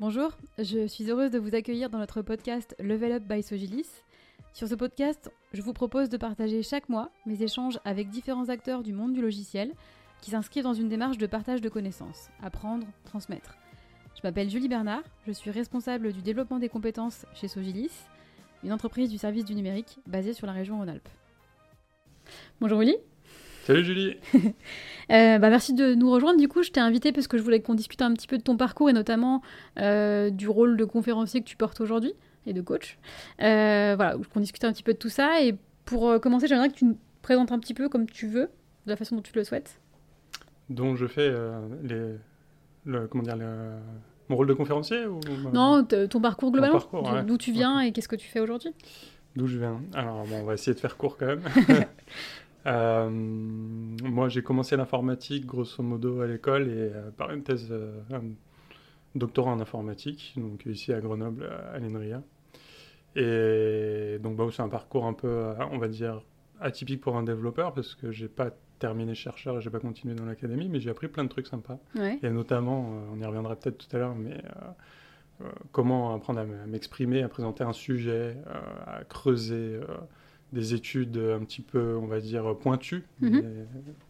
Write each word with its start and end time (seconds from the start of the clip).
Bonjour, 0.00 0.30
je 0.58 0.86
suis 0.86 1.10
heureuse 1.10 1.32
de 1.32 1.40
vous 1.40 1.56
accueillir 1.56 1.90
dans 1.90 1.98
notre 1.98 2.22
podcast 2.22 2.76
Level 2.78 3.10
Up 3.10 3.24
by 3.24 3.42
Sogilis. 3.42 3.88
Sur 4.52 4.68
ce 4.68 4.76
podcast, 4.76 5.32
je 5.52 5.60
vous 5.60 5.72
propose 5.72 6.08
de 6.08 6.16
partager 6.16 6.62
chaque 6.62 6.88
mois 6.88 7.10
mes 7.26 7.42
échanges 7.42 7.80
avec 7.84 8.08
différents 8.08 8.48
acteurs 8.48 8.84
du 8.84 8.92
monde 8.92 9.12
du 9.12 9.20
logiciel 9.20 9.72
qui 10.20 10.30
s'inscrivent 10.30 10.62
dans 10.62 10.72
une 10.72 10.88
démarche 10.88 11.18
de 11.18 11.26
partage 11.26 11.60
de 11.60 11.68
connaissances, 11.68 12.28
apprendre, 12.40 12.86
transmettre. 13.06 13.56
Je 14.14 14.20
m'appelle 14.22 14.48
Julie 14.48 14.68
Bernard, 14.68 15.02
je 15.26 15.32
suis 15.32 15.50
responsable 15.50 16.12
du 16.12 16.22
développement 16.22 16.60
des 16.60 16.68
compétences 16.68 17.26
chez 17.34 17.48
Sogilis, 17.48 17.90
une 18.62 18.72
entreprise 18.72 19.10
du 19.10 19.18
service 19.18 19.44
du 19.44 19.56
numérique 19.56 19.98
basée 20.06 20.32
sur 20.32 20.46
la 20.46 20.52
région 20.52 20.78
Rhône-Alpes. 20.78 21.08
Bonjour 22.60 22.78
Willy. 22.78 22.98
Salut 23.68 23.84
Julie. 23.84 24.16
Euh, 25.10 25.38
bah, 25.38 25.48
merci 25.48 25.72
de 25.72 25.94
nous 25.94 26.10
rejoindre. 26.10 26.38
Du 26.38 26.48
coup, 26.48 26.62
je 26.62 26.70
t'ai 26.70 26.80
invité 26.80 27.12
parce 27.12 27.28
que 27.28 27.38
je 27.38 27.42
voulais 27.42 27.62
qu'on 27.62 27.72
discute 27.72 28.02
un 28.02 28.12
petit 28.12 28.26
peu 28.26 28.36
de 28.36 28.42
ton 28.42 28.58
parcours 28.58 28.90
et 28.90 28.92
notamment 28.92 29.40
euh, 29.80 30.28
du 30.28 30.50
rôle 30.50 30.76
de 30.76 30.84
conférencier 30.84 31.40
que 31.40 31.46
tu 31.46 31.56
portes 31.56 31.80
aujourd'hui 31.80 32.12
et 32.44 32.52
de 32.52 32.60
coach. 32.60 32.98
Euh, 33.40 33.94
voilà, 33.96 34.16
qu'on 34.30 34.40
discute 34.40 34.64
un 34.64 34.72
petit 34.74 34.82
peu 34.82 34.92
de 34.92 34.98
tout 34.98 35.08
ça. 35.08 35.42
Et 35.42 35.54
pour 35.86 36.20
commencer, 36.20 36.46
j'aimerais 36.46 36.68
que 36.68 36.74
tu 36.74 36.84
nous 36.84 36.98
présentes 37.22 37.52
un 37.52 37.58
petit 37.58 37.72
peu 37.72 37.88
comme 37.88 38.04
tu 38.04 38.28
veux, 38.28 38.50
de 38.84 38.90
la 38.90 38.96
façon 38.96 39.16
dont 39.16 39.22
tu 39.22 39.32
le 39.34 39.44
souhaites. 39.44 39.80
Donc 40.68 40.98
je 40.98 41.06
fais 41.06 41.32
les, 41.82 42.16
le, 42.84 43.06
comment 43.06 43.22
dire, 43.22 43.38
mon 44.28 44.36
rôle 44.36 44.48
de 44.48 44.52
conférencier 44.52 45.06
ou... 45.06 45.20
Non, 45.54 45.84
ton 45.84 46.20
parcours 46.20 46.52
globalement. 46.52 46.82
D'où 47.26 47.38
tu 47.38 47.52
viens 47.52 47.80
et 47.80 47.92
qu'est-ce 47.92 48.08
que 48.08 48.16
tu 48.16 48.28
fais 48.28 48.40
aujourd'hui? 48.40 48.74
D'où 49.36 49.46
je 49.46 49.56
viens? 49.56 49.80
Alors, 49.94 50.26
bon, 50.26 50.40
on 50.42 50.44
va 50.44 50.52
essayer 50.52 50.74
de 50.74 50.80
faire 50.80 50.98
court 50.98 51.16
quand 51.16 51.26
même. 51.26 51.42
Euh, 52.68 53.08
moi, 53.10 54.28
j'ai 54.28 54.42
commencé 54.42 54.76
l'informatique 54.76 55.46
grosso 55.46 55.82
modo 55.82 56.20
à 56.20 56.26
l'école 56.26 56.68
et 56.68 56.92
euh, 56.92 57.10
par 57.10 57.30
une 57.30 57.42
thèse, 57.42 57.68
euh, 57.70 58.00
un 58.12 58.22
doctorat 59.14 59.52
en 59.52 59.60
informatique, 59.60 60.34
donc 60.36 60.66
ici 60.66 60.92
à 60.92 61.00
Grenoble, 61.00 61.48
à 61.72 61.78
l'INRIA. 61.78 62.22
Et 63.16 64.18
donc, 64.20 64.36
bah, 64.36 64.46
c'est 64.52 64.62
un 64.62 64.68
parcours 64.68 65.06
un 65.06 65.14
peu, 65.14 65.46
on 65.72 65.78
va 65.78 65.88
dire, 65.88 66.22
atypique 66.60 67.00
pour 67.00 67.16
un 67.16 67.22
développeur 67.22 67.72
parce 67.72 67.94
que 67.94 68.12
j'ai 68.12 68.28
pas 68.28 68.50
terminé 68.78 69.14
chercheur 69.14 69.58
et 69.58 69.60
j'ai 69.60 69.70
pas 69.70 69.80
continué 69.80 70.14
dans 70.14 70.26
l'académie, 70.26 70.68
mais 70.68 70.78
j'ai 70.78 70.90
appris 70.90 71.08
plein 71.08 71.24
de 71.24 71.28
trucs 71.28 71.46
sympas. 71.46 71.78
Et 72.22 72.30
notamment, 72.30 72.92
on 73.12 73.18
y 73.18 73.24
reviendra 73.24 73.56
peut-être 73.56 73.78
tout 73.78 73.96
à 73.96 73.98
l'heure, 73.98 74.14
mais 74.14 74.40
comment 75.72 76.14
apprendre 76.14 76.40
à 76.40 76.44
m'exprimer, 76.44 77.22
à 77.22 77.28
présenter 77.28 77.64
un 77.64 77.72
sujet, 77.72 78.36
à 78.86 79.02
creuser 79.04 79.80
des 80.52 80.74
études 80.74 81.16
un 81.18 81.44
petit 81.44 81.62
peu, 81.62 81.96
on 81.96 82.06
va 82.06 82.20
dire, 82.20 82.56
pointues, 82.58 83.04
mhm. 83.20 83.42
des 83.42 83.66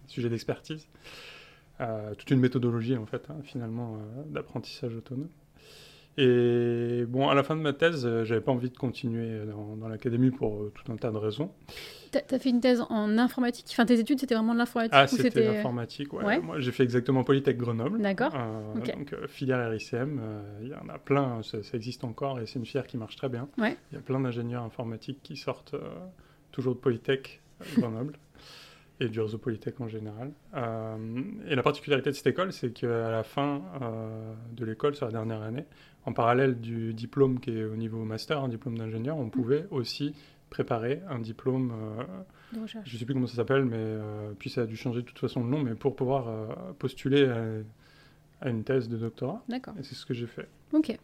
sujets 0.06 0.28
d'expertise. 0.28 0.86
Euh, 1.80 2.14
toute 2.14 2.30
une 2.30 2.41
méthodologie, 2.41 2.97
en 2.97 3.06
fait, 3.06 3.27
hein, 3.30 3.36
finalement, 3.45 3.95
euh, 3.95 4.22
d'apprentissage 4.27 4.97
autonome. 4.97 5.28
Et 6.20 7.05
bon, 7.06 7.28
à 7.28 7.34
la 7.36 7.45
fin 7.45 7.55
de 7.55 7.61
ma 7.61 7.72
thèse, 7.72 8.05
euh, 8.05 8.25
j'avais 8.25 8.41
pas 8.41 8.50
envie 8.50 8.70
de 8.70 8.77
continuer 8.77 9.42
dans, 9.47 9.86
l'académie 9.86 10.33
pour 10.33 10.72
tout 10.75 10.91
un 10.91 10.97
tas 10.97 11.12
de 11.12 11.17
raisons. 11.17 11.53
Tu 12.11 12.19
as 12.34 12.39
fait 12.41 12.50
une 12.50 12.61
thèse 12.61 12.83
en 12.91 13.17
informatique 13.19 13.67
Enfin, 13.70 13.86
tes 13.86 14.00
études, 14.00 14.19
c'était 14.19 14.34
vraiment 14.34 14.55
de 14.55 14.58
l'informatique 14.58 14.95
Ah, 14.97 15.06
c'était 15.06 15.52
l'informatique, 15.52 16.12
ouais. 16.14 16.41
Moi, 16.41 16.58
j'ai 16.58 16.73
fait 16.73 16.83
exactement 16.83 17.23
Polytech 17.23 17.56
Grenoble. 17.56 18.02
D'accord. 18.02 18.33
Donc, 18.75 19.14
filière 19.28 19.70
RICM, 19.70 20.20
il 20.62 20.69
y 20.69 20.75
en 20.75 20.89
a 20.89 20.98
plein, 20.98 21.45
ça, 21.45 21.62
ça 21.62 21.77
existe 21.77 22.02
encore 22.02 22.41
et 22.41 22.47
c'est 22.47 22.58
une 22.58 22.67
filière 22.67 22.89
qui 22.89 22.97
marche 22.97 23.14
très 23.14 23.28
bien. 23.28 23.48
Il 23.58 23.77
y 23.92 23.97
a 23.97 24.00
plein 24.00 24.19
d'ingénieurs 24.19 24.64
informatiques 24.64 25.20
qui 25.23 25.36
sortent 25.36 25.77
toujours 26.59 26.75
de 26.75 26.81
Polytech 26.81 27.41
Grenoble 27.77 28.14
et 29.01 29.09
du 29.09 29.20
réseau 29.20 29.39
Polytech 29.39 29.81
en 29.81 29.87
général. 29.87 30.33
Euh, 30.56 31.23
et 31.47 31.55
la 31.55 31.62
particularité 31.62 32.11
de 32.11 32.17
cette 32.17 32.27
école, 32.27 32.53
c'est 32.53 32.73
qu'à 32.73 33.11
la 33.12 33.23
fin 33.23 33.62
euh, 33.81 34.34
de 34.56 34.64
l'école, 34.64 34.97
sur 34.97 35.06
la 35.06 35.12
dernière 35.12 35.42
année, 35.42 35.67
en 36.05 36.12
parallèle 36.12 36.59
du 36.59 36.95
diplôme 36.95 37.39
qui 37.39 37.51
est 37.51 37.62
au 37.62 37.77
niveau 37.77 38.05
master, 38.05 38.42
un 38.42 38.48
diplôme 38.48 38.77
d'ingénieur, 38.77 39.17
on 39.17 39.31
pouvait 39.31 39.67
aussi 39.70 40.17
préparer 40.51 41.01
un 41.09 41.20
diplôme. 41.20 41.73
Euh, 42.01 42.64
je 42.67 42.79
ne 42.79 42.98
sais 42.98 43.05
plus 43.05 43.14
comment 43.14 43.29
ça 43.29 43.36
s'appelle, 43.36 43.64
mais 43.64 43.96
puis 44.40 44.51
ça 44.51 44.63
a 44.63 44.67
dû 44.67 44.75
changer 44.75 45.02
de 45.02 45.07
toute 45.07 45.20
façon 45.20 45.45
le 45.45 45.51
nom, 45.51 45.63
mais 45.63 45.77
pour 45.77 45.95
pouvoir 45.95 46.75
postuler 46.80 47.27
à, 47.27 47.45
à, 48.40 48.51
une 48.51 48.64
thèse 48.64 48.89
de 48.89 48.96
doctorat. 48.96 49.45
D'accord. 49.48 49.75
Et 49.79 49.85
c'est 49.85 49.95
ce 49.95 50.05
que 50.05 50.14
j'ai 50.14 50.27
fait. 50.27 50.48
Ok. 50.73 50.98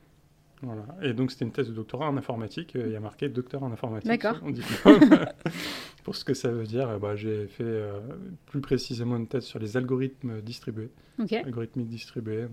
Voilà. 0.64 0.84
Et 1.02 1.12
donc, 1.12 1.30
c'était 1.30 1.44
une 1.44 1.52
thèse 1.52 1.68
de 1.68 1.74
doctorat 1.74 2.08
en 2.08 2.16
informatique. 2.16 2.72
Il 2.74 2.90
y 2.90 2.96
a 2.96 3.00
marqué 3.00 3.28
docteur 3.28 3.62
en 3.62 3.72
informatique. 3.72 4.08
D'accord. 4.08 4.40
Pour 6.04 6.16
ce 6.16 6.24
que 6.24 6.34
ça 6.34 6.50
veut 6.50 6.64
dire, 6.64 6.98
bah, 6.98 7.16
j'ai 7.16 7.46
fait 7.46 7.64
euh, 7.64 8.00
plus 8.46 8.60
précisément 8.60 9.16
une 9.16 9.26
thèse 9.26 9.44
sur 9.44 9.58
les 9.58 9.76
algorithmes 9.76 10.40
distribués. 10.40 10.90
Okay. 11.18 11.38
Algorithmiques 11.38 11.88
distribués. 11.88 12.42
Euh, 12.42 12.48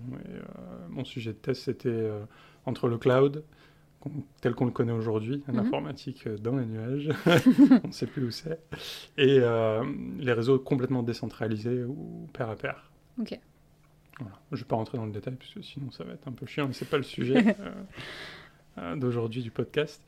mon 0.89 1.03
sujet 1.03 1.31
de 1.31 1.37
thèse, 1.37 1.59
c'était 1.59 1.89
euh, 1.89 2.23
entre 2.65 2.87
le 2.87 2.97
cloud, 2.97 3.43
tel 4.41 4.55
qu'on 4.55 4.65
le 4.65 4.71
connaît 4.71 4.93
aujourd'hui, 4.93 5.43
mhm. 5.47 5.55
l'informatique 5.55 6.27
dans 6.27 6.55
les 6.55 6.65
nuages, 6.65 7.09
on 7.83 7.87
ne 7.87 7.93
sait 7.93 8.07
plus 8.07 8.25
où 8.25 8.31
c'est, 8.31 8.59
et 9.17 9.39
les 10.17 10.33
réseaux 10.33 10.57
complètement 10.57 11.03
décentralisés 11.03 11.83
ou 11.83 12.27
pair 12.33 12.49
à 12.49 12.55
pair. 12.55 12.91
Je 14.19 14.25
ne 14.51 14.57
vais 14.57 14.65
pas 14.65 14.75
rentrer 14.75 14.97
dans 14.97 15.05
le 15.05 15.11
détail, 15.11 15.35
parce 15.35 15.53
que 15.53 15.61
sinon 15.61 15.91
ça 15.91 16.03
va 16.03 16.13
être 16.13 16.27
un 16.27 16.31
peu 16.31 16.45
chiant, 16.45 16.67
mais 16.67 16.73
ce 16.73 16.83
n'est 16.83 16.89
pas 16.89 16.97
le 16.97 17.03
sujet 17.03 17.55
euh, 17.59 17.71
euh, 18.77 18.95
d'aujourd'hui 18.95 19.41
du 19.41 19.51
podcast. 19.51 20.01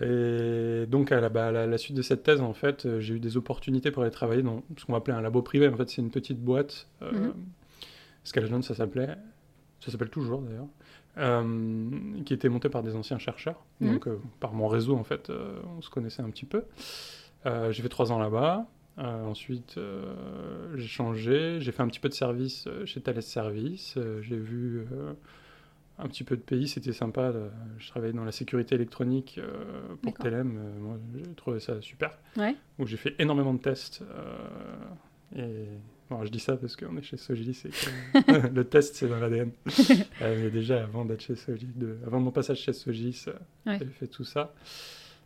Et 0.00 0.86
donc, 0.88 1.12
à 1.12 1.20
la, 1.20 1.28
bah, 1.28 1.52
la, 1.52 1.78
suite 1.78 1.96
de 1.96 2.02
cette 2.02 2.24
thèse, 2.24 2.40
en 2.40 2.52
fait, 2.52 2.84
euh, 2.84 3.00
j'ai 3.00 3.14
eu 3.14 3.20
des 3.20 3.36
opportunités 3.36 3.90
pour 3.92 4.02
aller 4.02 4.10
travailler 4.10 4.42
dans 4.42 4.62
ce 4.76 4.84
qu'on 4.84 4.92
va 4.92 4.98
appeler 4.98 5.16
un 5.16 5.20
labo 5.20 5.42
privé. 5.42 5.68
En 5.68 5.76
fait, 5.76 5.88
c'est 5.88 6.02
une 6.02 6.10
petite 6.10 6.40
boîte. 6.40 6.88
Euh, 7.02 7.12
mm 7.12 7.34
ça 8.24 8.74
s'appelait. 8.74 9.14
Ça 9.80 9.92
s'appelle 9.92 10.08
toujours, 10.08 10.40
d'ailleurs. 10.40 11.44
qui 12.24 12.32
était 12.32 12.48
montée 12.48 12.70
par 12.70 12.82
des 12.82 12.96
anciens 12.96 13.18
chercheurs. 13.18 13.62
Mhm. 13.80 13.92
Donc, 13.92 14.08
par 14.40 14.54
mon 14.54 14.66
réseau, 14.66 14.96
en 14.96 15.04
fait, 15.04 15.30
on 15.76 15.82
se 15.82 15.90
connaissait 15.90 16.22
un 16.22 16.30
petit 16.30 16.46
peu. 16.46 16.64
j'ai 17.44 17.82
fait 17.82 17.90
trois 17.90 18.10
ans 18.10 18.18
là-bas. 18.18 18.66
Euh, 18.98 19.24
ensuite, 19.24 19.76
euh, 19.76 20.76
j'ai 20.76 20.86
changé, 20.86 21.60
j'ai 21.60 21.72
fait 21.72 21.82
un 21.82 21.88
petit 21.88 21.98
peu 21.98 22.08
de 22.08 22.14
service 22.14 22.66
euh, 22.68 22.86
chez 22.86 23.00
Thales 23.00 23.22
Service, 23.22 23.98
j'ai 24.22 24.36
vu 24.36 24.86
un 25.98 26.06
petit 26.06 26.24
peu 26.24 26.36
de 26.36 26.42
pays, 26.42 26.68
c'était 26.68 26.92
sympa. 26.92 27.32
je 27.78 27.88
travaillais 27.88 28.12
dans 28.12 28.24
la 28.24 28.32
sécurité 28.32 28.76
électronique 28.76 29.40
pour 30.02 30.14
Telem, 30.14 30.60
moi 30.80 30.98
j'ai 31.14 31.34
trouvé 31.34 31.60
ça 31.60 31.80
super. 31.82 32.16
Ouais. 32.36 32.54
Où 32.78 32.86
j'ai 32.86 32.96
fait 32.96 33.14
énormément 33.18 33.54
de 33.54 33.60
tests. 33.60 34.02
et 35.36 35.66
bon, 36.08 36.24
je 36.24 36.30
dis 36.30 36.40
ça 36.40 36.56
parce 36.56 36.76
qu'on 36.76 36.96
est 36.96 37.02
chez 37.02 37.16
Sogilis 37.16 37.62
et 37.64 38.22
que 38.22 38.46
le 38.54 38.64
test 38.64 38.94
c'est 38.94 39.08
dans 39.08 39.18
l'ADN. 39.18 39.50
mais 40.20 40.50
déjà 40.50 40.84
avant 40.84 41.04
d'être 41.04 41.22
chez 41.22 41.34
avant 42.06 42.20
mon 42.20 42.30
passage 42.30 42.58
chez 42.60 42.72
Sogilis, 42.72 43.26
ouais. 43.66 43.78
j'ai 43.78 43.86
fait 43.86 44.08
tout 44.08 44.24
ça. 44.24 44.52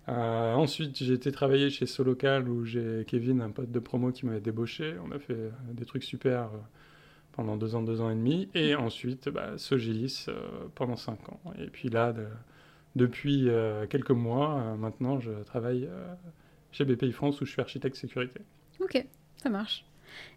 Euh, 0.09 0.55
ensuite, 0.55 0.97
j'ai 0.97 1.13
été 1.13 1.31
travailler 1.33 1.71
chez 1.71 1.87
Solocal 1.87 2.49
où 2.49 2.65
j'ai 2.65 3.05
Kevin, 3.07 3.43
un 3.43 3.51
pote 3.51 3.71
de 3.71 3.79
promo, 3.79 4.11
qui 4.11 4.27
m'avait 4.27 4.41
débauché. 4.41 4.95
On 5.07 5.11
a 5.13 5.19
fait 5.19 5.35
euh, 5.35 5.51
des 5.73 5.85
trucs 5.85 6.05
super 6.05 6.45
euh, 6.45 6.59
pendant 7.33 7.57
deux 7.57 7.75
ans, 7.75 7.83
deux 7.83 8.01
ans 8.01 8.11
et 8.11 8.15
demi. 8.15 8.49
Et 8.55 8.75
ensuite, 8.75 9.29
bah, 9.29 9.59
Sogilis 9.59 10.27
pendant 10.75 10.97
cinq 10.97 11.29
ans. 11.29 11.41
Et 11.59 11.67
puis 11.67 11.89
là, 11.89 12.15
depuis 12.97 13.49
quelques 13.91 14.11
mois, 14.11 14.75
maintenant, 14.77 15.21
je 15.21 15.31
travaille 15.45 15.89
chez 16.73 16.85
BPI 16.85 17.13
France 17.13 17.41
où 17.41 17.45
je 17.45 17.53
suis 17.53 17.61
architecte 17.61 17.95
sécurité. 17.95 18.41
Ok, 18.81 19.07
ça 19.37 19.51
marche. 19.51 19.85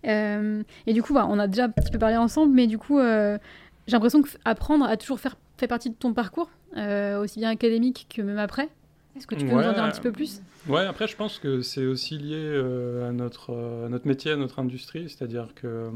et 0.04 0.94
du 0.94 1.02
coup, 1.02 1.16
bah, 1.16 1.26
on 1.28 1.40
a 1.40 1.48
déjà 1.48 1.66
un 1.66 1.70
petit 1.70 1.90
peu 1.92 1.98
parlé 1.98 2.18
ensemble, 2.18 2.54
mais 2.54 2.68
du 2.68 2.78
coup, 2.78 3.00
j'ai 3.00 3.40
l'impression 3.88 4.22
qu'apprendre 4.22 4.86
a 4.86 4.96
toujours 4.96 5.20
fait 5.20 5.68
partie 5.68 5.90
de 5.90 5.96
ton 5.96 6.14
parcours, 6.14 6.52
aussi 6.76 7.40
bien 7.40 7.50
académique 7.50 8.06
que 8.16 8.22
même 8.22 8.38
après. 8.38 8.70
Est-ce 9.16 9.28
que 9.28 9.36
tu 9.36 9.46
peux 9.46 9.52
nous 9.52 9.58
en 9.58 9.74
dire 9.74 9.84
un 9.84 9.92
petit 9.92 10.02
peu 10.02 10.12
plus? 10.12 10.42
Ouais, 10.68 10.86
après, 10.86 11.08
je 11.08 11.16
pense 11.16 11.40
que 11.40 11.62
c'est 11.62 11.86
aussi 11.86 12.18
lié 12.18 12.36
euh, 12.38 13.10
à, 13.10 13.12
notre, 13.12 13.52
euh, 13.52 13.90
notre 13.90 14.08
métier, 14.08 14.32
à 14.32 14.36
notre 14.36 14.60
industrie. 14.60 15.10
C'est-à-dire 15.10 15.54
que, 15.56 15.68
euh, 15.68 15.90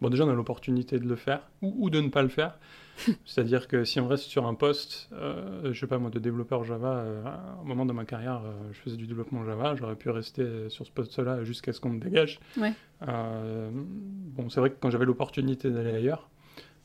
bon, 0.00 0.08
déjà, 0.08 0.24
on 0.24 0.30
a 0.30 0.34
l'opportunité 0.34 0.98
de 0.98 1.06
le 1.06 1.16
faire 1.16 1.42
ou, 1.62 1.90
de 1.90 2.00
ne 2.00 2.08
pas 2.08 2.22
le 2.22 2.28
faire. 2.28 2.58
C'est-à-dire 3.24 3.68
que 3.68 3.84
si 3.84 4.00
on 4.00 4.08
reste 4.08 4.24
sur 4.24 4.46
un 4.46 4.54
poste, 4.54 5.08
je 5.12 5.72
sais 5.72 5.86
pas 5.86 5.98
moi, 5.98 6.10
de 6.10 6.18
développeur 6.18 6.64
Java, 6.64 7.04
à 7.24 7.60
un 7.60 7.64
moment 7.64 7.86
de 7.86 7.92
ma 7.92 8.04
carrière, 8.04 8.42
je 8.72 8.78
faisais 8.80 8.96
du 8.96 9.06
développement 9.06 9.44
Java, 9.44 9.76
j'aurais 9.76 9.94
pu 9.94 10.10
rester 10.10 10.68
sur 10.68 10.84
ce 10.84 10.90
poste-là 10.90 11.44
jusqu'à 11.44 11.72
ce 11.72 11.78
qu'on 11.78 11.90
me 11.90 12.00
dégage. 12.00 12.40
Ouais. 12.56 12.72
bon, 13.06 14.50
c'est 14.50 14.58
vrai 14.58 14.70
que 14.70 14.76
quand 14.80 14.90
j'avais 14.90 15.04
l'opportunité 15.04 15.70
d'aller 15.70 15.92
ailleurs, 15.94 16.28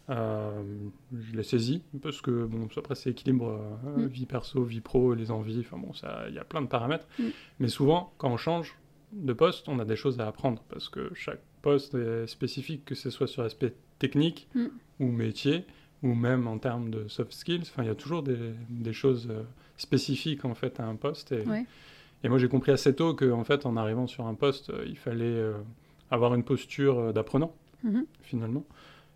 euh, 0.10 0.62
je 1.18 1.36
l'ai 1.36 1.44
saisi 1.44 1.82
parce 2.02 2.20
que 2.20 2.46
bon, 2.46 2.68
après 2.76 2.96
c'est 2.96 3.12
équilibre 3.12 3.58
euh, 3.86 4.06
mm. 4.06 4.08
vie 4.08 4.26
perso, 4.26 4.64
vie 4.64 4.82
pro, 4.82 5.14
les 5.14 5.32
envies. 5.32 5.62
Enfin 5.62 5.78
bon, 5.78 5.94
ça, 5.94 6.26
il 6.28 6.36
y 6.36 6.40
a 6.40 6.44
plein 6.44 6.62
de 6.62 6.68
paramètres. 6.68 7.08
Mm. 7.20 7.24
Mais 7.60 7.68
souvent, 7.70 8.14
quand 8.18 8.30
on 8.30 8.38
change 8.38 8.76
de 9.14 9.32
poste, 9.34 9.70
on 9.70 9.80
a 9.80 9.86
des 9.86 9.96
choses 9.96 10.20
à 10.20 10.28
apprendre 10.28 10.64
parce 10.70 10.90
que 10.90 11.12
chaque 11.14 11.42
poste 11.62 11.96
est 11.96 12.28
spécifique, 12.28 12.84
que 12.84 12.96
ce 12.96 13.10
soit 13.10 13.28
sur 13.28 13.44
l'aspect 13.44 13.74
technique 14.00 14.50
mm. 14.56 14.66
ou 15.00 15.08
métier 15.08 15.66
ou 16.02 16.14
même 16.14 16.48
en 16.48 16.58
termes 16.58 16.90
de 16.90 17.08
soft 17.08 17.32
skills. 17.32 17.62
Enfin, 17.62 17.84
il 17.84 17.88
y 17.88 17.92
a 17.92 17.96
toujours 17.96 18.24
des, 18.24 18.38
des 18.70 18.94
choses 18.94 19.30
euh, 19.32 19.44
spécifiques 19.78 20.44
en 20.44 20.54
fait 20.54 20.82
à 20.82 20.86
un 20.86 20.96
poste. 20.96 21.32
Et, 21.32 21.46
et 22.26 22.30
moi, 22.30 22.40
j'ai 22.40 22.50
compris 22.50 22.74
assez 22.74 22.94
tôt 22.94 23.14
que 23.14 23.32
en 23.32 23.46
fait, 23.46 23.66
en 23.66 23.78
arrivant 23.78 24.08
sur 24.08 24.28
un 24.28 24.34
poste, 24.34 24.70
il 24.86 24.98
fallait 24.98 25.42
avoir 26.12 26.36
une 26.36 26.44
posture 26.44 27.14
d'apprenant 27.14 27.56
mm-hmm. 27.86 28.06
finalement 28.22 28.66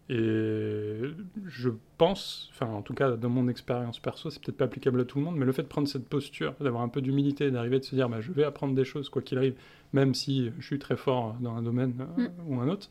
Et 0.09 1.01
je 1.48 1.69
pense, 1.98 2.50
enfin 2.54 2.68
en 2.68 2.81
tout 2.81 2.94
cas 2.94 3.12
dans 3.18 3.30
mon 3.30 3.50
expérience 3.50 4.00
perso, 4.00 4.30
c'est 4.30 4.42
peut-être 4.42 4.57
pas 4.57 4.65
applicable 4.65 5.01
à 5.01 5.06
tout 5.06 5.18
le 5.19 5.25
monde, 5.25 5.36
mais 5.36 5.45
le 5.45 5.51
fait 5.51 5.63
de 5.63 5.68
prendre 5.68 5.88
cette 5.88 6.07
posture, 6.07 6.54
d'avoir 6.62 6.81
un 6.83 6.88
peu 6.88 7.01
d'humilité, 7.01 7.51
d'arriver 7.51 7.80
de 7.80 7.83
se 7.83 7.94
dire 7.94 8.07
bah, 8.07 8.21
je 8.21 8.31
vais 8.31 8.45
apprendre 8.45 8.74
des 8.74 8.86
choses 8.86 9.09
quoi 9.09 9.21
qu'il 9.21 9.38
arrive, 9.38 9.56
même 9.92 10.13
si 10.13 10.50
je 10.59 10.65
suis 10.65 10.80
très 10.80 10.95
fort 10.95 11.36
dans 11.42 11.56
un 11.56 11.62
domaine 11.62 11.94
euh, 12.18 12.27
Mm. 12.27 12.30
ou 12.48 12.59
un 12.62 12.69
autre, 12.69 12.88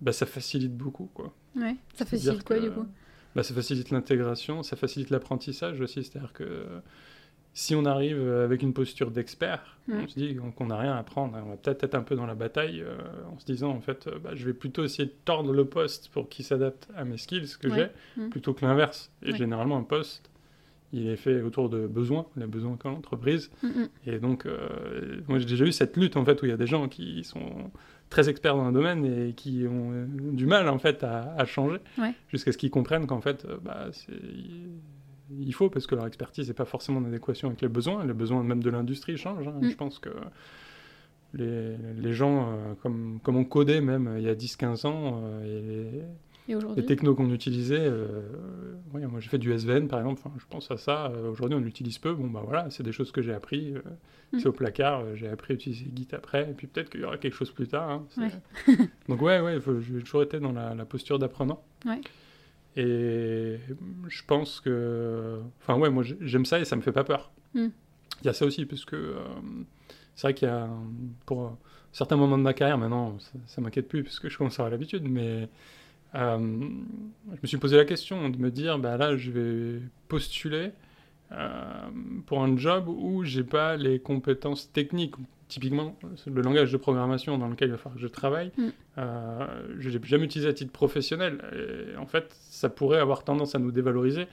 bah, 0.00 0.12
ça 0.12 0.26
facilite 0.26 0.76
beaucoup. 0.76 1.08
Quoi. 1.14 1.32
Ouais. 1.56 1.76
Ça 1.94 2.04
facilite 2.04 2.42
quoi 2.42 2.56
que, 2.56 2.62
du 2.62 2.70
coup? 2.72 2.86
bah, 3.36 3.42
Ça 3.44 3.54
facilite 3.54 3.90
l'intégration, 3.90 4.64
ça 4.64 4.74
facilite 4.76 5.10
l'apprentissage 5.10 5.80
aussi, 5.80 6.02
c'est-à-dire 6.02 6.32
que 6.32 6.66
si 7.52 7.74
on 7.74 7.84
arrive 7.84 8.20
avec 8.44 8.62
une 8.62 8.72
posture 8.72 9.10
d'expert, 9.10 9.76
on 9.92 10.06
se 10.06 10.14
dit 10.18 10.36
qu'on 10.56 10.66
n'a 10.66 10.78
rien 10.78 10.92
à 10.94 10.98
apprendre, 10.98 11.36
on 11.44 11.50
va 11.50 11.56
peut-être 11.56 11.82
être 11.82 11.96
un 11.96 12.02
peu 12.02 12.14
dans 12.14 12.26
la 12.26 12.36
bataille 12.36 12.80
euh, 12.80 12.96
en 13.34 13.38
se 13.40 13.44
disant 13.44 13.70
en 13.70 13.80
fait, 13.80 14.06
euh, 14.06 14.18
bah, 14.22 14.30
je 14.34 14.46
vais 14.46 14.52
plutôt 14.52 14.84
essayer 14.84 15.06
de 15.06 15.14
tordre 15.24 15.52
le 15.52 15.64
poste 15.64 16.10
pour 16.12 16.28
qu'il 16.28 16.44
s'adapte 16.44 16.88
à 16.96 17.04
mes 17.04 17.16
skills 17.18 17.56
que 17.60 17.66
Ouais. 17.68 17.90
j'ai, 18.16 18.22
Mm. 18.22 18.28
plutôt 18.30 18.54
que 18.54 18.64
l'inverse. 18.64 19.10
Et 19.24 19.32
Ouais. 19.32 19.36
généralement, 19.36 19.76
un 19.76 19.82
poste, 19.82 20.30
il 20.92 21.08
est 21.08 21.16
fait 21.16 21.42
autour 21.42 21.68
de 21.70 21.86
besoins, 21.88 22.26
les 22.36 22.46
besoins 22.46 22.76
qu'a 22.76 22.88
l'entreprise. 22.90 23.50
Mm, 23.64 23.66
mm. 23.68 23.88
Et 24.06 24.18
donc, 24.20 24.46
euh, 24.46 25.20
moi 25.26 25.38
j'ai 25.40 25.46
déjà 25.46 25.64
eu 25.64 25.72
cette 25.72 25.96
lutte 25.96 26.16
en 26.16 26.24
fait 26.24 26.40
où 26.42 26.46
il 26.46 26.50
y 26.50 26.54
a 26.54 26.56
des 26.56 26.66
gens 26.68 26.88
qui 26.88 27.24
sont 27.24 27.72
très 28.10 28.28
experts 28.28 28.54
dans 28.56 28.64
un 28.64 28.72
domaine 28.72 29.04
et 29.04 29.32
qui 29.32 29.66
ont 29.68 29.90
euh, 29.92 30.06
du 30.08 30.46
mal 30.46 30.68
en 30.68 30.78
fait 30.78 31.02
à, 31.02 31.34
à 31.36 31.44
changer 31.46 31.78
Ouais. 31.98 32.12
jusqu'à 32.28 32.52
ce 32.52 32.58
qu'ils 32.58 32.70
comprennent 32.70 33.06
qu'en 33.08 33.20
fait, 33.20 33.44
euh, 33.44 33.56
bah, 33.60 33.88
c'est 33.92 34.12
il 35.38 35.52
faut 35.54 35.70
parce 35.70 35.86
que 35.86 35.94
leur 35.94 36.06
expertise 36.06 36.48
n'est 36.48 36.54
pas 36.54 36.64
forcément 36.64 36.98
en 37.00 37.04
adéquation 37.04 37.48
avec 37.48 37.60
les 37.60 37.68
besoins. 37.68 38.04
Les 38.04 38.12
besoins 38.14 38.42
même 38.42 38.62
de 38.62 38.70
l'industrie 38.70 39.16
changent. 39.16 39.46
hein. 39.48 39.54
Mm. 39.60 39.70
Je 39.70 39.76
pense 39.76 39.98
que 39.98 40.10
les, 41.34 41.76
les 41.98 42.12
gens, 42.12 42.50
euh, 42.52 42.74
comme, 42.82 43.20
comme 43.22 43.36
on 43.36 43.44
codait 43.44 43.80
même 43.80 44.08
euh, 44.08 44.18
il 44.18 44.24
y 44.24 44.28
a 44.28 44.34
10-15 44.34 44.86
ans, 44.86 45.20
euh, 45.24 45.44
et 45.44 45.62
les- 45.62 46.04
Et 46.48 46.54
les 46.74 46.84
technos 46.84 47.14
qu'on 47.14 47.30
utilisait, 47.30 47.88
ouais, 48.92 49.06
moi 49.06 49.20
j'ai 49.20 49.28
fait 49.28 49.38
du 49.38 49.52
SVN 49.52 49.86
par 49.86 50.00
exemple, 50.00 50.20
je 50.36 50.44
pense 50.50 50.68
à 50.72 50.76
ça, 50.78 51.12
aujourd'hui 51.30 51.56
on 51.56 51.60
l'utilise 51.60 51.98
peu, 51.98 52.12
bon 52.12 52.28
bah 52.28 52.42
voilà, 52.44 52.68
c'est 52.70 52.82
des 52.82 52.90
choses 52.90 53.12
que 53.12 53.22
j'ai 53.22 53.32
appris, 53.32 53.72
Mm. 54.32 54.38
c'est 54.40 54.46
au 54.48 54.52
placard, 54.52 55.04
j'ai 55.14 55.28
appris 55.28 55.52
à 55.52 55.54
utiliser 55.54 55.86
Git 55.94 56.08
après, 56.12 56.50
et 56.50 56.54
puis 56.54 56.66
peut-être 56.66 56.90
qu'il 56.90 57.02
y 57.02 57.04
aura 57.04 57.18
quelque 57.18 57.34
chose 57.36 57.52
plus 57.52 57.68
tard. 57.68 57.88
hein, 57.90 58.06
Ouais. 58.16 58.76
Donc 59.08 59.22
ouais, 59.22 59.38
ouais, 59.40 59.58
j'ai 59.80 60.00
toujours 60.02 60.22
été 60.24 60.40
dans 60.40 60.50
la, 60.52 60.74
la 60.74 60.84
posture 60.84 61.20
d'apprenant. 61.20 61.62
Ouais. 61.86 62.00
Et 62.82 63.58
je 64.08 64.22
pense 64.26 64.60
que, 64.60 65.40
enfin 65.60 65.76
ouais, 65.78 65.90
moi 65.90 66.02
j'ai- 66.02 66.16
j'aime 66.22 66.46
ça 66.46 66.58
et 66.60 66.64
ça 66.64 66.76
me 66.76 66.80
fait 66.80 66.92
pas 66.92 67.04
peur. 67.04 67.30
Mm. 67.54 67.66
Il 68.22 68.26
y 68.26 68.28
a 68.28 68.32
ça 68.32 68.46
aussi, 68.46 68.64
parce 68.64 68.84
que 68.86 68.96
euh, 68.96 69.16
c'est 70.14 70.26
vrai 70.28 70.34
qu'il 70.34 70.48
y 70.48 70.50
a, 70.50 70.68
pour 71.26 71.44
euh, 71.46 71.50
certains 71.92 72.16
moments 72.16 72.38
de 72.38 72.42
ma 72.42 72.54
carrière, 72.54 72.78
maintenant 72.78 73.18
ça, 73.18 73.32
ça 73.46 73.60
m'inquiète 73.60 73.86
plus, 73.88 74.02
parce 74.02 74.18
que 74.18 74.28
je 74.30 74.38
commence 74.38 74.54
à 74.58 74.62
avoir 74.62 74.70
l'habitude, 74.70 75.02
mais 75.08 75.48
euh, 76.14 76.38
je 76.38 77.38
me 77.42 77.46
suis 77.46 77.58
posé 77.58 77.76
la 77.76 77.84
question 77.84 78.30
de 78.30 78.38
me 78.38 78.50
dire, 78.50 78.78
bah 78.78 78.96
là, 78.96 79.16
je 79.16 79.30
vais 79.30 79.80
postuler 80.08 80.70
pour 82.26 82.42
un 82.42 82.56
job 82.56 82.88
où 82.88 83.24
j'ai 83.24 83.44
pas 83.44 83.76
les 83.76 83.98
compétences 84.00 84.72
techniques. 84.72 85.14
Typiquement, 85.48 85.96
le 86.26 86.42
langage 86.42 86.70
de 86.70 86.76
programmation 86.76 87.36
dans 87.36 87.48
lequel 87.48 87.68
il 87.68 87.72
va 87.72 87.76
falloir 87.78 87.96
que 87.96 88.00
je 88.00 88.06
travaille, 88.06 88.52
Mm. 88.56 88.68
euh, 88.98 89.46
je 89.80 89.88
l'ai 89.90 89.98
jamais 90.04 90.24
utilisé 90.26 90.48
à 90.48 90.52
titre 90.52 90.70
professionnel. 90.70 91.40
Et 91.92 91.96
en 91.96 92.06
fait, 92.06 92.36
ça 92.50 92.68
pourrait 92.68 93.00
avoir 93.00 93.24
tendance 93.24 93.56
à 93.56 93.58
nous 93.58 93.72
dévaloriser. 93.72 94.26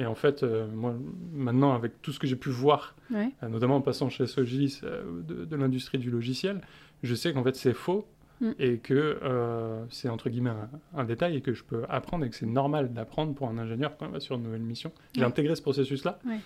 Et 0.00 0.06
en 0.06 0.16
fait, 0.16 0.42
euh, 0.42 0.66
moi, 0.66 0.96
maintenant, 1.32 1.74
avec 1.74 2.02
tout 2.02 2.10
ce 2.10 2.18
que 2.18 2.26
j'ai 2.26 2.34
pu 2.34 2.48
voir, 2.50 2.96
Ouais. 3.12 3.30
euh, 3.44 3.48
notamment 3.48 3.76
en 3.76 3.80
passant 3.82 4.08
chez 4.08 4.24
euh, 4.24 5.04
de, 5.22 5.44
de 5.44 5.56
l'industrie 5.56 5.98
du 5.98 6.10
logiciel, 6.10 6.60
je 7.04 7.14
sais 7.14 7.32
qu'en 7.32 7.44
fait 7.44 7.54
c'est 7.54 7.74
faux 7.74 8.04
Mm. 8.40 8.50
et 8.58 8.78
que 8.78 8.94
euh, 9.22 9.84
c'est 9.90 10.08
entre 10.08 10.28
guillemets 10.28 10.50
un, 10.50 10.68
un 10.94 11.04
détail 11.04 11.36
et 11.36 11.40
que 11.40 11.52
je 11.54 11.62
peux 11.62 11.84
apprendre 11.88 12.24
et 12.24 12.30
que 12.30 12.36
c'est 12.36 12.46
normal 12.46 12.92
d'apprendre 12.92 13.32
pour 13.34 13.48
un 13.48 13.58
ingénieur 13.58 13.96
quand 13.96 14.06
il 14.06 14.12
va 14.12 14.20
sur 14.20 14.34
une 14.36 14.42
nouvelle 14.42 14.60
mission. 14.62 14.90
J'ai 15.14 15.20
Ouais. 15.20 15.26
intégré 15.26 15.54
ce 15.54 15.62
processus-là, 15.62 16.18
Ouais. 16.26 16.38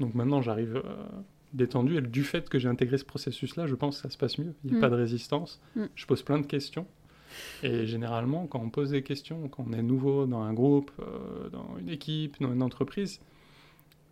donc 0.00 0.14
maintenant 0.14 0.40
j'arrive 0.42 0.76
euh, 0.76 0.82
détendu 1.52 1.96
et 1.98 2.00
du 2.00 2.24
fait 2.24 2.48
que 2.48 2.58
j'ai 2.58 2.68
intégré 2.68 2.96
ce 2.98 3.04
processus-là, 3.04 3.66
je 3.66 3.74
pense 3.74 3.96
que 3.96 4.02
ça 4.02 4.10
se 4.10 4.16
passe 4.18 4.38
mieux. 4.38 4.54
Il 4.64 4.70
n'y 4.70 4.76
a 4.76 4.78
Mm. 4.78 4.80
pas 4.80 4.90
de 4.90 4.94
résistance. 4.96 5.60
Mm. 5.76 5.84
Je 5.94 6.06
pose 6.06 6.22
plein 6.22 6.38
de 6.40 6.46
questions. 6.46 6.86
Et 7.62 7.86
généralement, 7.86 8.46
quand 8.46 8.60
on 8.60 8.70
pose 8.70 8.90
des 8.90 9.02
questions, 9.02 9.48
quand 9.48 9.64
on 9.68 9.72
est 9.72 9.82
nouveau 9.82 10.24
dans 10.26 10.40
un 10.42 10.52
groupe, 10.54 10.92
euh, 11.00 11.48
dans 11.50 11.76
une 11.78 11.88
équipe, 11.90 12.40
dans 12.40 12.52
une 12.52 12.62
entreprise, 12.62 13.20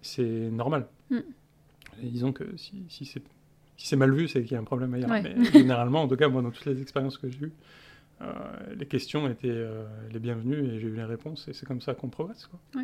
c'est 0.02 0.22
normal. 0.50 0.86
Et 1.12 2.06
disons 2.08 2.32
que 2.32 2.56
si, 2.56 2.84
si 2.88 3.04
c'est 3.04 3.22
si 3.82 3.88
c'est 3.88 3.96
mal 3.96 4.12
vu, 4.14 4.28
c'est 4.28 4.42
qu'il 4.42 4.52
y 4.52 4.56
a 4.56 4.60
un 4.60 4.64
problème 4.64 4.94
ailleurs. 4.94 5.10
Ouais. 5.10 5.22
Mais 5.36 5.44
généralement, 5.52 6.02
en 6.02 6.08
tout 6.08 6.16
cas, 6.16 6.28
moi, 6.28 6.40
dans 6.42 6.50
toutes 6.52 6.66
les 6.66 6.80
expériences 6.80 7.18
que 7.18 7.28
j'ai 7.28 7.46
eues, 7.46 7.52
euh, 8.20 8.26
les 8.78 8.86
questions 8.86 9.28
étaient 9.28 9.48
euh, 9.50 9.84
les 10.12 10.20
bienvenues 10.20 10.64
et 10.68 10.78
j'ai 10.78 10.86
eu 10.86 10.94
les 10.94 11.02
réponses. 11.04 11.48
Et 11.48 11.52
c'est 11.52 11.66
comme 11.66 11.80
ça 11.80 11.94
qu'on 11.94 12.08
progresse. 12.08 12.46
Quoi. 12.46 12.82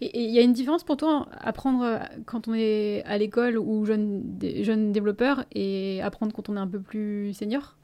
Et 0.00 0.06
et 0.06 0.24
il 0.24 0.30
y 0.30 0.38
a 0.38 0.42
une 0.42 0.52
différence 0.52 0.84
pour 0.84 0.96
toi 0.96 1.28
apprendre 1.32 1.82
euh, 1.84 1.98
quand 2.26 2.46
on 2.48 2.54
est 2.54 3.02
à 3.04 3.18
l'école 3.18 3.58
ou 3.58 3.84
jeune, 3.84 4.22
dé- 4.38 4.62
jeune 4.62 4.92
développeur 4.92 5.44
et 5.52 6.00
apprendre 6.02 6.32
quand 6.32 6.48
on 6.48 6.56
est 6.56 6.60
un 6.60 6.68
peu 6.68 6.80
plus 6.80 7.32
senior? 7.32 7.76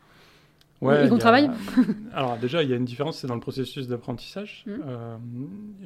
Et 0.82 1.08
qu'on 1.08 1.16
a- 1.16 1.18
travaille? 1.18 1.50
Alors 2.12 2.36
déjà, 2.36 2.62
il 2.62 2.68
y 2.70 2.72
a 2.72 2.76
une 2.76 2.84
différence, 2.84 3.18
c'est 3.18 3.26
dans 3.26 3.34
le 3.34 3.40
processus 3.40 3.88
d'apprentissage, 3.88 4.64
euh, 4.68 5.16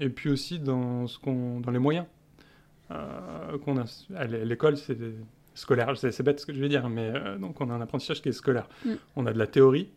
et 0.01 0.09
puis 0.11 0.29
aussi 0.29 0.59
dans, 0.59 1.07
ce 1.07 1.19
qu'on, 1.19 1.61
dans 1.61 1.71
les 1.71 1.79
moyens 1.79 2.05
qu'on 3.65 3.77
a. 3.79 3.85
À 4.17 4.25
l'é- 4.25 4.45
l'école, 4.45 4.77
c'est 4.77 4.99
scolaire, 5.59 5.97
c'est, 5.97 6.23
bête 6.23 6.41
ce 6.41 6.47
que 6.47 6.53
je 6.55 6.61
vais 6.61 6.69
dire, 6.69 6.89
mais 6.89 7.11
euh, 7.15 7.37
donc 7.39 7.61
on 7.61 7.69
a 7.71 7.75
un 7.75 7.81
apprentissage 7.81 8.23
qui 8.23 8.29
est 8.29 8.33
scolaire. 8.33 8.69
Mhm. 8.85 8.97
On 9.17 9.27
a 9.27 9.33
de 9.33 9.39
la 9.39 9.47
théorie, 9.47 9.89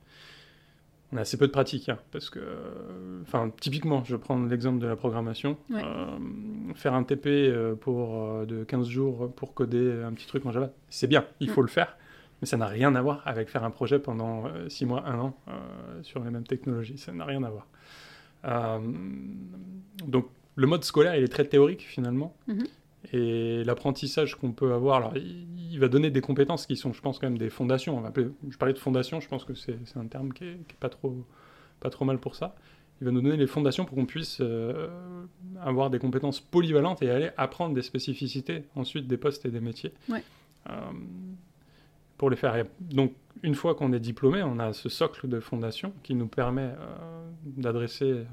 on 1.13 1.17
a 1.17 1.21
assez 1.21 1.37
peu 1.37 1.47
de 1.47 1.51
pratique, 1.51 1.89
hein, 1.89 1.97
parce 2.11 2.29
que, 2.29 2.39
euh, 2.39 3.21
enfin, 3.23 3.51
typiquement, 3.59 4.03
je 4.03 4.15
vais 4.15 4.21
prendre 4.21 4.47
l'exemple 4.47 4.79
de 4.79 4.87
la 4.87 4.95
programmation. 4.95 5.57
Ouais. 5.69 5.81
Euh, 5.83 6.73
faire 6.75 6.93
un 6.93 7.03
TP 7.03 7.27
euh, 7.27 7.75
pour, 7.75 8.45
de 8.45 8.63
15 8.63 8.87
jours 8.87 9.31
pour 9.35 9.53
coder 9.53 10.03
un 10.05 10.13
petit 10.13 10.25
truc 10.27 10.45
en 10.45 10.51
Java, 10.51 10.71
c'est 10.89 11.07
bien, 11.07 11.25
il 11.39 11.49
Mm. 11.49 11.53
faut 11.53 11.61
le 11.61 11.67
faire. 11.67 11.97
Mais 12.41 12.47
ça 12.47 12.57
n'a 12.57 12.65
rien 12.67 12.95
à 12.95 13.01
voir 13.03 13.21
avec 13.25 13.49
faire 13.49 13.63
un 13.63 13.69
projet 13.69 13.99
pendant 13.99 14.45
6 14.67 14.85
mois, 14.87 15.03
1 15.07 15.19
an 15.19 15.37
sur 16.01 16.23
les 16.23 16.31
mêmes 16.31 16.47
technologies. 16.47 16.97
Ça 16.97 17.11
n'a 17.11 17.23
rien 17.23 17.43
à 17.43 17.51
voir. 17.51 17.67
Donc 20.07 20.25
le 20.55 20.65
mode 20.67 20.83
scolaire, 20.83 21.15
il 21.15 21.23
est 21.23 21.27
très 21.27 21.45
théorique 21.45 21.81
finalement. 21.81 22.35
Mhm. 22.47 22.63
Et 23.13 23.63
l'apprentissage 23.63 24.35
qu'on 24.35 24.51
peut 24.51 24.73
avoir, 24.73 24.97
alors, 24.97 25.17
il, 25.17 25.47
il 25.71 25.79
va 25.79 25.87
donner 25.87 26.11
des 26.11 26.21
compétences 26.21 26.65
qui 26.65 26.75
sont, 26.75 26.91
je 26.93 27.01
pense, 27.01 27.17
quand 27.17 27.27
même 27.27 27.37
des 27.37 27.49
fondations. 27.49 27.97
On 27.97 28.01
va 28.01 28.09
appeler, 28.09 28.27
je 28.49 28.57
parlais 28.57 28.73
de 28.73 28.79
fondation, 28.79 29.21
je 29.21 29.27
pense 29.27 29.45
que 29.45 29.53
c'est 29.53 29.77
un 29.95 30.05
terme 30.07 30.33
qui 30.33 30.43
est, 30.43 30.57
qui 30.67 30.73
est 30.73 30.79
pas, 30.79 30.89
trop, 30.89 31.25
pas 31.79 31.89
trop 31.89 32.03
mal 32.05 32.19
pour 32.19 32.35
ça. 32.35 32.55
Il 32.99 33.05
va 33.05 33.11
nous 33.11 33.21
donner 33.21 33.37
les 33.37 33.47
fondations 33.47 33.85
pour 33.85 33.95
qu'on 33.95 34.05
puisse 34.05 34.39
euh, 34.41 34.89
avoir 35.59 35.89
des 35.89 35.97
compétences 35.97 36.39
polyvalentes 36.39 37.01
et 37.01 37.09
aller 37.09 37.31
apprendre 37.37 37.73
des 37.73 37.81
spécificités 37.81 38.65
ensuite 38.75 39.07
des 39.07 39.17
postes 39.17 39.45
et 39.45 39.49
des 39.49 39.61
métiers. 39.61 39.93
Ouais. 40.09 40.23
Euh, 40.69 40.73
pour 42.17 42.29
les 42.29 42.35
faire. 42.35 42.55
Et 42.55 42.65
donc, 42.79 43.13
une 43.41 43.55
fois 43.55 43.73
qu'on 43.73 43.93
est 43.93 43.99
diplômé, 43.99 44.43
on 44.43 44.59
a 44.59 44.73
ce 44.73 44.89
socle 44.89 45.27
de 45.27 45.39
fondation 45.39 45.93
qui 46.03 46.13
nous 46.13 46.27
permet 46.27 46.75
euh, 46.77 47.29
d'adresser 47.45 48.25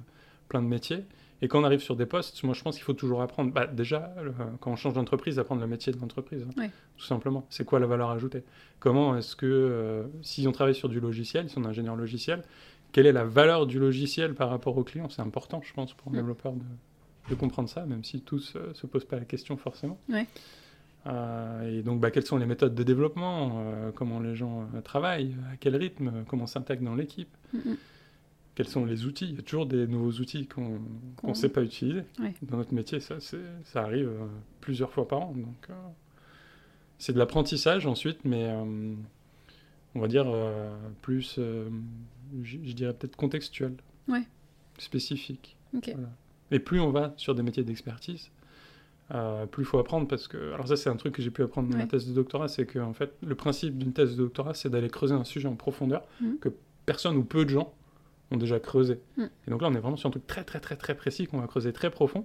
plein 0.48 0.60
de 0.60 0.66
métiers. 0.66 1.04
Et 1.40 1.48
quand 1.48 1.60
on 1.60 1.64
arrive 1.64 1.80
sur 1.80 1.94
des 1.96 2.06
postes, 2.06 2.42
moi 2.42 2.52
je 2.54 2.62
pense 2.62 2.74
qu'il 2.76 2.84
faut 2.84 2.94
toujours 2.94 3.22
apprendre. 3.22 3.52
Bah, 3.52 3.66
déjà, 3.66 4.12
le- 4.22 4.32
quand 4.60 4.72
on 4.72 4.76
change 4.76 4.94
d'entreprise, 4.94 5.38
apprendre 5.38 5.60
le 5.60 5.66
métier 5.68 5.92
de 5.92 6.00
l'entreprise, 6.00 6.42
hein, 6.42 6.50
tout 6.96 7.04
simplement. 7.04 7.46
C'est 7.50 7.64
quoi 7.64 7.78
la 7.78 7.86
valeur 7.86 8.10
ajoutée? 8.10 8.42
Comment 8.80 9.16
est-ce 9.16 9.36
que, 9.36 9.46
euh, 9.46 10.04
si 10.22 10.46
on 10.48 10.52
travaille 10.52 10.74
sur 10.74 10.88
du 10.88 10.98
logiciel, 11.00 11.48
si 11.48 11.56
on 11.58 11.62
est 11.64 11.68
ingénieur 11.68 11.94
logiciel, 11.96 12.42
quelle 12.92 13.06
est 13.06 13.12
la 13.12 13.24
valeur 13.24 13.66
du 13.66 13.78
logiciel 13.78 14.34
par 14.34 14.50
rapport 14.50 14.76
au 14.76 14.82
client 14.82 15.08
C'est 15.10 15.22
important, 15.22 15.60
je 15.62 15.72
pense, 15.74 15.92
pour 15.94 16.08
un 16.08 16.14
Mm. 16.14 16.16
développeur 16.16 16.52
de, 16.54 16.64
de 17.30 17.34
comprendre 17.36 17.68
ça, 17.68 17.84
même 17.86 18.02
si 18.02 18.20
tous 18.22 18.56
ne 18.56 18.72
se 18.74 18.86
posent 18.86 19.04
pas 19.04 19.16
la 19.18 19.24
question 19.24 19.56
forcément. 19.56 19.98
Euh, 21.06 21.78
et 21.78 21.82
donc, 21.82 22.00
bah, 22.00 22.10
quelles 22.10 22.26
sont 22.26 22.36
les 22.38 22.46
méthodes 22.46 22.74
de 22.74 22.82
développement? 22.82 23.62
Euh, 23.64 23.90
Comment 23.94 24.20
les 24.20 24.34
gens 24.34 24.66
euh, 24.74 24.80
travaillent? 24.80 25.36
À 25.52 25.56
quel 25.56 25.76
rythme? 25.76 26.24
Comment 26.28 26.46
s'intègrent 26.46 26.84
dans 26.84 26.94
l'équipe? 26.94 27.34
Mhm. 27.54 27.76
Quels 28.58 28.66
sont 28.66 28.84
les 28.84 29.06
outils 29.06 29.26
Il 29.26 29.36
y 29.36 29.38
a 29.38 29.42
toujours 29.42 29.66
des 29.66 29.86
nouveaux 29.86 30.10
outils 30.18 30.48
qu'on 30.48 30.80
ne 31.22 31.32
sait 31.34 31.48
pas 31.48 31.62
utiliser. 31.62 32.02
Ouais. 32.18 32.34
Dans 32.42 32.56
notre 32.56 32.74
métier, 32.74 32.98
ça, 32.98 33.18
ça 33.20 33.82
arrive 33.84 34.08
euh, 34.08 34.26
plusieurs 34.60 34.90
fois 34.90 35.06
par 35.06 35.20
an. 35.20 35.32
Donc, 35.36 35.70
euh, 35.70 35.74
c'est 36.98 37.12
de 37.12 37.18
l'apprentissage 37.20 37.86
ensuite, 37.86 38.18
mais 38.24 38.46
euh, 38.48 38.94
on 39.94 40.00
va 40.00 40.08
dire 40.08 40.26
plus, 41.02 41.38
je 41.38 42.72
dirais 42.72 42.94
peut-être 42.94 43.14
contextuel, 43.14 43.74
Ouais. 44.08 44.24
spécifique. 44.78 45.56
Voilà. 45.72 46.08
Et 46.50 46.58
plus 46.58 46.80
on 46.80 46.90
va 46.90 47.14
sur 47.16 47.36
des 47.36 47.44
métiers 47.44 47.62
d'expertise, 47.62 48.32
plus 49.52 49.62
il 49.62 49.66
faut 49.66 49.78
apprendre 49.78 50.08
parce 50.08 50.26
que. 50.26 50.52
Alors, 50.54 50.66
ça, 50.66 50.74
c'est 50.74 50.90
un 50.90 50.96
truc 50.96 51.14
que 51.14 51.22
j'ai 51.22 51.30
pu 51.30 51.44
apprendre 51.44 51.68
dans 51.68 51.78
ma 51.78 51.86
thèse 51.86 52.08
de 52.08 52.12
doctorat 52.12 52.48
c'est 52.48 52.66
que, 52.66 52.80
en 52.80 52.92
fait, 52.92 53.12
le 53.24 53.36
principe 53.36 53.78
d'une 53.78 53.92
thèse 53.92 54.16
de 54.16 54.24
doctorat, 54.24 54.54
c'est 54.54 54.68
d'aller 54.68 54.88
creuser 54.88 55.14
un 55.14 55.22
sujet 55.22 55.46
en 55.46 55.54
profondeur 55.54 56.02
Mhm. 56.20 56.38
que 56.40 56.48
personne 56.86 57.16
ou 57.16 57.22
peu 57.22 57.44
de 57.44 57.50
gens 57.50 57.72
ont 58.30 58.36
déjà 58.36 58.60
creusé. 58.60 58.98
Mhm. 59.16 59.30
Et 59.46 59.50
donc 59.50 59.62
là, 59.62 59.68
on 59.68 59.74
est 59.74 59.80
vraiment 59.80 59.96
sur 59.96 60.08
un 60.08 60.10
truc 60.10 60.26
très, 60.26 60.44
très, 60.44 60.60
très, 60.60 60.76
très 60.76 60.94
précis 60.94 61.26
qu'on 61.26 61.40
va 61.40 61.46
creuser 61.46 61.72
très 61.72 61.90
profond. 61.90 62.24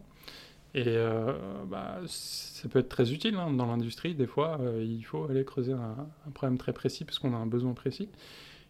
Et 0.76 0.84
euh, 0.88 1.34
bah, 1.68 2.00
ça 2.08 2.68
peut 2.68 2.80
être 2.80 2.90
très 2.90 3.12
utile 3.14 3.36
hein, 3.36 3.52
dans 3.52 3.68
l'industrie. 3.68 4.16
Des 4.16 4.26
fois, 4.28 4.58
euh, 4.62 4.84
il 4.84 5.04
faut 5.04 5.26
aller 5.30 5.46
creuser 5.46 5.74
un, 5.74 5.96
un 6.28 6.32
problème 6.32 6.58
très 6.58 6.74
précis 6.74 7.06
parce 7.06 7.20
qu'on 7.20 7.34
a 7.34 7.38
un 7.38 7.46
besoin 7.46 7.74
précis. 7.74 8.10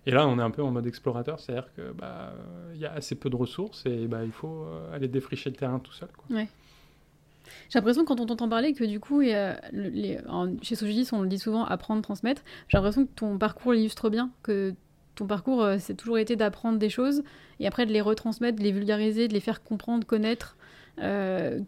Et 0.05 0.11
là, 0.11 0.27
on 0.27 0.37
est 0.37 0.41
un 0.41 0.51
peu 0.51 0.61
en 0.61 0.69
mode 0.71 0.85
explorateur, 0.85 1.39
c'est-à-dire 1.39 1.69
que 1.77 1.93
bah, 1.93 2.33
il 2.75 2.81
y 2.81 2.85
a 2.85 2.91
assez 2.91 3.15
peu 3.15 3.29
de 3.29 3.37
ressources 3.37 3.85
et 3.85 4.05
bah, 4.07 4.25
il 4.25 4.33
faut 4.33 4.65
euh, 4.65 4.93
aller 4.93 5.07
défricher 5.07 5.49
le 5.49 5.55
terrain 5.55 5.79
tout 5.79 5.93
seul. 5.93 6.09
Quoi. 6.17 6.35
Ouais. 6.35 6.49
J'ai 7.69 7.79
l'impression 7.79 8.03
quand 8.03 8.19
on 8.19 8.25
t'entend 8.25 8.49
parler 8.49 8.73
que 8.73 8.83
du 8.83 8.99
coup, 8.99 9.21
le- 9.21 9.55
les- 9.71 10.19
en- 10.27 10.57
chez 10.61 10.75
Sogidis, 10.75 11.07
on 11.13 11.21
le 11.21 11.29
dit 11.29 11.39
souvent, 11.39 11.63
apprendre, 11.63 12.01
transmettre. 12.01 12.41
J'ai 12.67 12.77
l'impression 12.77 13.05
que 13.05 13.11
ton 13.15 13.37
parcours 13.37 13.71
l'illustre 13.73 14.09
bien, 14.09 14.29
que 14.43 14.73
ton 15.15 15.27
parcours, 15.27 15.61
euh, 15.63 15.77
c'est 15.79 15.95
toujours 15.95 16.17
été 16.17 16.35
d'apprendre 16.35 16.77
des 16.79 16.89
choses 16.89 17.23
et 17.59 17.67
après 17.67 17.85
de 17.85 17.91
les 17.91 18.01
retransmettre, 18.01 18.57
de 18.57 18.63
les 18.63 18.71
vulgariser, 18.71 19.27
de 19.27 19.33
les 19.33 19.39
faire 19.39 19.63
comprendre, 19.63 20.05
connaître 20.05 20.57
euh, 20.99 21.59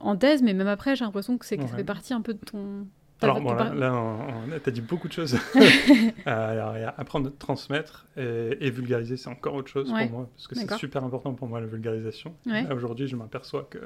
en 0.00 0.16
thèse, 0.16 0.42
mais 0.42 0.54
même 0.54 0.68
après, 0.68 0.94
j'ai 0.96 1.04
l'impression 1.04 1.36
que, 1.38 1.44
c'est, 1.46 1.56
que 1.56 1.64
ça 1.64 1.70
Ouais. 1.70 1.76
fait 1.78 1.84
partie 1.84 2.12
un 2.14 2.20
peu 2.20 2.34
de 2.34 2.38
ton. 2.38 2.86
Alors, 3.20 3.40
bon, 3.40 3.54
là, 3.54 3.94
on- 3.94 4.58
t'as 4.62 4.70
dit 4.70 4.80
beaucoup 4.82 5.08
de 5.08 5.12
choses. 5.12 5.36
Euh, 6.26 6.72
alors, 6.72 6.92
apprendre, 6.96 7.30
transmettre 7.38 8.06
et, 8.16 8.56
et 8.60 8.70
vulgariser, 8.70 9.16
c'est 9.16 9.28
encore 9.28 9.54
autre 9.54 9.68
chose 9.70 9.92
Ouais. 9.92 10.06
pour 10.08 10.18
moi, 10.18 10.30
parce 10.34 10.46
que 10.48 10.54
c'est 10.54 10.72
super 10.74 11.04
important 11.04 11.32
pour 11.34 11.48
moi, 11.48 11.60
la 11.60 11.66
vulgarisation. 11.66 12.34
Ouais. 12.46 12.66
Aujourd'hui, 12.72 13.06
je 13.08 13.16
m'aperçois 13.16 13.66
que 13.70 13.78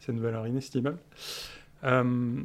c'est 0.00 0.12
une 0.12 0.20
valeur 0.20 0.46
inestimable. 0.46 0.98
Euh, 1.84 2.40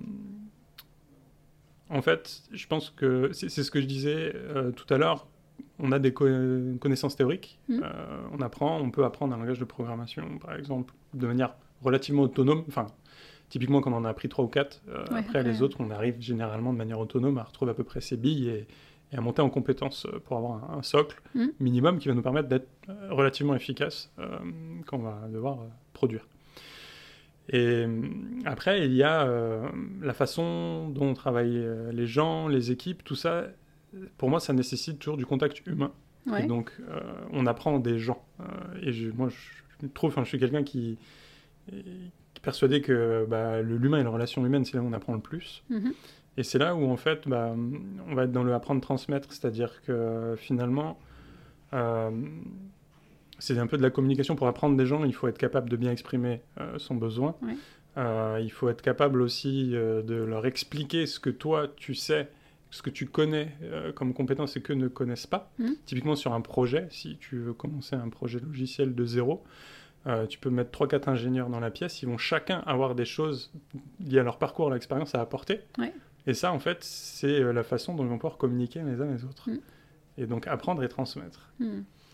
en 1.90 2.02
fait, 2.02 2.42
je 2.52 2.68
pense 2.68 2.90
que 2.92 3.32
c'est 3.34 3.50
c'est 3.50 3.64
ce 3.64 3.72
que 3.72 3.82
je 3.82 3.86
disais 3.88 4.34
euh, 4.36 4.72
tout 4.72 4.92
à 4.94 4.98
l'heure. 4.98 5.28
On 5.80 5.92
a 5.92 6.00
des 6.00 6.14
co- 6.14 6.26
connaissances 6.80 7.16
théoriques, 7.16 7.60
Mhm. 7.70 7.82
euh, 7.84 8.18
on 8.38 8.42
apprend, 8.42 8.80
on 8.80 8.92
peut 8.92 9.06
apprendre 9.06 9.34
un 9.34 9.38
langage 9.38 9.60
de 9.60 9.66
programmation, 9.66 10.38
par 10.40 10.56
exemple, 10.56 10.94
de 11.14 11.26
manière 11.28 11.56
relativement 11.82 12.24
autonome. 12.24 12.64
Enfin, 12.68 12.88
typiquement, 13.50 13.82
quand 13.82 13.92
on 13.94 13.98
en 13.98 14.06
a 14.06 14.10
appris 14.10 14.30
trois 14.30 14.46
ou 14.46 14.50
quatre, 14.50 14.82
euh, 14.90 15.06
Ouais, 15.12 15.20
après 15.20 15.44
les 15.44 15.62
autres, 15.62 15.78
on 15.80 15.90
arrive 15.92 16.16
généralement 16.20 16.74
de 16.74 16.78
manière 16.78 17.00
autonome 17.00 17.38
à 17.38 17.44
retrouver 17.44 17.72
à 17.72 17.74
peu 17.74 17.84
près 17.84 18.02
ses 18.02 18.18
billes 18.18 18.50
et, 18.50 18.68
et 19.12 19.18
à 19.18 19.22
monter 19.22 19.42
en 19.42 19.50
compétences 19.50 20.06
euh, 20.06 20.20
pour 20.20 20.38
avoir 20.38 20.72
un, 20.72 20.78
un 20.80 20.82
socle 20.84 21.20
Mhm. 21.36 21.52
minimum 21.60 22.00
qui 22.00 22.08
va 22.10 22.14
nous 22.14 22.22
permettre 22.22 22.48
d'être 22.50 22.68
relativement 23.10 23.56
efficace 23.56 24.12
euh, 24.20 24.38
quand 24.86 24.98
on 24.98 25.04
va 25.04 25.28
devoir 25.32 25.60
produire. 25.94 26.28
Et 27.52 27.86
après, 28.46 28.86
il 28.86 28.94
y 28.94 29.02
a 29.02 29.28
la 30.02 30.14
façon 30.14 30.90
dont 30.90 31.14
travaillent 31.16 31.66
les 31.92 32.06
gens, 32.06 32.48
les 32.48 32.70
équipes, 32.72 33.04
tout 33.04 33.16
ça. 33.16 33.46
Pour 34.18 34.30
moi, 34.30 34.40
ça 34.40 34.54
nécessite 34.54 35.00
toujours 35.00 35.18
du 35.18 35.26
contact 35.26 35.66
humain. 35.68 35.92
Ouais. 36.28 36.44
Et 36.44 36.48
donc, 36.48 36.72
euh, 36.90 37.00
on 37.32 37.46
apprend 37.48 37.80
des 37.80 37.98
gens. 37.98 38.24
Euh, 38.40 38.44
et 38.82 38.92
je- 38.92 39.10
moi, 39.12 39.30
je 39.30 39.88
trouve, 39.94 40.10
enfin, 40.12 40.24
je 40.24 40.30
suis 40.30 40.40
quelqu'un 40.40 40.64
qui, 40.64 40.98
qui 41.68 41.76
est 41.76 42.40
persuadé 42.42 42.82
que 42.82 43.26
bah, 43.30 43.62
l'humain 43.62 44.00
et 44.00 44.04
la 44.04 44.10
relation 44.10 44.46
humaine, 44.46 44.66
c'est 44.66 44.76
là 44.78 44.84
où 44.84 44.88
on 44.88 44.94
apprend 44.94 45.14
le 45.14 45.20
plus. 45.22 45.64
Mhm. 45.70 45.94
Et 46.38 46.44
c'est 46.44 46.60
là 46.60 46.76
où, 46.76 46.86
en 46.90 46.98
fait, 46.98 47.28
bah, 47.28 47.56
on 48.08 48.16
va 48.16 48.24
être 48.26 48.32
dans 48.32 48.44
le 48.44 48.54
apprendre-transmettre, 48.54 49.32
c'est-à-dire 49.32 49.82
que 49.82 50.36
finalement, 50.38 51.00
euh, 51.74 52.12
c'est 53.40 53.58
un 53.58 53.68
peu 53.68 53.78
de 53.78 53.82
la 53.82 53.90
communication. 53.90 54.36
Pour 54.36 54.48
apprendre 54.48 54.78
des 54.78 54.86
gens, 54.86 55.04
il 55.06 55.14
faut 55.14 55.28
être 55.28 55.38
capable 55.38 55.70
de 55.70 55.76
bien 55.78 55.92
exprimer 55.92 56.42
son 56.78 56.96
besoin. 56.96 57.36
Ouais. 57.42 57.56
Il 58.42 58.50
faut 58.52 58.70
être 58.70 58.82
capable 58.82 59.22
aussi 59.22 59.70
de 59.72 60.16
leur 60.16 60.46
expliquer 60.46 61.06
ce 61.06 61.20
que 61.20 61.30
toi, 61.30 61.68
tu 61.76 61.96
sais, 61.96 62.30
ce 62.72 62.82
que 62.82 62.90
tu 62.90 63.06
connais 63.08 63.56
euh, 63.64 63.92
comme 63.92 64.14
compétence 64.14 64.56
et 64.58 64.62
qu'eux 64.62 64.76
ne 64.76 64.88
connaissent 64.88 65.28
pas. 65.28 65.52
Mhm. 65.60 65.76
Typiquement 65.86 66.16
sur 66.16 66.34
un 66.34 66.42
projet, 66.42 66.88
si 66.92 67.18
tu 67.18 67.38
veux 67.38 67.54
commencer 67.54 67.96
un 67.96 68.10
projet 68.10 68.40
logiciel 68.40 68.96
de 68.96 69.06
zéro, 69.06 69.44
euh, 70.08 70.28
tu 70.28 70.40
peux 70.40 70.50
mettre 70.50 70.72
3-4 70.72 71.10
ingénieurs 71.10 71.50
dans 71.50 71.60
la 71.60 71.72
pièce, 71.72 72.02
ils 72.02 72.08
vont 72.08 72.18
chacun 72.18 72.60
avoir 72.60 72.96
des 72.96 73.06
choses 73.06 73.52
liées 74.00 74.20
à 74.20 74.24
leur 74.24 74.38
parcours, 74.38 74.68
à 74.68 74.70
leur 74.70 74.78
expérience 74.78 75.16
à 75.16 75.22
apporter. 75.22 75.62
Ouais. 75.78 75.94
Et 76.28 76.34
ça, 76.34 76.54
en 76.54 76.60
fait, 76.60 76.84
c'est 76.84 77.42
euh, 77.42 77.52
la 77.52 77.64
façon 77.64 77.96
dont 77.96 78.04
ils 78.04 78.10
vont 78.10 78.18
pouvoir 78.18 78.38
communiquer 78.38 78.82
les 78.82 79.02
uns 79.02 79.12
les 79.12 79.26
autres. 79.26 79.50
Mhm. 79.50 79.60
Et 80.18 80.26
donc 80.26 80.48
apprendre 80.48 80.84
et 80.84 80.90
transmettre. 80.90 81.52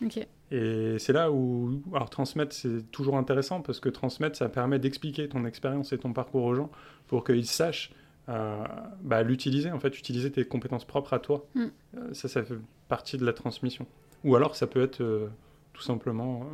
Ok. 0.04 0.26
Et 0.52 0.96
c'est 1.00 1.12
là 1.12 1.32
où, 1.32 1.82
alors 1.92 2.08
transmettre, 2.08 2.54
c'est 2.54 2.88
toujours 2.92 3.16
intéressant 3.16 3.62
parce 3.62 3.80
que 3.80 3.88
transmettre, 3.88 4.36
ça 4.36 4.48
permet 4.48 4.78
d'expliquer 4.78 5.28
ton 5.28 5.44
expérience 5.44 5.92
et 5.92 5.98
ton 5.98 6.12
parcours 6.12 6.44
aux 6.44 6.54
gens 6.54 6.70
pour 7.08 7.24
qu'ils 7.24 7.46
sachent 7.46 7.90
euh, 8.28 8.64
bah, 9.02 9.22
l'utiliser, 9.22 9.70
en 9.70 9.78
fait, 9.78 9.96
utiliser 9.98 10.30
tes 10.32 10.44
compétences 10.44 10.84
propres 10.84 11.12
à 11.12 11.18
toi. 11.18 11.46
Mm. 11.54 11.64
Euh, 11.96 12.14
ça, 12.14 12.28
ça 12.28 12.42
fait 12.42 12.56
partie 12.88 13.16
de 13.18 13.24
la 13.24 13.32
transmission. 13.32 13.86
Ou 14.24 14.34
alors, 14.36 14.56
ça 14.56 14.66
peut 14.66 14.82
être 14.82 15.00
euh, 15.00 15.28
tout 15.72 15.82
simplement 15.82 16.44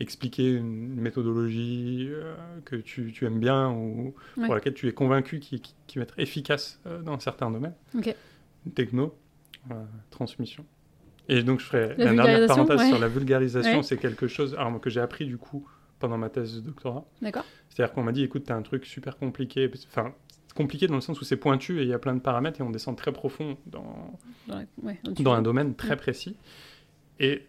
expliquer 0.00 0.50
une 0.50 0.94
méthodologie 1.00 2.10
que 2.64 2.76
tu, 2.76 3.12
tu 3.12 3.26
aimes 3.26 3.38
bien 3.38 3.70
ou 3.70 4.14
Ouais. 4.38 4.46
pour 4.46 4.54
laquelle 4.54 4.72
tu 4.72 4.88
es 4.88 4.92
convaincu 4.92 5.40
qui, 5.40 5.60
qui, 5.60 5.74
qui 5.86 5.98
va 5.98 6.04
être 6.04 6.18
efficace 6.18 6.80
dans 7.04 7.18
certains 7.18 7.50
domaines. 7.50 7.74
Techno, 8.74 9.14
transmission. 10.10 10.64
Et 11.28 11.42
donc, 11.42 11.60
je 11.60 11.66
ferai 11.66 11.94
La 11.96 12.12
la, 12.12 12.24
dernière 12.24 12.46
parenthèse 12.48 12.80
ouais. 12.80 12.88
sur 12.88 12.98
la 12.98 13.08
vulgarisation. 13.08 13.76
Ouais. 13.78 13.82
C'est 13.82 13.98
quelque 13.98 14.26
chose 14.26 14.54
alors, 14.54 14.80
que 14.80 14.88
j'ai 14.90 15.00
appris 15.00 15.26
du 15.26 15.36
coup 15.36 15.68
pendant 15.98 16.16
ma 16.18 16.30
thèse 16.30 16.56
de 16.56 16.60
doctorat. 16.60 17.04
D'accord. 17.22 17.44
C'est-à-dire 17.68 17.94
qu'on 17.94 18.02
m'a 18.02 18.12
dit, 18.12 18.24
écoute, 18.24 18.44
tu 18.46 18.52
as 18.52 18.56
un 18.56 18.62
truc 18.62 18.86
super 18.86 19.16
compliqué. 19.18 19.70
Enfin, 19.86 20.14
compliqué 20.54 20.86
dans 20.86 20.94
le 20.94 21.00
sens 21.00 21.20
où 21.20 21.24
c'est 21.24 21.36
pointu 21.36 21.80
et 21.80 21.82
il 21.82 21.88
y 21.88 21.92
a 21.92 21.98
plein 21.98 22.14
de 22.14 22.20
paramètres 22.20 22.60
et 22.60 22.64
on 22.64 22.70
descend 22.70 22.96
très 22.96 23.12
profond 23.12 23.56
dans, 23.66 24.18
Dans, 24.48 24.64
ouais, 24.82 24.98
un 25.26 25.42
domaine 25.42 25.74
très 25.74 25.96
précis. 25.96 26.36
Et 27.18 27.42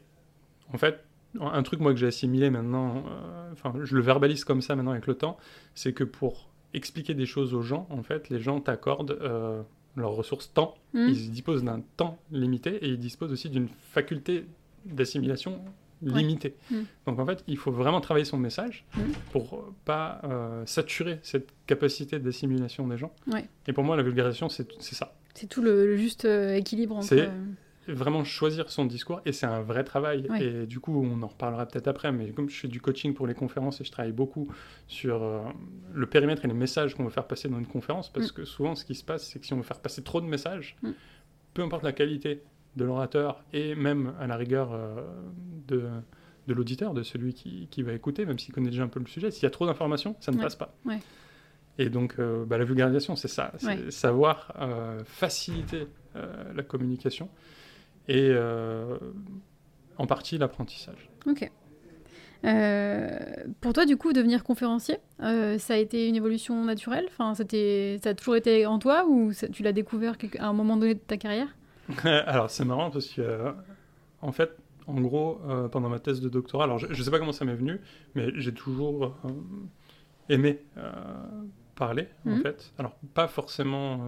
en 0.74 0.78
fait, 0.78 1.04
un 1.40 1.64
truc 1.64 1.80
moi 1.80 1.94
que 1.94 2.00
j'ai 2.00 2.08
assimilé 2.08 2.50
maintenant, 2.50 3.04
euh, 3.08 3.52
enfin, 3.54 3.74
je 3.82 3.96
le 3.96 4.02
verbalise 4.02 4.44
comme 4.44 4.62
ça 4.62 4.76
maintenant 4.76 4.92
avec 4.92 5.08
le 5.08 5.16
temps, 5.16 5.38
c'est 5.76 5.94
que 5.94 6.04
pour 6.04 6.50
expliquer 6.74 7.14
des 7.14 7.26
choses 7.26 7.54
aux 7.54 7.62
gens, 7.62 7.88
en 7.90 8.04
fait, 8.04 8.30
les 8.30 8.40
gens 8.40 8.60
t'accordent 8.60 9.18
euh, 9.22 9.62
leurs 9.96 10.12
ressources 10.12 10.54
temps. 10.54 10.76
Hmm. 10.94 11.08
Ils 11.10 11.32
disposent 11.32 11.64
d'un 11.64 11.82
temps 11.98 12.18
limité 12.32 12.76
et 12.86 12.88
ils 12.88 13.00
disposent 13.00 13.32
aussi 13.32 13.50
d'une 13.50 13.68
faculté 13.68 14.46
d'assimilation 14.86 15.62
limitée. 16.02 16.56
Mm. 16.70 16.76
Donc 17.08 17.20
en 17.20 17.26
fait, 17.26 17.44
il 17.48 17.58
faut 17.58 17.72
vraiment 17.72 18.02
travailler 18.02 18.26
son 18.26 18.38
message 18.38 18.86
Mm. 18.96 19.02
pour 19.32 19.54
euh, 19.56 19.74
pas 19.86 20.22
euh, 20.24 20.64
saturer 20.66 21.20
cette 21.24 21.50
capacité 21.68 22.20
d'assimilation 22.20 22.88
des 22.88 22.98
gens. 22.98 23.12
Ouais. 23.28 23.46
Et 23.68 23.74
pour 23.74 23.84
moi, 23.84 23.96
la 23.96 24.04
vulgarisation, 24.04 24.50
c'est 24.50 24.68
ça. 24.80 25.14
C'est 25.34 25.48
tout 25.48 25.62
le, 25.62 25.86
le 25.88 25.96
juste 25.98 26.26
euh, 26.26 26.56
équilibre 26.56 26.98
entre. 26.98 27.08
C'est- 27.08 27.22
euh, 27.28 27.30
Vraiment 27.88 28.24
choisir 28.24 28.70
son 28.70 28.86
discours 28.86 29.22
et 29.26 29.32
c'est 29.32 29.48
un 29.48 29.62
vrai 29.64 29.84
travail. 29.84 30.28
Ouais. 30.30 30.44
Et 30.46 30.66
du 30.68 30.80
coup, 30.80 31.04
on 31.04 31.20
en 31.24 31.28
reparlera 31.28 31.66
peut-être 31.66 31.88
après, 31.88 32.12
mais 32.12 32.30
comme 32.30 32.48
je 32.48 32.56
fais 32.56 32.68
du 32.68 32.80
coaching 32.80 33.16
pour 33.16 33.26
les 33.26 33.34
conférences 33.34 33.82
et 33.82 33.84
je 33.84 33.92
travaille 33.92 34.12
beaucoup 34.12 34.48
sur 34.88 35.22
euh, 35.24 35.42
le 35.92 36.06
périmètre 36.06 36.46
et 36.46 36.48
les 36.48 36.54
messages 36.54 36.94
qu'on 36.94 37.04
veut 37.04 37.10
faire 37.10 37.26
passer 37.26 37.50
dans 37.50 37.58
une 37.58 37.66
conférence, 37.66 38.14
parce 38.14 38.30
Mm. 38.30 38.34
que 38.36 38.46
souvent, 38.46 38.76
ce 38.76 38.86
qui 38.86 38.94
se 38.94 39.04
passe, 39.04 39.24
c'est 39.28 39.40
que 39.40 39.46
si 39.48 39.54
on 39.54 39.58
veut 39.58 39.64
faire 39.64 39.80
passer 39.80 40.04
trop 40.04 40.22
de 40.22 40.28
messages, 40.28 40.76
Mm. 40.84 40.90
peu 41.56 41.64
importe 41.64 41.84
la 41.84 41.92
qualité 41.92 42.44
de 42.76 42.86
l'orateur 42.86 43.44
et 43.54 43.76
même 43.76 44.14
à 44.20 44.28
la 44.28 44.36
rigueur 44.38 44.70
euh, 44.74 45.02
de, 45.68 45.90
de 46.48 46.54
l'auditeur, 46.54 46.94
de 46.94 47.04
celui 47.04 47.34
qui, 47.34 47.68
qui 47.70 47.84
va 47.84 47.94
écouter, 47.94 48.26
même 48.26 48.40
s'il 48.40 48.54
connaît 48.54 48.70
déjà 48.70 48.84
un 48.84 48.88
peu 48.88 49.00
le 49.00 49.08
sujet, 49.08 49.30
s'il 49.32 49.44
y 49.44 49.46
a 49.46 49.50
trop 49.50 49.66
d'informations, 49.66 50.16
ça 50.20 50.32
ne 50.32 50.38
Ouais. 50.38 50.44
passe 50.44 50.56
pas. 50.56 50.74
Ouais. 50.86 51.00
Et 51.78 51.90
donc, 51.90 52.16
euh, 52.20 52.46
bah, 52.46 52.58
la 52.58 52.64
vulgarisation, 52.66 53.16
c'est 53.16 53.28
ça, 53.28 53.52
c'est 53.58 53.68
Ouais. 53.68 53.92
savoir 53.92 54.54
euh, 54.60 55.04
faciliter 55.06 55.88
euh, 56.16 56.54
la 56.54 56.64
communication 56.64 57.30
et 58.08 58.32
en 59.98 60.08
partie 60.08 60.38
l'apprentissage. 60.38 61.10
Ok. 61.28 61.50
Pour 63.62 63.74
toi, 63.74 63.86
du 63.86 63.98
coup, 63.98 64.14
devenir 64.14 64.44
conférencier, 64.44 64.98
ça 65.20 65.74
a 65.74 65.78
été 65.78 66.08
une 66.08 66.16
évolution 66.16 66.64
naturelle? 66.66 67.06
Enfin, 67.10 67.36
c'était, 67.36 68.00
Ça 68.04 68.10
a 68.10 68.14
toujours 68.14 68.36
été 68.36 68.66
en 68.66 68.80
toi 68.80 69.06
ou 69.08 69.32
ça- 69.32 69.48
tu 69.48 69.62
l'as 69.64 69.74
découvert 69.74 70.16
à 70.40 70.48
un 70.48 70.54
moment 70.54 70.76
donné 70.78 70.96
de 70.96 71.00
ta 71.00 71.18
carrière? 71.18 71.56
alors, 72.26 72.50
c'est 72.50 72.66
marrant 72.66 72.92
parce 72.92 73.08
que, 73.10 73.22
euh, 73.22 73.52
en 74.22 74.32
fait, 74.32 74.56
en 74.88 75.00
gros, 75.00 75.40
euh, 75.48 75.68
pendant 75.68 75.90
ma 75.90 76.00
thèse 76.00 76.22
de 76.22 76.30
doctorat, 76.30 76.64
alors 76.66 76.78
je 76.80 76.88
ne 76.88 76.94
sais 76.94 77.12
pas 77.12 77.20
comment 77.20 77.32
ça 77.32 77.46
m'est 77.46 77.56
venu, 77.56 77.80
mais 78.16 78.32
j'ai 78.36 78.54
toujours 78.54 79.16
euh, 79.26 79.30
aimé 80.30 80.60
parler, 81.76 82.08
en 82.26 82.32
Mhm. 82.32 82.42
fait. 82.42 82.74
Alors, 82.78 82.96
pas 83.14 83.28
forcément, 83.28 84.02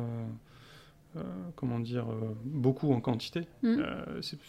comment 1.56 1.80
dire, 1.80 2.06
beaucoup 2.44 2.92
en 2.94 3.00
quantité. 3.02 3.48
Mhm. 3.62 3.86
C'est- 4.22 4.40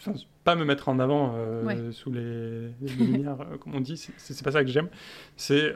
pas 0.43 0.55
me 0.55 0.65
mettre 0.65 0.89
en 0.89 0.99
avant 0.99 1.33
Ouais. 1.63 1.91
sous 1.91 2.11
les, 2.11 2.69
les 2.81 2.87
lumières, 3.27 3.37
comme 3.59 3.75
on 3.75 3.81
dit, 3.81 3.97
c'est- 3.97 4.43
pas 4.43 4.51
ça 4.51 4.63
que 4.63 4.69
j'aime. 4.69 4.89
C'est 5.37 5.73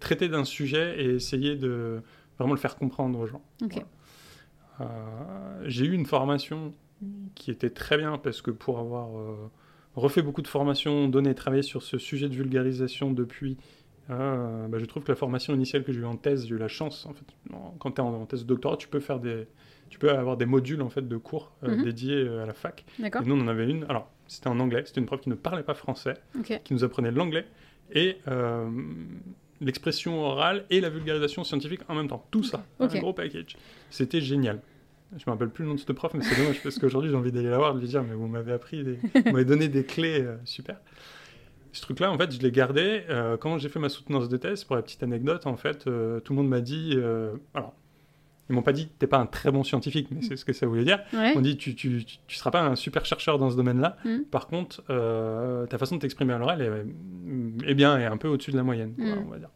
traiter 0.00 0.28
d'un 0.28 0.44
sujet 0.44 1.02
et 1.02 1.14
essayer 1.14 1.56
de 1.56 2.02
vraiment 2.38 2.54
le 2.54 2.60
faire 2.60 2.76
comprendre 2.76 3.18
aux 3.18 3.26
gens. 3.26 3.42
Euh, 4.80 4.84
j'ai 5.66 5.86
eu 5.86 5.92
une 5.92 6.06
formation 6.06 6.72
qui 7.34 7.50
était 7.50 7.70
très 7.70 7.96
bien 7.96 8.18
parce 8.18 8.42
que 8.42 8.50
pour 8.50 8.78
avoir 8.78 9.16
euh, 9.18 9.36
refait 9.94 10.22
beaucoup 10.22 10.42
de 10.42 10.48
formations, 10.48 11.08
donné 11.08 11.30
et 11.30 11.34
travaillé 11.34 11.62
sur 11.62 11.82
ce 11.82 11.98
sujet 11.98 12.28
de 12.28 12.34
vulgarisation 12.34 13.12
depuis, 13.12 13.56
euh, 14.10 14.66
bah, 14.68 14.78
je 14.78 14.84
trouve 14.86 15.02
que 15.04 15.12
la 15.12 15.16
formation 15.16 15.54
initiale 15.54 15.84
que 15.84 15.92
j'ai 15.92 16.00
eue 16.00 16.04
en 16.06 16.16
thèse, 16.16 16.46
j'ai 16.46 16.54
eu 16.54 16.58
la 16.58 16.68
chance, 16.68 17.06
en 17.06 17.12
fait, 17.14 17.24
quand 17.78 17.92
tu 17.92 18.00
es 18.00 18.04
en, 18.04 18.14
en 18.14 18.26
thèse 18.26 18.42
de 18.42 18.46
doctorat, 18.46 18.76
tu 18.76 18.88
peux 18.88 19.00
faire 19.00 19.20
des, 19.20 19.46
tu 19.90 19.98
peux 19.98 20.10
avoir 20.10 20.36
des 20.36 20.46
modules 20.46 20.82
en 20.82 20.88
fait 20.88 21.06
de 21.06 21.16
cours 21.16 21.52
euh, 21.64 21.76
Mhm. 21.76 21.84
dédiés 21.84 22.28
à 22.28 22.46
la 22.46 22.54
fac. 22.54 22.84
D'accord. 22.98 23.22
Et 23.22 23.26
nous, 23.26 23.34
on 23.36 23.40
en 23.40 23.48
avait 23.48 23.68
une. 23.68 23.84
Alors, 23.88 24.10
c'était 24.26 24.48
en 24.48 24.58
anglais. 24.60 24.82
C'était 24.86 25.00
une 25.00 25.06
prof 25.06 25.20
qui 25.20 25.28
ne 25.30 25.34
parlait 25.34 25.62
pas 25.62 25.74
français, 25.74 26.14
qui 26.64 26.74
nous 26.74 26.84
apprenait 26.84 27.10
l'anglais 27.10 27.46
et 27.94 28.16
euh, 28.28 28.68
l'expression 29.60 30.20
orale 30.22 30.64
et 30.70 30.80
la 30.80 30.90
vulgarisation 30.90 31.44
scientifique 31.44 31.80
en 31.88 31.94
même 31.94 32.08
temps. 32.08 32.24
Tout 32.30 32.42
ça, 32.44 32.64
un 32.80 32.86
gros 33.00 33.12
package. 33.12 33.56
C'était 33.90 34.20
génial. 34.20 34.60
Je 35.16 35.24
me 35.26 35.30
rappelle 35.32 35.48
plus 35.48 35.62
le 35.64 35.68
nom 35.70 35.74
de 35.74 35.80
ce 35.80 35.90
prof, 35.92 36.12
mais 36.14 36.22
c'est 36.22 36.36
dommage 36.36 36.62
parce 36.62 36.78
qu'aujourd'hui 36.78 37.10
j'ai 37.10 37.16
envie 37.16 37.32
d'aller 37.32 37.48
la 37.50 37.58
voir, 37.58 37.74
de 37.74 37.80
lui 37.80 37.88
dire 37.88 38.02
mais 38.02 38.14
vous 38.14 38.26
m'avez 38.26 38.52
appris, 38.52 38.84
des... 38.84 38.98
vous 39.14 39.32
m'avez 39.32 39.44
donné 39.44 39.68
des 39.68 39.84
clés 39.84 40.20
euh, 40.22 40.36
super. 40.44 40.76
Ce 41.72 41.82
truc-là, 41.82 42.10
en 42.10 42.16
fait, 42.18 42.32
je 42.32 42.40
l'ai 42.40 42.50
gardé 42.50 43.02
euh, 43.10 43.36
quand 43.36 43.58
j'ai 43.58 43.68
fait 43.68 43.78
ma 43.78 43.90
soutenance 43.90 44.28
de 44.28 44.36
thèse. 44.38 44.64
Pour 44.64 44.74
la 44.74 44.82
petite 44.82 45.02
anecdote, 45.02 45.46
en 45.46 45.56
fait, 45.56 45.86
euh, 45.86 46.18
tout 46.20 46.32
le 46.32 46.38
monde 46.38 46.48
m'a 46.48 46.60
dit, 46.60 46.96
alors 47.54 47.74
ils 48.50 48.54
m'ont 48.54 48.62
pas 48.62 48.72
dit 48.72 48.88
t'es 48.98 49.06
pas 49.06 49.18
un 49.18 49.26
très 49.26 49.50
bon 49.50 49.62
scientifique, 49.62 50.08
mais 50.10 50.22
c'est 50.22 50.36
ce 50.36 50.44
que 50.46 50.54
ça 50.54 50.66
voulait 50.66 50.84
dire. 50.84 51.00
Ouais. 51.12 51.34
On 51.36 51.40
dit 51.42 51.58
tu, 51.58 51.74
tu, 51.74 52.02
tu 52.26 52.36
seras 52.36 52.50
pas 52.50 52.62
un 52.62 52.76
super 52.76 53.04
chercheur 53.04 53.38
dans 53.38 53.50
ce 53.50 53.56
domaine-là. 53.56 53.98
Mm. 54.06 54.20
Par 54.30 54.46
contre, 54.46 54.82
euh, 54.88 55.66
ta 55.66 55.76
façon 55.76 55.96
de 55.96 56.00
t'exprimer 56.00 56.32
à 56.32 56.38
l'oral 56.38 56.62
est, 56.62 57.70
est 57.70 57.74
bien, 57.74 57.98
est 57.98 58.06
un 58.06 58.16
peu 58.16 58.28
au-dessus 58.28 58.50
de 58.52 58.56
la 58.56 58.62
moyenne, 58.62 58.94
quoi, 58.96 59.04
Mm. 59.04 59.24
on 59.26 59.30
va 59.30 59.38
dire. 59.38 59.50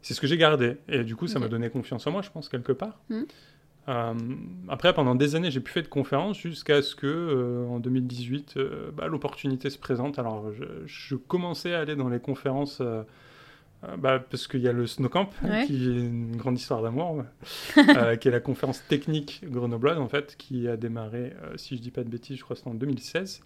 C'est 0.00 0.14
ce 0.14 0.20
que 0.22 0.26
j'ai 0.26 0.38
gardé. 0.38 0.76
Et 0.88 1.04
du 1.04 1.16
coup, 1.16 1.26
ça 1.26 1.38
m'a 1.38 1.48
donné 1.48 1.68
confiance 1.68 2.06
en 2.06 2.10
moi, 2.12 2.22
je 2.22 2.30
pense, 2.30 2.48
quelque 2.48 2.72
part. 2.72 2.98
Mm. 3.10 3.22
Euh, 3.88 4.14
après, 4.68 4.94
pendant 4.94 5.14
des 5.14 5.34
années, 5.34 5.50
j'ai 5.50 5.60
plus 5.60 5.72
fait 5.72 5.82
de 5.82 5.88
conférences 5.88 6.38
jusqu'à 6.38 6.80
ce 6.82 6.94
que, 6.94 7.06
euh, 7.06 7.66
en 7.66 7.80
2018, 7.80 8.54
euh, 8.56 8.90
bah, 8.92 9.06
l'opportunité 9.08 9.70
se 9.70 9.78
présente. 9.78 10.18
Alors, 10.18 10.52
je, 10.52 10.64
je 10.86 11.14
commençais 11.16 11.74
à 11.74 11.80
aller 11.80 11.96
dans 11.96 12.08
les 12.08 12.20
conférences 12.20 12.80
bah, 13.98 14.18
parce 14.18 14.48
qu'il 14.48 14.60
y 14.60 14.68
a 14.68 14.72
le 14.72 14.86
Snowcamp, 14.86 15.28
Ouais. 15.42 15.66
qui 15.66 15.74
est 15.74 16.00
une 16.00 16.36
grande 16.36 16.58
histoire 16.58 16.80
d'amour, 16.82 17.24
qui 17.74 18.28
est 18.28 18.30
la 18.30 18.40
conférence 18.40 18.82
technique 18.88 19.42
grenobloise, 19.44 19.98
en 19.98 20.08
fait, 20.08 20.36
qui 20.38 20.66
a 20.68 20.76
démarré, 20.78 21.34
si 21.56 21.76
je 21.76 21.82
dis 21.82 21.90
pas 21.90 22.02
de 22.02 22.08
bêtises, 22.08 22.38
je 22.38 22.42
crois 22.44 22.54
que 22.54 22.60
c'était 22.60 22.70
en 22.70 22.74
2016. 22.74 23.42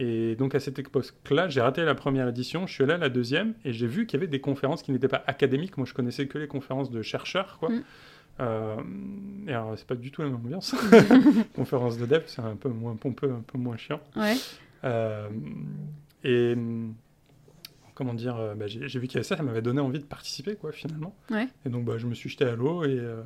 Et 0.00 0.36
donc 0.36 0.54
à 0.54 0.60
cette 0.60 0.78
époque-là, 0.78 1.48
j'ai 1.48 1.60
raté 1.60 1.84
la 1.84 1.96
première 1.96 2.28
édition, 2.28 2.68
je 2.68 2.72
suis 2.72 2.84
allé 2.84 2.92
à 2.92 2.98
la 2.98 3.08
deuxième, 3.08 3.54
et 3.64 3.72
j'ai 3.72 3.88
vu 3.88 4.06
qu'il 4.06 4.20
y 4.20 4.22
avait 4.22 4.30
des 4.30 4.40
conférences 4.40 4.84
qui 4.84 4.92
n'étaient 4.92 5.08
pas 5.08 5.24
académiques. 5.26 5.76
Moi, 5.76 5.86
je 5.86 5.92
connaissais 5.92 6.28
que 6.28 6.38
les 6.38 6.46
conférences 6.46 6.88
de 6.88 7.02
chercheurs, 7.02 7.56
quoi. 7.58 7.70
Mm. 7.70 7.82
Euh, 8.40 8.76
et 9.46 9.52
alors, 9.52 9.74
c'est 9.76 9.86
pas 9.86 9.94
du 9.94 10.10
tout 10.10 10.22
la 10.22 10.28
même 10.28 10.36
ambiance. 10.36 10.74
Conférence 11.54 11.98
de 11.98 12.06
dev, 12.06 12.22
c'est 12.26 12.42
un 12.42 12.56
peu 12.56 12.68
moins 12.68 12.96
pompeux, 12.96 13.32
un 13.32 13.42
peu 13.46 13.58
moins 13.58 13.76
chiant. 13.76 14.00
Ouais. 14.16 14.36
Euh, 14.84 15.28
et 16.24 16.54
comment 17.98 18.14
dire, 18.14 18.36
euh, 18.36 18.54
bah, 18.54 18.68
j'ai 18.68 18.86
vu 19.00 19.08
qu'il 19.08 19.14
y 19.14 19.18
avait 19.18 19.24
ça, 19.24 19.36
ça 19.36 19.42
m'avait 19.42 19.60
donné 19.60 19.80
envie 19.80 19.98
de 19.98 20.04
participer, 20.04 20.54
quoi, 20.54 20.70
finalement. 20.70 21.16
Ouais. 21.30 21.48
Et 21.66 21.68
donc, 21.68 21.84
bah, 21.84 21.98
je 21.98 22.06
me 22.06 22.14
suis 22.14 22.30
jeté 22.30 22.44
à 22.44 22.54
l'eau 22.54 22.84
et 22.84 22.96
euh, 22.96 23.22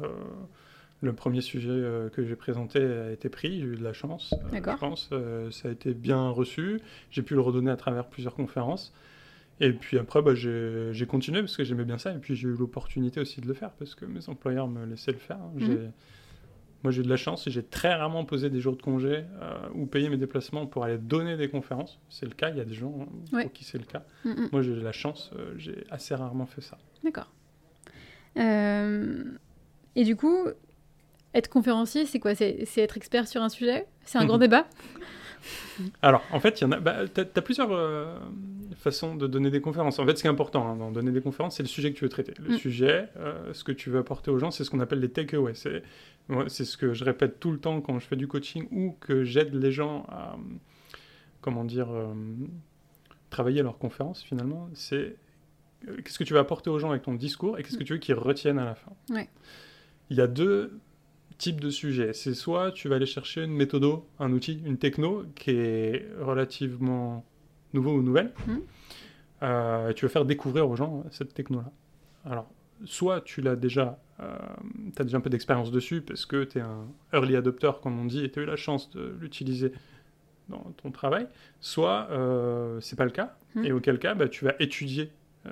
le 1.02 1.12
premier 1.12 1.42
sujet 1.42 1.68
euh, 1.68 2.08
que 2.08 2.24
j'ai 2.24 2.36
présenté 2.36 2.82
a 2.82 3.12
été 3.12 3.28
pris. 3.28 3.60
J'ai 3.60 3.66
eu 3.66 3.76
de 3.76 3.84
la 3.84 3.92
chance, 3.92 4.32
euh, 4.32 4.50
D'accord. 4.50 4.76
je 4.76 4.80
pense. 4.80 5.10
Ça 5.50 5.68
a 5.68 5.72
été 5.72 5.92
bien 5.92 6.30
reçu. 6.30 6.80
J'ai 7.10 7.20
pu 7.20 7.34
le 7.34 7.42
redonner 7.42 7.70
à 7.70 7.76
travers 7.76 8.06
plusieurs 8.06 8.34
conférences. 8.34 8.94
Et 9.64 9.72
puis 9.72 9.96
après, 9.96 10.20
bah, 10.22 10.34
j'ai 10.34 11.06
continué 11.06 11.40
parce 11.40 11.56
que 11.56 11.62
j'aimais 11.64 11.84
bien 11.84 11.96
ça. 11.96 12.12
Et 12.12 12.18
puis 12.18 12.34
j'ai 12.34 12.48
eu 12.48 12.52
l'opportunité 12.54 13.20
aussi 13.20 13.40
de 13.40 13.46
le 13.46 13.54
faire 13.54 13.70
parce 13.70 13.94
que 13.94 14.04
mes 14.04 14.28
employeurs 14.28 14.66
me 14.68 14.84
laissaient 14.84 15.12
le 15.12 15.18
faire. 15.18 15.38
J'ai- 15.56 15.88
Moi, 16.82 16.90
j'ai 16.90 17.00
eu 17.02 17.04
de 17.04 17.08
la 17.08 17.16
chance 17.16 17.46
et 17.46 17.50
j'ai 17.52 17.62
très 17.62 17.94
rarement 17.94 18.24
posé 18.24 18.50
des 18.50 18.60
jours 18.60 18.76
de 18.76 18.82
congé 18.82 19.22
euh, 19.40 19.68
ou 19.74 19.86
payé 19.86 20.08
mes 20.08 20.16
déplacements 20.16 20.66
pour 20.66 20.82
aller 20.82 20.98
donner 20.98 21.36
des 21.36 21.48
conférences. 21.48 22.00
C'est 22.08 22.26
le 22.26 22.32
cas, 22.34 22.50
il 22.50 22.56
y 22.56 22.60
a 22.60 22.64
des 22.64 22.74
gens 22.74 22.92
hein, 23.02 23.06
Ouais. 23.36 23.42
pour 23.44 23.52
qui 23.52 23.62
c'est 23.62 23.78
le 23.78 23.84
cas. 23.84 24.02
Mm, 24.24 24.30
mm. 24.30 24.48
Moi, 24.50 24.62
j'ai 24.62 24.74
de 24.74 24.80
la 24.80 24.90
chance, 24.90 25.30
euh, 25.38 25.54
j'ai 25.58 25.84
assez 25.90 26.12
rarement 26.16 26.44
fait 26.46 26.60
ça. 26.60 26.76
D'accord. 27.04 27.30
Euh, 28.36 29.22
Et 29.94 30.02
du 30.04 30.16
coup, 30.16 30.38
être 31.34 31.48
conférencier, 31.48 32.04
c'est 32.06 32.18
quoi? 32.18 32.34
C'est 32.34 32.66
être 32.78 32.96
expert 32.96 33.28
sur 33.28 33.42
un 33.42 33.48
sujet? 33.48 33.86
C'est 34.04 34.18
un 34.18 34.22
Mhm. 34.22 34.26
grand 34.26 34.38
débat? 34.48 34.66
Alors, 36.02 36.24
en 36.32 36.40
fait, 36.40 36.60
il 36.60 36.64
y 36.64 36.66
en 36.66 36.72
a. 36.72 36.80
Bah, 36.80 37.06
t'as, 37.12 37.24
t'as 37.24 37.40
plusieurs 37.42 37.70
façons 38.76 39.14
de 39.16 39.26
donner 39.26 39.50
des 39.50 39.60
conférences. 39.60 39.98
En 39.98 40.06
fait, 40.06 40.16
ce 40.16 40.22
qui 40.22 40.26
est 40.26 40.30
important 40.30 40.66
hein, 40.68 40.76
dans 40.76 40.90
donner 40.90 41.10
des 41.12 41.20
conférences, 41.20 41.56
c'est 41.56 41.62
le 41.62 41.68
sujet 41.68 41.92
que 41.92 41.98
tu 41.98 42.04
veux 42.04 42.08
traiter. 42.10 42.34
Le 42.38 42.54
Mm. 42.54 42.58
sujet, 42.58 43.08
euh, 43.16 43.52
ce 43.52 43.64
que 43.64 43.72
tu 43.72 43.90
veux 43.90 43.98
apporter 43.98 44.30
aux 44.30 44.38
gens, 44.38 44.50
c'est 44.50 44.64
ce 44.64 44.70
qu'on 44.70 44.80
appelle 44.80 45.00
les 45.00 45.10
takeaways. 45.10 45.54
C'est, 45.54 45.82
ce 46.64 46.76
que 46.76 46.92
je 46.94 47.04
répète 47.04 47.40
tout 47.40 47.50
le 47.52 47.58
temps 47.58 47.80
quand 47.80 47.98
je 47.98 48.06
fais 48.06 48.16
du 48.16 48.28
coaching 48.28 48.68
ou 48.70 48.96
que 49.00 49.24
j'aide 49.24 49.54
les 49.54 49.72
gens 49.72 50.04
à, 50.08 50.36
comment 51.40 51.64
dire, 51.64 51.90
euh, 51.90 52.12
travailler 53.30 53.62
leur 53.62 53.78
conférence. 53.78 54.22
Finalement, 54.22 54.68
c'est 54.74 55.16
euh, 55.88 55.96
qu'est-ce 56.04 56.18
que 56.18 56.24
tu 56.24 56.32
veux 56.34 56.38
apporter 56.40 56.70
aux 56.70 56.78
gens 56.78 56.90
avec 56.90 57.02
ton 57.02 57.14
discours 57.14 57.58
et 57.58 57.62
qu'est-ce 57.62 57.76
que 57.78 57.84
tu 57.84 57.94
veux 57.94 57.98
qu'ils 57.98 58.14
retiennent 58.14 58.58
à 58.58 58.64
la 58.64 58.74
fin. 58.74 58.92
Ouais. 59.10 59.28
Il 60.10 60.16
y 60.16 60.20
a 60.20 60.26
deux 60.26 60.78
types 61.38 61.60
de 61.60 61.70
sujets. 61.70 62.12
C'est 62.12 62.34
soit 62.34 62.70
tu 62.70 62.88
vas 62.88 62.96
aller 62.96 63.06
chercher 63.06 63.42
une 63.42 63.52
méthode, 63.54 63.84
un 64.20 64.32
outil, 64.32 64.62
une 64.64 64.78
techno 64.78 65.24
qui 65.34 65.50
est 65.50 66.06
relativement 66.20 67.24
nouveau 67.74 67.92
ou 67.94 68.02
nouvelle, 68.02 68.32
Mhm. 68.46 68.60
euh, 69.42 69.92
tu 69.92 70.04
veux 70.04 70.08
faire 70.10 70.24
découvrir 70.24 70.68
aux 70.68 70.76
gens 70.76 71.04
cette 71.10 71.34
techno-là. 71.34 71.70
Alors, 72.24 72.48
soit 72.84 73.20
tu 73.20 73.40
l'as 73.40 73.56
déjà, 73.56 73.98
tu 74.18 75.00
as 75.00 75.04
déjà 75.04 75.16
un 75.18 75.20
peu 75.20 75.30
d'expérience 75.30 75.70
dessus 75.72 76.00
parce 76.00 76.26
que 76.26 76.44
tu 76.44 76.58
es 76.58 76.60
un 76.60 76.86
early 77.12 77.34
adopter, 77.36 77.70
comme 77.82 77.98
on 77.98 78.04
dit, 78.04 78.24
et 78.24 78.30
tu 78.30 78.38
as 78.40 78.42
eu 78.42 78.46
la 78.46 78.56
chance 78.56 78.90
de 78.90 79.16
l'utiliser 79.20 79.72
dans 80.48 80.62
ton 80.82 80.90
travail, 80.90 81.26
soit 81.60 82.08
euh, 82.10 82.80
c'est 82.80 82.96
pas 82.96 83.04
le 83.04 83.10
cas, 83.10 83.36
Mhm. 83.54 83.64
et 83.64 83.72
auquel 83.72 83.98
cas 83.98 84.14
bah, 84.14 84.28
tu 84.28 84.44
vas 84.44 84.54
étudier 84.60 85.10
euh, 85.46 85.50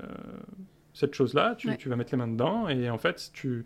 cette 0.95 1.15
chose-là, 1.15 1.55
tu, 1.57 1.69
Ouais. 1.69 1.77
tu 1.77 1.89
vas 1.89 1.97
mettre 1.97 2.13
les 2.13 2.19
mains 2.19 2.29
dedans, 2.29 2.69
et 2.69 2.91
en 2.91 2.99
fait, 2.99 3.31
tu, 3.33 3.65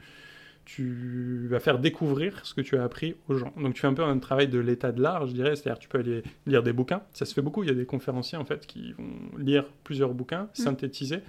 tu 0.64 1.46
vas 1.48 1.60
faire 1.60 1.78
découvrir 1.78 2.44
ce 2.44 2.54
que 2.54 2.60
tu 2.60 2.76
as 2.76 2.84
appris 2.84 3.16
aux 3.28 3.34
gens. 3.34 3.52
Donc 3.56 3.74
tu 3.74 3.80
fais 3.80 3.86
un 3.86 3.94
peu 3.94 4.02
un 4.02 4.18
travail 4.18 4.48
de 4.48 4.58
l'état 4.58 4.92
de 4.92 5.02
l'art, 5.02 5.26
je 5.26 5.32
dirais, 5.32 5.56
c'est-à-dire 5.56 5.78
tu 5.78 5.88
peux 5.88 5.98
aller 5.98 6.22
lire 6.46 6.62
des 6.62 6.72
bouquins, 6.72 7.02
ça 7.12 7.24
se 7.26 7.34
fait 7.34 7.42
beaucoup, 7.42 7.62
il 7.62 7.68
y 7.68 7.72
a 7.72 7.74
des 7.74 7.86
conférenciers 7.86 8.38
en 8.38 8.44
fait 8.44 8.66
qui 8.66 8.92
vont 8.92 9.38
lire 9.38 9.66
plusieurs 9.84 10.14
bouquins, 10.14 10.48
synthétiser 10.52 11.20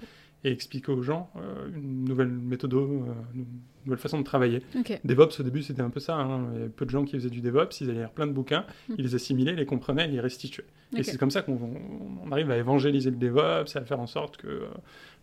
et 0.46 0.52
expliquer 0.52 0.92
aux 0.92 1.02
gens 1.02 1.28
euh, 1.36 1.68
une 1.74 2.04
nouvelle 2.04 2.28
méthode, 2.28 2.72
euh, 2.74 2.86
une 3.34 3.46
nouvelle 3.84 3.98
façon 3.98 4.18
de 4.18 4.22
travailler. 4.24 4.62
Ok. 4.78 5.00
DevOps 5.04 5.40
au 5.40 5.42
début 5.42 5.62
c'était 5.62 5.82
un 5.82 5.90
peu 5.90 5.98
ça, 5.98 6.14
hein. 6.14 6.46
il 6.52 6.58
y 6.58 6.62
avait 6.62 6.68
peu 6.68 6.84
de 6.84 6.90
gens 6.90 7.04
qui 7.04 7.16
faisaient 7.16 7.30
du 7.30 7.40
DevOps, 7.40 7.80
ils 7.80 7.90
allaient 7.90 7.98
lire 8.00 8.10
plein 8.10 8.28
de 8.28 8.32
bouquins, 8.32 8.64
Mm. 8.88 8.94
ils 8.98 9.04
les 9.04 9.14
assimilaient, 9.16 9.54
les 9.54 9.66
comprenaient, 9.66 10.06
ils 10.06 10.12
les 10.12 10.20
restituaient. 10.20 10.64
Et 10.96 11.02
c'est 11.02 11.18
comme 11.18 11.32
ça 11.32 11.42
qu'on 11.42 11.58
on 12.24 12.30
arrive 12.30 12.50
à 12.50 12.56
évangéliser 12.56 13.10
le 13.10 13.16
DevOps, 13.16 13.74
à 13.74 13.84
faire 13.84 13.98
en 13.98 14.06
sorte 14.06 14.36
que 14.36 14.46
euh, 14.46 14.66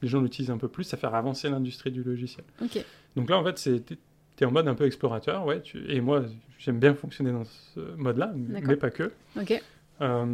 les 0.01 0.09
gens 0.09 0.21
l'utilisent 0.21 0.51
un 0.51 0.57
peu 0.57 0.67
plus, 0.67 0.93
à 0.93 0.97
faire 0.97 1.15
avancer 1.15 1.49
l'industrie 1.49 1.91
du 1.91 2.03
logiciel. 2.03 2.45
Donc 3.15 3.29
là, 3.29 3.37
en 3.37 3.43
fait, 3.45 3.57
c'est 3.57 3.79
t'es 3.85 3.97
es 4.41 4.45
en 4.45 4.51
mode 4.51 4.67
un 4.67 4.75
peu 4.75 4.85
explorateur, 4.85 5.45
ouais. 5.45 5.61
Tu, 5.61 5.89
et 5.89 6.01
moi, 6.01 6.23
j'aime 6.57 6.79
bien 6.79 6.95
fonctionner 6.95 7.31
dans 7.31 7.45
ce 7.45 7.79
mode-là, 7.95 8.33
mais 8.35 8.75
pas 8.75 8.89
que. 8.91 9.11
Euh, 10.03 10.25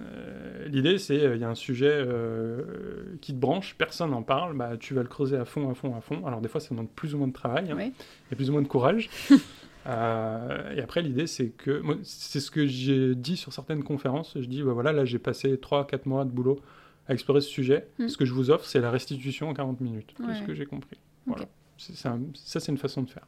euh, 0.00 0.68
L'idée, 0.68 0.98
c'est 0.98 1.16
il 1.16 1.40
y 1.40 1.44
a 1.44 1.48
un 1.48 1.54
sujet 1.54 1.90
euh, 1.92 3.16
qui 3.20 3.32
te 3.32 3.38
branche, 3.38 3.74
personne 3.78 4.10
n'en 4.10 4.22
parle, 4.22 4.56
bah, 4.56 4.76
tu 4.78 4.94
vas 4.94 5.02
le 5.02 5.08
creuser 5.08 5.36
à 5.36 5.44
fond, 5.44 5.70
à 5.70 5.74
fond, 5.74 5.94
à 5.96 6.00
fond. 6.00 6.24
Alors 6.26 6.40
des 6.40 6.48
fois, 6.48 6.60
ça 6.60 6.68
demande 6.70 6.88
plus 6.90 7.14
ou 7.14 7.18
moins 7.18 7.28
de 7.28 7.32
travail, 7.32 7.70
hein. 7.70 7.90
A 8.32 8.34
plus 8.36 8.48
ou 8.50 8.52
moins 8.52 8.62
de 8.62 8.68
courage. 8.68 9.08
Euh, 9.84 10.76
et 10.76 10.80
après, 10.80 11.02
l'idée, 11.02 11.26
c'est 11.26 11.48
que 11.48 11.82
c'est 12.04 12.38
ce 12.38 12.52
que 12.52 12.66
j'ai 12.68 13.16
dit 13.16 13.36
sur 13.36 13.52
certaines 13.52 13.82
conférences. 13.82 14.34
Je 14.40 14.46
dis, 14.46 14.62
bah, 14.62 14.72
voilà, 14.72 14.92
là, 14.92 15.04
j'ai 15.04 15.18
passé 15.18 15.56
3-4 15.56 16.02
mois 16.08 16.24
de 16.24 16.30
boulot 16.30 16.60
à 17.08 17.14
explorer 17.14 17.40
ce 17.40 17.48
sujet. 17.48 17.88
Mm. 17.98 18.06
Ce 18.06 18.16
que 18.16 18.24
je 18.24 18.32
vous 18.32 18.50
offre, 18.52 18.64
c'est 18.64 18.78
la 18.80 18.92
restitution 18.92 19.48
en 19.48 19.54
40 19.54 19.80
minutes, 19.80 20.14
Ouais. 20.20 20.36
ce 20.36 20.42
que 20.42 20.54
j'ai 20.54 20.66
compris. 20.66 20.98
Voilà. 21.26 21.46
C'est- 21.78 21.96
c'est 21.96 22.06
un- 22.06 22.20
ça, 22.34 22.60
c'est 22.60 22.70
une 22.70 22.78
façon 22.78 23.02
de 23.02 23.10
faire. 23.10 23.26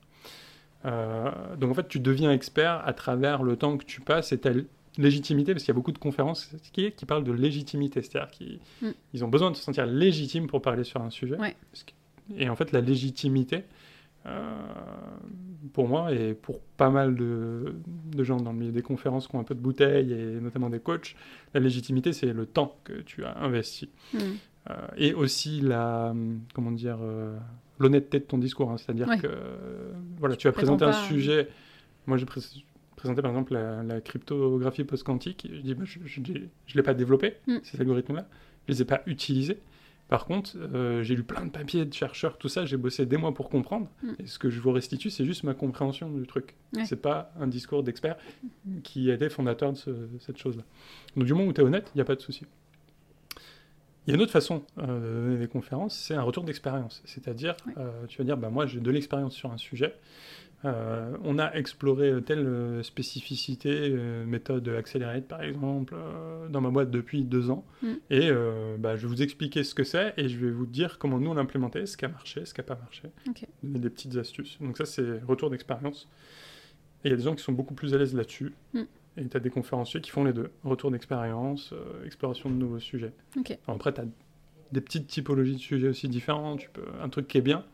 Euh, 0.87 1.57
donc, 1.57 1.72
en 1.72 1.74
fait, 1.74 1.88
tu 1.88 1.98
deviens 1.98 2.30
expert 2.30 2.83
à 2.87 2.92
travers 2.92 3.42
le 3.42 3.57
temps 3.57 3.76
que 3.76 3.85
tu 3.85 4.00
passes 4.00 4.30
et 4.30 4.38
ta 4.38 4.50
légitimité, 4.98 5.52
parce 5.52 5.64
qu'il 5.64 5.72
y 5.72 5.74
a 5.74 5.80
beaucoup 5.80 5.92
de 5.92 5.98
conférences 5.98 6.50
qui, 6.72 6.92
qui 6.92 7.04
parlent 7.07 7.24
de 7.24 7.33
légitimité, 7.33 8.00
c'est-à-dire 8.02 8.30
qu'ils 8.30 8.61
Mm. 8.83 9.22
ont 9.24 9.28
besoin 9.28 9.50
de 9.50 9.57
se 9.57 9.62
sentir 9.62 9.87
légitimes 9.87 10.46
pour 10.46 10.62
parler 10.62 10.85
sur 10.85 11.00
un 11.02 11.11
sujet. 11.11 11.37
Ouais. 11.38 11.57
Et 12.37 12.48
en 12.48 12.57
fait, 12.57 12.72
la 12.72 12.80
légitimité, 12.80 13.64
euh, 14.26 14.57
pour 15.72 15.88
moi 15.88 16.12
et 16.12 16.35
pour 16.35 16.61
pas 16.76 16.90
mal 16.90 17.14
de, 17.16 17.74
de 18.14 18.24
gens 18.24 18.38
dans 18.38 18.52
le 18.52 18.59
milieu 18.59 18.72
des 18.72 18.83
conférences 18.83 19.28
qui 19.28 19.37
ont 19.37 19.40
un 19.40 19.44
peu 19.44 19.54
de 19.54 19.61
bouteille 19.61 20.12
et 20.12 20.40
notamment 20.40 20.70
des 20.70 20.80
coachs, 20.80 21.14
la 21.52 21.61
légitimité, 21.61 22.12
c'est 22.12 22.33
le 22.33 22.46
temps 22.46 22.76
que 22.85 22.92
tu 23.02 23.24
as 23.24 23.37
investi. 23.38 23.90
Hmm. 24.12 24.18
Euh, 24.70 24.74
et 24.96 25.12
aussi 25.12 25.61
la, 25.61 26.14
comment 26.54 26.70
dire, 26.70 26.98
euh, 27.02 27.37
l'honnêteté 27.78 28.20
de 28.20 28.24
ton 28.24 28.38
discours. 28.38 28.70
hein. 28.70 28.78
C'est-à-dire 28.78 29.09
Ouais. 29.09 29.18
que 29.18 29.28
voilà, 30.18 30.37
tu 30.37 30.50
prétends 30.50 30.76
présenter 30.76 30.85
un 30.85 30.92
sujet. 31.09 31.48
Moi, 32.07 32.16
j'ai 32.16 32.24
pré- 33.04 33.14
présenté 33.14 33.22
par 33.22 33.30
exemple 33.30 33.52
la, 33.54 33.82
la 33.82 34.00
cryptographie 34.00 34.84
post-quantique. 34.84 35.46
Je 35.52 35.60
dis, 35.60 35.74
bah, 35.74 35.84
je 35.84 36.20
ne 36.20 36.24
l'ai 36.74 36.82
pas 36.82 36.94
développé, 36.94 37.34
Mm. 37.46 37.56
ces 37.62 37.80
algorithmes-là. 37.80 38.26
Je 38.68 38.72
les 38.72 38.82
ai 38.82 38.84
pas 38.84 39.02
utilisés. 39.06 39.58
Par 40.08 40.26
contre, 40.26 40.52
euh, 40.56 41.02
j'ai 41.02 41.16
lu 41.16 41.22
plein 41.22 41.46
de 41.46 41.50
papiers 41.50 41.84
de 41.86 41.92
chercheurs, 41.92 42.36
tout 42.36 42.48
ça. 42.48 42.66
J'ai 42.66 42.76
bossé 42.76 43.06
des 43.06 43.16
mois 43.16 43.32
pour 43.32 43.48
comprendre. 43.48 43.88
Mm. 44.02 44.12
Et 44.20 44.26
ce 44.26 44.38
que 44.38 44.50
je 44.50 44.60
vous 44.60 44.70
restitue, 44.72 45.10
c'est 45.10 45.24
juste 45.24 45.44
ma 45.44 45.54
compréhension 45.54 46.10
du 46.10 46.26
truc. 46.26 46.54
Ouais. 46.74 46.84
C'est 46.84 47.00
pas 47.00 47.32
un 47.40 47.46
discours 47.46 47.82
d'expert 47.82 48.16
qui 48.82 49.10
était 49.10 49.30
fondateur 49.30 49.72
de 49.72 49.78
ce- 49.78 50.08
cette 50.20 50.36
chose-là. 50.38 50.62
Donc, 51.16 51.24
du 51.26 51.32
moment 51.34 51.46
où 51.48 51.52
tu 51.52 51.60
es 51.60 51.64
honnête, 51.64 51.90
il 51.94 51.98
n'y 51.98 52.02
a 52.02 52.04
pas 52.04 52.16
de 52.16 52.20
souci. 52.20 52.44
Il 54.06 54.10
y 54.10 54.12
a 54.12 54.16
une 54.16 54.22
autre 54.22 54.32
façon 54.32 54.62
euh, 54.78 54.86
de 54.86 55.24
donner 55.24 55.38
des 55.38 55.48
conférences, 55.48 55.96
c'est 55.96 56.14
un 56.14 56.22
retour 56.22 56.44
d'expérience. 56.44 57.02
C'est-à-dire, 57.06 57.56
euh, 57.78 57.90
tu 58.06 58.18
vas 58.18 58.24
dire, 58.24 58.36
bah, 58.36 58.50
moi 58.50 58.66
j'ai 58.66 58.80
de 58.80 58.90
l'expérience 58.90 59.34
sur 59.34 59.50
un 59.52 59.58
sujet, 59.58 59.94
Euh, 60.66 61.14
on 61.24 61.38
a 61.38 61.52
exploré 61.52 62.10
telle 62.24 62.82
spécificité, 62.82 63.90
méthode 64.26 64.66
Accelerate 64.66 65.26
par 65.28 65.42
exemple, 65.42 65.94
dans 66.48 66.62
ma 66.62 66.70
boîte 66.70 66.90
depuis 66.90 67.22
deux 67.22 67.50
ans, 67.50 67.66
Mm. 67.82 67.88
et 68.08 68.30
bah, 68.78 68.96
je 68.96 69.02
vais 69.02 69.08
vous 69.08 69.20
expliquer 69.22 69.62
ce 69.62 69.74
que 69.74 69.84
c'est, 69.84 70.14
et 70.16 70.26
je 70.26 70.38
vais 70.38 70.50
vous 70.50 70.64
dire 70.64 70.96
comment 70.98 71.18
nous 71.20 71.30
on 71.30 71.34
l'a 71.34 71.42
implémenté, 71.42 71.84
ce 71.84 71.98
qui 71.98 72.06
a 72.06 72.08
marché, 72.08 72.46
ce 72.46 72.54
qui 72.54 72.60
n'a 72.60 72.64
pas 72.64 72.76
marché, 72.76 73.02
donner 73.62 73.78
des 73.78 73.90
petites 73.90 74.16
astuces. 74.16 74.56
Donc 74.58 74.78
ça 74.78 74.86
c'est 74.86 75.22
retour 75.28 75.50
d'expérience. 75.50 76.08
Et 77.04 77.08
il 77.08 77.10
y 77.10 77.14
a 77.14 77.16
des 77.18 77.24
gens 77.24 77.34
qui 77.34 77.44
sont 77.44 77.52
beaucoup 77.52 77.74
plus 77.74 77.92
à 77.92 77.98
l'aise 77.98 78.14
là-dessus. 78.14 78.54
Mm. 78.72 78.82
Et 79.16 79.27
tu 79.29 79.37
as 79.37 79.40
des 79.40 79.50
conférenciers 79.50 80.00
qui 80.00 80.11
font 80.11 80.24
les 80.24 80.33
deux. 80.33 80.50
Retour 80.64 80.90
d'expérience, 80.90 81.72
euh, 81.72 82.05
exploration 82.05 82.50
de 82.50 82.55
nouveaux 82.57 82.81
sujets. 82.81 83.12
Ok. 83.38 83.50
Alors 83.66 83.77
après, 83.77 83.92
tu 83.94 84.00
as 84.00 84.05
des 84.72 84.81
petites 84.81 85.07
typologies 85.07 85.55
de 85.55 85.59
sujets 85.61 85.88
aussi 85.88 86.09
différents. 86.09 86.57
Tu 86.57 86.68
peux... 86.70 86.83
Un 87.03 87.09
truc 87.09 87.29
qui 87.29 87.38
est 87.38 87.42
bien, 87.42 87.64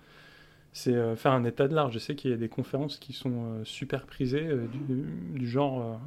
c'est 0.72 0.94
euh, 0.94 1.16
faire 1.16 1.32
un 1.32 1.44
état 1.44 1.66
de 1.66 1.74
l'art. 1.74 1.90
Je 1.90 1.98
sais 1.98 2.14
qu'il 2.14 2.30
y 2.30 2.34
a 2.34 2.36
des 2.36 2.48
conférences 2.50 2.98
qui 2.98 3.12
sont 3.14 3.32
euh, 3.54 3.64
super 3.64 4.04
prisées, 4.06 4.48
du, 4.88 5.38
du 5.38 5.48
genre 5.48 5.98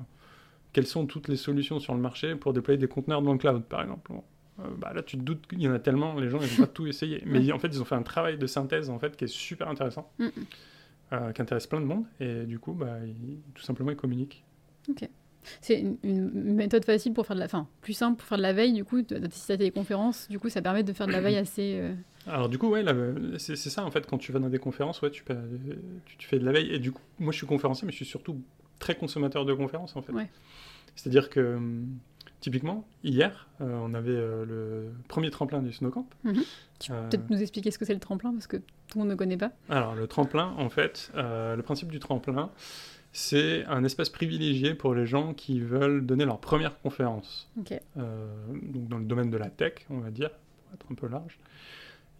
quelles 0.71 0.87
sont 0.87 1.05
toutes 1.05 1.27
les 1.27 1.35
solutions 1.35 1.79
sur 1.79 1.93
le 1.95 1.99
marché 2.01 2.35
pour 2.35 2.53
déployer 2.53 2.77
des 2.79 2.87
conteneurs 2.87 3.21
dans 3.21 3.33
le 3.33 3.37
cloud, 3.39 3.63
par 3.63 3.81
exemple. 3.81 4.11
Bah 4.77 4.93
là, 4.93 5.01
tu 5.01 5.17
te 5.17 5.23
doutes 5.23 5.47
qu'il 5.47 5.61
y 5.61 5.67
en 5.67 5.73
a 5.73 5.79
tellement, 5.79 6.19
les 6.19 6.29
gens 6.29 6.39
ils 6.39 6.47
vont 6.47 6.65
pas 6.65 6.67
tout 6.71 6.85
essayer. 6.85 7.23
Mais 7.25 7.51
en 7.51 7.57
fait, 7.59 7.67
ils 7.69 7.81
ont 7.81 7.85
fait 7.85 7.95
un 7.95 8.03
travail 8.03 8.37
de 8.37 8.45
synthèse 8.47 8.89
en 8.91 8.99
fait 8.99 9.17
qui 9.17 9.23
est 9.25 9.27
super 9.27 9.67
intéressant, 9.67 10.11
Mm, 10.19 10.25
mm. 10.25 11.33
qui 11.33 11.41
intéresse 11.41 11.65
plein 11.67 11.79
de 11.81 11.85
monde, 11.85 12.05
et 12.19 12.43
du 12.45 12.59
coup, 12.59 12.73
bah, 12.73 12.97
ils- 13.05 13.39
tout 13.55 13.63
simplement, 13.63 13.89
ils 13.91 13.95
communiquent. 13.97 14.43
C'est 15.61 15.79
une, 15.79 15.97
une 16.03 16.53
méthode 16.53 16.85
facile 16.85 17.13
pour 17.13 17.25
faire 17.25 17.35
de 17.35 17.39
la, 17.39 17.45
enfin, 17.45 17.67
plus 17.81 17.93
simple 17.93 18.17
pour 18.17 18.27
faire 18.27 18.37
de 18.37 18.43
la 18.43 18.53
veille. 18.53 18.73
Du 18.73 18.83
coup, 18.85 19.01
d'assister 19.01 19.53
à 19.53 19.57
des 19.57 19.71
conférences, 19.71 20.27
du 20.29 20.39
coup, 20.39 20.49
ça 20.49 20.61
permet 20.61 20.83
de 20.83 20.93
faire 20.93 21.07
de 21.07 21.11
la 21.11 21.21
veille 21.21 21.37
assez. 21.37 21.79
euh, 21.81 21.93
Alors 22.27 22.49
du 22.49 22.57
coup, 22.57 22.69
ouais, 22.69 22.83
c'est 23.37 23.55
ça 23.55 23.85
en 23.85 23.91
fait, 23.91 24.05
quand 24.07 24.17
tu 24.17 24.31
vas 24.31 24.39
dans 24.39 24.49
des 24.49 24.59
conférences, 24.59 25.01
ouais, 25.01 25.11
tu, 25.11 25.23
peux- 25.23 25.35
tu, 26.05 26.17
tu 26.17 26.27
fais 26.27 26.39
de 26.39 26.45
la 26.45 26.51
veille. 26.51 26.71
Et 26.73 26.79
du 26.79 26.91
coup, 26.91 27.01
moi 27.19 27.31
je 27.31 27.37
suis 27.37 27.47
conférencier, 27.47 27.85
mais 27.85 27.91
je 27.91 27.97
suis 27.97 28.05
surtout 28.05 28.41
très 28.79 28.95
consommateur 28.95 29.45
de 29.45 29.53
conférences 29.53 29.95
en 29.95 30.01
fait. 30.01 30.11
Ouais. 30.13 30.29
C'est-à-dire 30.95 31.29
que, 31.29 31.57
typiquement, 32.39 32.85
hier, 33.03 33.47
euh, 33.61 33.79
on 33.83 33.93
avait 33.93 34.11
euh, 34.11 34.45
le 34.45 34.91
premier 35.07 35.29
tremplin 35.31 35.61
du 35.61 35.71
Snowcamp. 35.73 36.05
Tu 36.79 36.91
Euh, 36.91 37.01
peux 37.03 37.09
peut-être 37.17 37.29
nous 37.29 37.41
expliquer 37.41 37.71
ce 37.71 37.77
que 37.79 37.85
c'est 37.85 37.93
le 37.93 37.99
tremplin 37.99 38.31
parce 38.33 38.47
que 38.47 38.57
tout 38.57 38.63
le 38.95 38.99
monde 38.99 39.09
ne 39.09 39.15
connaît 39.15 39.37
pas. 39.37 39.51
Alors, 39.69 39.95
le 39.95 40.05
tremplin, 40.07 40.53
en 40.57 40.69
fait, 40.69 41.11
le 41.15 41.61
principe 41.61 41.89
du 41.91 41.99
tremplin, 41.99 42.51
c'est 43.15 43.63
un 43.65 43.83
espace 43.83 44.09
privilégié 44.09 44.73
pour 44.73 44.93
les 44.95 45.05
gens 45.05 45.33
qui 45.33 45.59
veulent 45.59 46.05
donner 46.05 46.25
leur 46.25 46.39
première 46.39 46.79
conférence. 46.81 47.49
Euh, 47.97 48.25
donc 48.63 48.87
dans 48.89 48.97
le 48.97 49.05
domaine 49.05 49.29
de 49.29 49.37
la 49.37 49.49
tech, 49.49 49.73
on 49.89 49.99
va 49.99 50.09
dire, 50.11 50.31
pour 50.31 50.73
être 50.73 50.91
un 50.91 50.95
peu 50.95 51.07
large. 51.07 51.37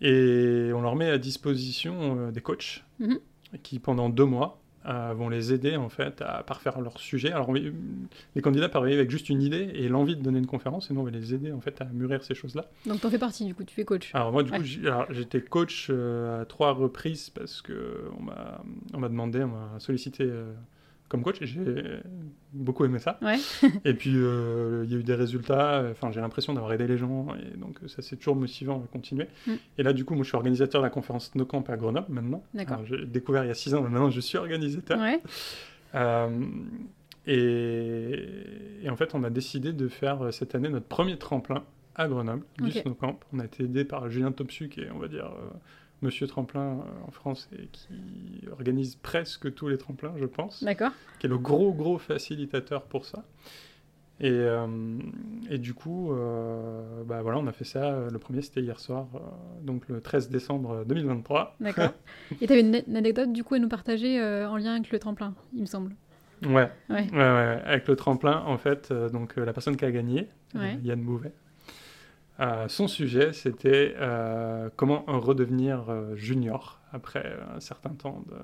Et 0.01 0.71
on 0.73 0.81
leur 0.81 0.95
met 0.95 1.09
à 1.09 1.17
disposition 1.17 2.17
euh, 2.27 2.31
des 2.31 2.41
coachs 2.41 2.83
Mhm. 2.99 3.19
qui, 3.63 3.79
pendant 3.79 4.09
deux 4.09 4.25
mois, 4.25 4.59
euh, 4.85 5.13
vont 5.15 5.29
les 5.29 5.53
aider 5.53 5.77
en 5.77 5.87
fait 5.89 6.21
à 6.21 6.43
parfaire 6.43 6.79
leur 6.81 6.99
sujet. 6.99 7.31
Alors 7.31 7.53
les 7.53 8.41
candidats 8.41 8.69
arriver 8.73 8.95
avec 8.95 9.09
juste 9.09 9.29
une 9.29 9.41
idée 9.41 9.71
et 9.73 9.87
l'envie 9.87 10.15
de 10.17 10.21
donner 10.21 10.39
une 10.39 10.45
conférence, 10.45 10.91
et 10.91 10.93
nous 10.93 10.99
on 11.01 11.05
va 11.05 11.11
les 11.11 11.33
aider 11.33 11.51
en 11.53 11.61
fait 11.61 11.79
à 11.81 11.85
mûrir 11.85 12.21
ces 12.23 12.35
choses-là. 12.35 12.65
Donc, 12.85 12.99
t'en 12.99 13.09
fais 13.09 13.17
partie, 13.17 13.45
du 13.45 13.55
coup, 13.55 13.63
tu 13.63 13.73
fais 13.73 13.85
coach. 13.85 14.11
Alors 14.13 14.31
moi 14.33 14.43
du 14.43 14.51
Ouais. 14.51 14.57
coup 14.59 14.63
j'étais 15.11 15.41
coach 15.41 15.89
à 15.89 16.43
trois 16.45 16.73
reprises 16.73 17.29
parce 17.29 17.61
que 17.61 18.03
on 18.93 18.99
m'a 18.99 19.09
demandé, 19.09 19.41
on 19.43 19.47
m'a 19.47 19.79
sollicité 19.79 20.29
comme 21.13 21.21
coach 21.21 21.37
j'ai 21.43 21.61
beaucoup 22.53 22.85
aimé 22.85 22.97
ça. 22.97 23.19
Ouais. 23.21 23.37
et 23.85 23.93
puis 23.93 24.13
euh, 24.15 24.83
il 24.85 24.91
y 24.91 24.95
a 24.95 24.97
eu 24.97 25.03
des 25.03 25.13
résultats, 25.13 25.83
enfin 25.91 26.11
j'ai 26.11 26.21
l'impression 26.21 26.53
d'avoir 26.53 26.73
aidé 26.73 26.87
les 26.87 26.97
gens 26.97 27.27
et 27.35 27.55
donc 27.57 27.77
ça 27.87 28.01
c'est 28.01 28.15
toujours 28.15 28.35
motivant 28.35 28.83
à 28.83 28.87
continuer. 28.91 29.27
Mm. 29.45 29.51
Et 29.77 29.83
là 29.83 29.93
du 29.93 30.05
coup 30.05 30.15
moi 30.15 30.23
je 30.23 30.29
suis 30.29 30.35
organisateur 30.35 30.81
de 30.81 30.85
la 30.85 30.89
conférence 30.89 31.33
NoCamp 31.35 31.65
à 31.67 31.77
Grenoble 31.77 32.07
maintenant. 32.09 32.43
D'accord. 32.55 32.81
J'ai 32.85 33.05
découvert 33.05 33.45
il 33.45 33.49
y 33.49 33.51
a 33.51 33.55
six 33.55 33.75
ans, 33.75 33.83
mais 33.83 33.89
maintenant 33.89 34.09
je 34.09 34.19
suis 34.19 34.39
organisateur. 34.39 34.99
Ouais. 34.99 35.21
Euh, 35.95 36.29
et, 37.25 38.27
et 38.83 38.89
en 38.89 38.95
fait, 38.95 39.15
on 39.15 39.23
a 39.23 39.29
décidé 39.29 39.71
de 39.73 39.87
faire 39.87 40.23
euh, 40.23 40.31
cette 40.31 40.55
année 40.55 40.69
notre 40.69 40.87
premier 40.87 41.17
tremplin 41.17 41.63
à 41.95 42.07
Grenoble, 42.07 42.43
du 42.57 42.69
Ok. 42.69 42.81
Snowcamp. 42.81 43.19
On 43.31 43.39
a 43.39 43.45
été 43.45 43.63
aidé 43.63 43.85
par 43.85 44.09
Julien 44.09 44.31
Topsu, 44.31 44.67
qui 44.67 44.81
est, 44.81 44.91
on 44.91 44.99
va 44.99 45.07
dire, 45.07 45.25
euh, 45.25 45.49
monsieur 46.03 46.27
tremplin 46.27 46.79
euh, 46.79 47.07
en 47.07 47.11
France 47.11 47.49
et 47.57 47.67
qui 47.71 48.47
organise 48.51 48.95
presque 48.95 49.53
tous 49.53 49.67
les 49.67 49.77
tremplins, 49.77 50.13
je 50.17 50.25
pense, 50.25 50.63
D'accord. 50.63 50.91
qui 51.19 51.25
est 51.25 51.29
le 51.29 51.37
gros, 51.37 51.73
gros 51.73 51.97
facilitateur 51.97 52.83
pour 52.83 53.05
ça. 53.05 53.23
Et, 54.19 54.29
euh, 54.29 54.67
et 55.49 55.57
du 55.57 55.73
coup, 55.73 56.13
euh, 56.13 57.03
bah 57.03 57.21
voilà, 57.23 57.39
on 57.39 57.47
a 57.47 57.51
fait 57.51 57.65
ça. 57.65 58.07
Le 58.11 58.19
premier, 58.19 58.41
c'était 58.41 58.61
hier 58.61 58.79
soir, 58.79 59.07
euh, 59.15 59.19
donc 59.63 59.87
le 59.89 60.01
13 60.01 60.29
décembre 60.29 60.85
2023. 60.85 61.55
D'accord. 61.59 61.93
Et 62.41 62.47
t'avais 62.47 62.61
une, 62.61 62.81
une 62.87 62.95
anecdote, 62.95 63.33
du 63.33 63.43
coup, 63.43 63.55
à 63.55 63.59
nous 63.59 63.67
partager 63.67 64.21
en 64.21 64.55
lien 64.57 64.75
avec 64.75 64.91
le 64.91 64.99
tremplin, 64.99 65.33
il 65.53 65.61
me 65.61 65.65
semble. 65.65 65.95
Ouais. 66.43 66.51
Ouais. 66.51 66.69
Ouais, 66.89 67.09
ouais, 67.11 67.17
ouais. 67.17 67.61
avec 67.65 67.87
le 67.87 67.95
tremplin, 67.95 68.43
en 68.45 68.57
fait, 68.57 68.93
donc 68.93 69.35
la 69.35 69.51
personne 69.51 69.75
qui 69.77 69.85
a 69.85 69.91
gagné. 69.91 70.29
Yann 70.55 71.01
Bouvet, 71.01 71.33
euh, 72.39 72.67
son 72.67 72.87
sujet 72.87 73.31
c'était 73.31 73.93
euh, 73.97 74.69
comment 74.75 75.03
redevenir 75.07 75.85
euh, 75.89 76.15
junior 76.15 76.79
après 76.91 77.37
un 77.55 77.59
certain 77.59 77.91
temps 77.91 78.23
de, 78.27 78.35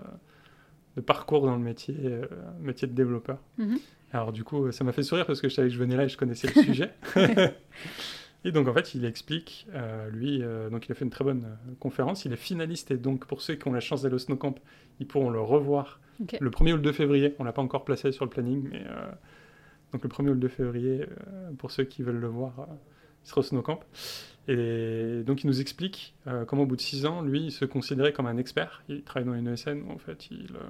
de 0.97 1.01
parcours 1.01 1.45
dans 1.45 1.55
le 1.55 1.61
métier, 1.61 1.95
euh, 2.03 2.27
métier 2.59 2.87
de 2.87 2.93
développeur. 2.93 3.39
Mhm. 3.57 3.79
Alors 4.11 4.31
du 4.31 4.43
coup, 4.43 4.71
ça 4.71 4.83
m'a 4.83 4.91
fait 4.91 5.03
sourire 5.03 5.25
parce 5.25 5.41
que 5.41 5.49
je 5.49 5.55
savais 5.55 5.69
que 5.69 5.73
je 5.73 5.79
venais 5.79 5.95
là 5.95 6.03
et 6.03 6.09
je 6.09 6.17
connaissais 6.17 6.47
le 6.47 6.63
sujet. 6.63 6.91
et 8.43 8.51
donc 8.51 8.67
en 8.67 8.73
fait, 8.73 8.95
il 8.95 9.05
explique, 9.05 9.67
lui, 10.11 10.41
donc 10.71 10.87
il 10.87 10.91
a 10.91 10.95
fait 10.95 11.05
une 11.05 11.11
très 11.11 11.23
bonne 11.23 11.45
conférence. 11.79 12.25
Il 12.25 12.33
est 12.33 12.37
finaliste 12.37 12.89
et 12.89 12.97
donc 12.97 13.27
pour 13.27 13.43
ceux 13.43 13.53
qui 13.53 13.67
ont 13.67 13.73
la 13.73 13.81
chance 13.81 14.01
d'aller 14.01 14.15
au 14.15 14.19
Snowcamp, 14.19 14.55
ils 14.99 15.05
pourront 15.05 15.29
le 15.29 15.39
revoir 15.39 15.99
le 16.39 16.49
1er 16.49 16.73
ou 16.73 16.77
le 16.77 16.81
2 16.81 16.91
février. 16.91 17.35
On 17.37 17.43
l'a 17.43 17.53
pas 17.53 17.61
encore 17.61 17.85
placé 17.85 18.11
sur 18.11 18.25
le 18.25 18.31
planning, 18.31 18.67
mais 18.71 18.83
donc 19.91 20.01
le 20.03 20.09
1er 20.09 20.29
ou 20.29 20.33
le 20.33 20.39
2 20.39 20.47
février, 20.47 21.05
pour 21.59 21.69
ceux 21.69 21.83
qui 21.83 22.01
veulent 22.01 22.19
le 22.19 22.27
voir, 22.27 22.67
au 23.37 23.43
Snowcamp. 23.43 23.79
Et 24.47 25.21
donc 25.25 25.43
il 25.43 25.47
nous 25.47 25.61
explique 25.61 26.15
euh, 26.27 26.43
comment 26.43 26.63
au 26.63 26.65
bout 26.65 26.75
de 26.75 26.81
6 26.81 27.05
ans, 27.05 27.21
lui, 27.21 27.45
il 27.45 27.51
se 27.51 27.65
considérait 27.65 28.13
comme 28.13 28.25
un 28.25 28.37
expert. 28.37 28.81
Il 28.89 29.03
travaille 29.03 29.27
dans 29.27 29.35
une 29.35 29.47
ESN 29.47 29.83
en 29.89 29.99
fait 29.99 30.27
il, 30.31 30.55
euh, 30.55 30.69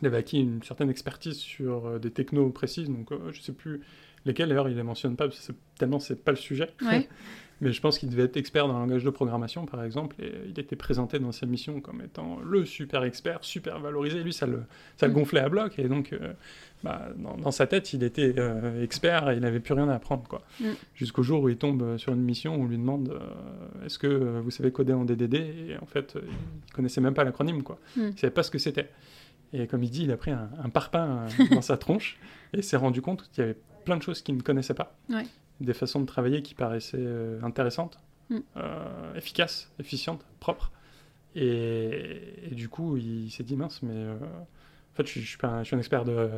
il 0.00 0.08
avait 0.08 0.16
acquis 0.16 0.40
une 0.40 0.62
certaine 0.64 0.90
expertise 0.90 1.36
sur 1.36 1.86
euh, 1.86 1.98
des 2.00 2.10
technos 2.10 2.50
précises. 2.50 2.88
Donc 2.88 3.10
je 3.30 3.40
sais 3.40 3.52
plus 3.52 3.82
lesquels 4.24 4.48
d'ailleurs 4.48 4.68
il 4.68 4.76
les 4.76 4.82
mentionne 4.82 5.14
pas 5.16 5.28
parce 5.28 5.46
que 5.46 5.52
tellement 5.78 6.00
c'est 6.00 6.24
pas 6.24 6.32
le 6.32 6.36
sujet. 6.36 6.70
Ouais. 6.84 7.08
Mais 7.62 7.72
je 7.72 7.80
pense 7.80 7.98
qu'il 7.98 8.10
devait 8.10 8.24
être 8.24 8.36
expert 8.36 8.66
dans 8.66 8.74
le 8.74 8.80
langage 8.80 9.04
de 9.04 9.10
programmation, 9.10 9.64
par 9.66 9.82
exemple, 9.84 10.16
et 10.22 10.32
il 10.48 10.58
était 10.60 10.76
présenté 10.76 11.18
dans 11.18 11.32
sa 11.32 11.46
mission 11.46 11.80
comme 11.80 12.02
étant 12.02 12.40
le 12.44 12.64
super 12.66 13.04
expert, 13.04 13.38
super 13.42 13.78
valorisé. 13.80 14.22
Lui, 14.22 14.32
ça 14.34 14.46
le, 14.46 14.64
ça 14.96 15.06
le 15.06 15.12
Mm. 15.12 15.16
gonflait 15.16 15.40
à 15.40 15.48
bloc, 15.48 15.78
et 15.78 15.88
donc, 15.88 16.12
euh, 16.12 16.32
bah, 16.82 17.08
dans, 17.16 17.36
dans 17.36 17.50
sa 17.52 17.66
tête, 17.68 17.92
il 17.92 18.02
était 18.02 18.34
euh, 18.36 18.82
expert 18.82 19.30
et 19.30 19.34
il 19.36 19.40
n'avait 19.40 19.60
plus 19.60 19.74
rien 19.74 19.88
à 19.88 19.94
apprendre, 19.94 20.24
quoi. 20.28 20.42
Mm. 20.60 20.64
Jusqu'au 20.96 21.22
jour 21.22 21.42
où 21.42 21.48
il 21.48 21.56
tombe 21.56 21.96
sur 21.98 22.12
une 22.12 22.22
mission 22.22 22.56
où 22.56 22.64
on 22.64 22.66
lui 22.66 22.76
demande 22.78 23.10
euh, 23.10 23.86
Est-ce 23.86 23.98
que 23.98 24.06
euh, 24.08 24.40
vous 24.42 24.50
savez 24.50 24.72
coder 24.72 24.92
en 24.92 25.04
DDD 25.04 25.34
Et 25.34 25.76
en 25.80 25.86
fait, 25.86 26.16
euh, 26.16 26.20
il 26.66 26.72
connaissait 26.74 27.00
même 27.00 27.14
pas 27.14 27.22
l'acronyme, 27.24 27.62
quoi. 27.62 27.78
Mm. 27.96 28.08
Il 28.14 28.18
savait 28.18 28.32
pas 28.32 28.42
ce 28.42 28.50
que 28.50 28.58
c'était. 28.58 28.90
Et 29.52 29.66
comme 29.68 29.84
il 29.84 29.90
dit, 29.90 30.02
il 30.04 30.10
a 30.10 30.16
pris 30.16 30.32
un, 30.32 30.50
un 30.64 30.68
parpaing 30.68 31.28
euh, 31.40 31.44
dans 31.54 31.62
sa 31.62 31.76
tronche 31.76 32.18
et 32.54 32.62
s'est 32.62 32.76
rendu 32.76 33.02
compte 33.02 33.28
qu'il 33.30 33.42
y 33.42 33.44
avait 33.44 33.56
plein 33.84 33.96
de 33.98 34.02
choses 34.02 34.20
qu'il 34.22 34.36
ne 34.36 34.40
connaissait 34.42 34.74
pas 34.74 34.96
Ouais. 35.10 35.26
Des 35.64 35.74
façons 35.74 36.00
de 36.00 36.06
travailler 36.06 36.42
qui 36.42 36.54
paraissaient 36.54 36.96
euh, 36.98 37.40
intéressantes, 37.42 37.98
Mm. 38.30 38.36
euh, 38.56 39.14
efficaces, 39.14 39.70
efficientes, 39.80 40.24
propres. 40.40 40.70
Et, 41.34 42.48
et 42.50 42.54
du 42.54 42.68
coup, 42.68 42.96
il 42.96 43.30
s'est 43.30 43.42
dit 43.42 43.56
mince, 43.56 43.82
mais 43.82 43.92
euh, 43.94 44.14
en 44.14 44.94
fait, 44.94 45.06
je, 45.06 45.10
suis- 45.12 45.20
je 45.22 45.28
suis 45.28 45.38
pas 45.38 45.48
un, 45.48 45.58
je 45.62 45.66
suis 45.68 45.76
un 45.76 45.78
expert 45.78 46.04
de 46.04 46.28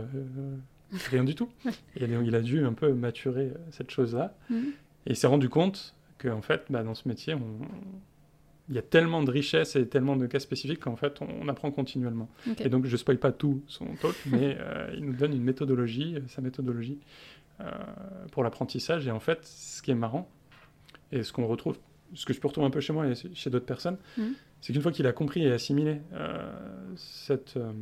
rien 1.11 1.25
du 1.25 1.35
tout. 1.35 1.49
Et 1.97 2.07
donc, 2.07 2.25
il 2.27 2.35
a 2.35 2.41
dû 2.41 2.65
un 2.65 2.73
peu 2.73 2.93
maturer 2.93 3.53
cette 3.71 3.91
chose-là. 3.91 4.35
Mhm. 4.51 4.73
Et 5.07 5.11
il 5.11 5.17
s'est 5.17 5.27
rendu 5.27 5.49
compte 5.49 5.95
qu'en 6.19 6.41
fait, 6.43 6.65
bah, 6.71 6.83
dans 6.83 6.95
ce 6.95 7.07
métier, 7.09 7.35
on- 7.35 7.59
il 8.71 8.75
y 8.75 8.79
a 8.79 8.83
tellement 8.83 9.23
de 9.23 9.31
richesses 9.31 9.77
et 9.77 9.87
tellement 9.87 10.17
de 10.17 10.27
cas 10.27 10.39
spécifiques 10.41 10.81
qu'en 10.81 10.97
fait, 10.97 11.21
on, 11.21 11.49
apprend 11.49 11.71
continuellement. 11.71 12.31
Et 12.61 12.71
donc, 12.71 12.87
je 12.87 12.93
ne 12.93 12.97
spoil 12.97 13.19
pas 13.19 13.31
tout 13.31 13.63
son 13.67 13.85
talk, 14.01 14.15
mais 14.27 14.57
euh, 14.59 14.91
il 14.97 15.05
nous 15.05 15.13
donne 15.13 15.35
une 15.35 15.43
méthodologie, 15.45 16.17
sa 16.29 16.41
méthodologie 16.41 16.99
pour 18.33 18.43
l'apprentissage. 18.43 19.07
Et 19.07 19.11
en 19.11 19.21
fait, 19.21 19.45
ce 19.45 19.81
qui 19.83 19.91
est 19.91 19.95
marrant, 19.97 20.29
et 21.13 21.23
ce 21.23 21.33
qu'on 21.33 21.47
retrouve, 21.47 21.79
ce 22.15 22.27
que 22.27 22.33
je 22.33 22.41
peux 22.41 22.49
retrouver 22.49 22.67
un 22.67 22.71
peu 22.71 22.81
chez 22.81 22.93
moi 22.93 23.07
et 23.07 23.15
chez 23.35 23.51
d'autres 23.51 23.67
personnes, 23.67 23.97
Mhm. 24.19 24.35
c'est 24.61 24.73
qu'une 24.73 24.83
fois 24.83 24.93
qu'il 24.93 25.07
a 25.07 25.13
compris 25.13 25.45
et 25.45 25.53
assimilé 25.53 26.01
euh, 26.13 26.53
cette, 26.97 27.57
euh, 27.57 27.73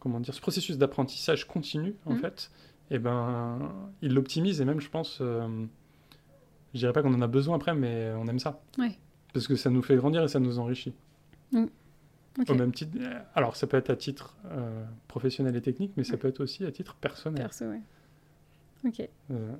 comment 0.00 0.20
dire, 0.20 0.34
ce 0.34 0.40
processus 0.40 0.76
d'apprentissage 0.78 1.46
continu, 1.46 1.94
en 2.06 2.12
Mhm. 2.14 2.18
fait, 2.20 2.50
et 2.90 2.98
ben, 2.98 3.72
il 4.02 4.12
l'optimise 4.14 4.60
et 4.60 4.64
même, 4.64 4.80
je 4.80 4.88
pense, 4.90 5.18
euh, 5.20 5.48
je 6.74 6.78
dirais 6.78 6.92
pas 6.92 7.02
qu'on 7.02 7.14
en 7.14 7.22
a 7.22 7.26
besoin 7.26 7.56
après, 7.56 7.74
mais 7.74 8.12
on 8.16 8.26
aime 8.28 8.38
ça. 8.38 8.60
Ouais. 8.78 8.98
Parce 9.32 9.46
que 9.46 9.56
ça 9.56 9.70
nous 9.70 9.82
fait 9.82 9.96
grandir 9.96 10.22
et 10.22 10.28
ça 10.28 10.40
nous 10.40 10.58
enrichit. 10.58 10.92
Ok. 11.54 12.48
Au 12.48 12.54
même 12.54 12.72
titre, 12.72 12.96
euh, 12.98 13.18
alors 13.34 13.56
ça 13.56 13.66
peut 13.66 13.76
être 13.76 13.90
à 13.90 13.96
titre 13.96 14.34
euh, 14.46 14.84
professionnel 15.06 15.54
et 15.54 15.60
technique, 15.60 15.92
mais 15.98 16.04
ça 16.04 16.16
peut 16.16 16.28
être 16.28 16.40
aussi 16.40 16.64
à 16.64 16.72
titre 16.72 16.94
personnel. 16.94 17.42
Perso, 17.42 17.66
ouais. 17.66 17.80
Ok. 18.86 19.08
Euh, 19.30 19.52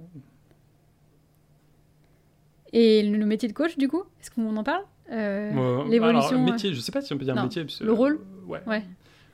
Et 2.73 3.03
le, 3.03 3.25
métier 3.27 3.49
de 3.49 3.53
coach, 3.53 3.77
du 3.77 3.89
coup, 3.89 4.03
est-ce 4.21 4.31
qu'on 4.31 4.57
en 4.57 4.65
parle? 4.65 4.83
Euh, 5.11 5.85
L'évolution. 5.89 6.39
euh, 6.41 6.45
métier, 6.45 6.73
je 6.75 6.81
sais 6.81 6.93
pas 6.93 7.03
si 7.03 7.13
on 7.13 7.19
peut 7.19 7.25
dire 7.25 7.35
Non. 7.35 7.43
métier. 7.45 7.65
parce 7.65 7.81
Le 7.83 7.93
rôle? 7.93 8.15
euh, 8.21 8.47
ouais. 8.47 8.63
Ouais. 8.67 8.83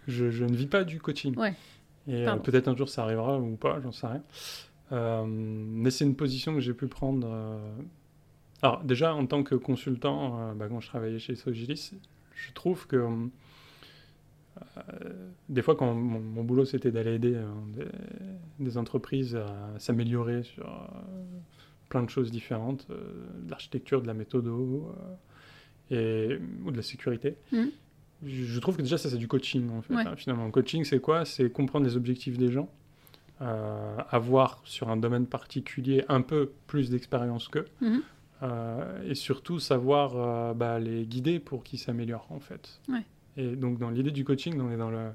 Je, 0.09 0.31
je 0.31 0.45
ne 0.45 0.55
vis 0.55 0.67
pas 0.67 0.85
du 0.85 1.01
coaching. 1.01 1.37
Ouais. 1.37 1.55
Et 2.09 2.25
peut-être 2.43 2.69
un 2.69 2.77
jour 2.77 2.89
ça 2.89 3.03
arrivera 3.03 3.39
ou 3.39 3.57
pas, 3.57 3.81
j'en 3.81 3.93
sais 3.93 4.07
rien. 4.07 5.25
Mais 5.27 5.91
c'est 5.91 6.05
une 6.05 6.17
position 6.17 6.55
que 6.55 6.61
j'ai 6.61 6.73
pu 6.75 6.87
prendre. 6.87 7.29
Alors, 8.63 8.83
déjà, 8.83 9.15
en 9.15 9.27
tant 9.27 9.43
que 9.45 9.55
consultant, 9.55 10.41
euh, 10.41 10.55
bah, 10.55 10.67
quand 10.69 10.81
je 10.81 10.89
travaillais 10.89 11.19
chez 11.21 11.37
Sogilis, 11.37 11.93
je 12.35 12.53
trouve 12.53 12.87
que 12.89 13.07
des 15.49 15.63
fois, 15.63 15.77
quand 15.77 15.95
mon, 15.95 16.21
mon 16.21 16.45
boulot 16.45 16.65
c'était 16.65 16.91
d'aller 16.91 17.15
aider 17.15 17.35
euh, 17.35 17.47
des, 17.75 18.65
des 18.65 18.79
entreprises 18.79 19.37
à 19.37 19.79
s'améliorer 19.79 20.43
sur 20.43 20.67
euh, 20.67 21.23
plein 21.89 22.03
de 22.03 22.11
choses 22.11 22.31
différentes, 22.31 22.87
euh, 22.91 23.27
de 23.45 23.51
l'architecture, 23.51 24.03
de 24.03 24.07
la 24.07 24.15
méthodo 24.15 24.93
euh, 25.93 26.35
et, 26.35 26.41
ou 26.65 26.71
de 26.71 26.77
la 26.77 26.83
sécurité. 26.83 27.37
Mhm. 27.53 27.71
Je 28.27 28.45
je 28.45 28.59
trouve 28.61 28.77
que 28.77 28.83
déjà 28.83 28.99
ça 28.99 29.09
c'est 29.09 29.17
du 29.17 29.29
coaching 29.29 29.71
en 29.71 29.81
fait. 29.83 29.95
Ouais. 29.95 30.07
hein, 30.07 30.17
finalement, 30.17 30.45
le 30.45 30.51
coaching 30.51 30.85
c'est 30.85 31.01
quoi? 31.01 31.25
C'est 31.25 31.51
comprendre 31.51 31.87
les 31.87 31.97
objectifs 31.97 32.37
des 32.37 32.51
gens, 32.51 32.69
euh, 33.41 33.97
avoir 34.11 34.61
sur 34.65 34.89
un 34.91 34.97
domaine 34.97 35.27
particulier 35.27 36.05
un 36.09 36.21
peu 36.23 36.51
plus 36.67 36.91
d'expérience 36.91 37.47
qu'eux, 37.47 37.67
euh, 38.43 39.09
et 39.09 39.15
surtout 39.15 39.61
savoir 39.61 40.17
euh, 40.17 40.53
bah, 40.55 40.81
les 40.81 41.07
guider 41.07 41.39
pour 41.39 41.63
qu'ils 41.63 41.79
s'améliorent 41.79 42.27
en 42.31 42.41
fait. 42.41 42.81
Ouais. 42.89 43.05
Et 43.39 43.57
donc 43.57 43.79
dans 43.79 43.89
l'idée 43.91 44.11
du 44.11 44.25
coaching, 44.25 44.61
on 44.61 44.71
est 44.71 44.77
dans 44.77 44.91
le 44.91 45.09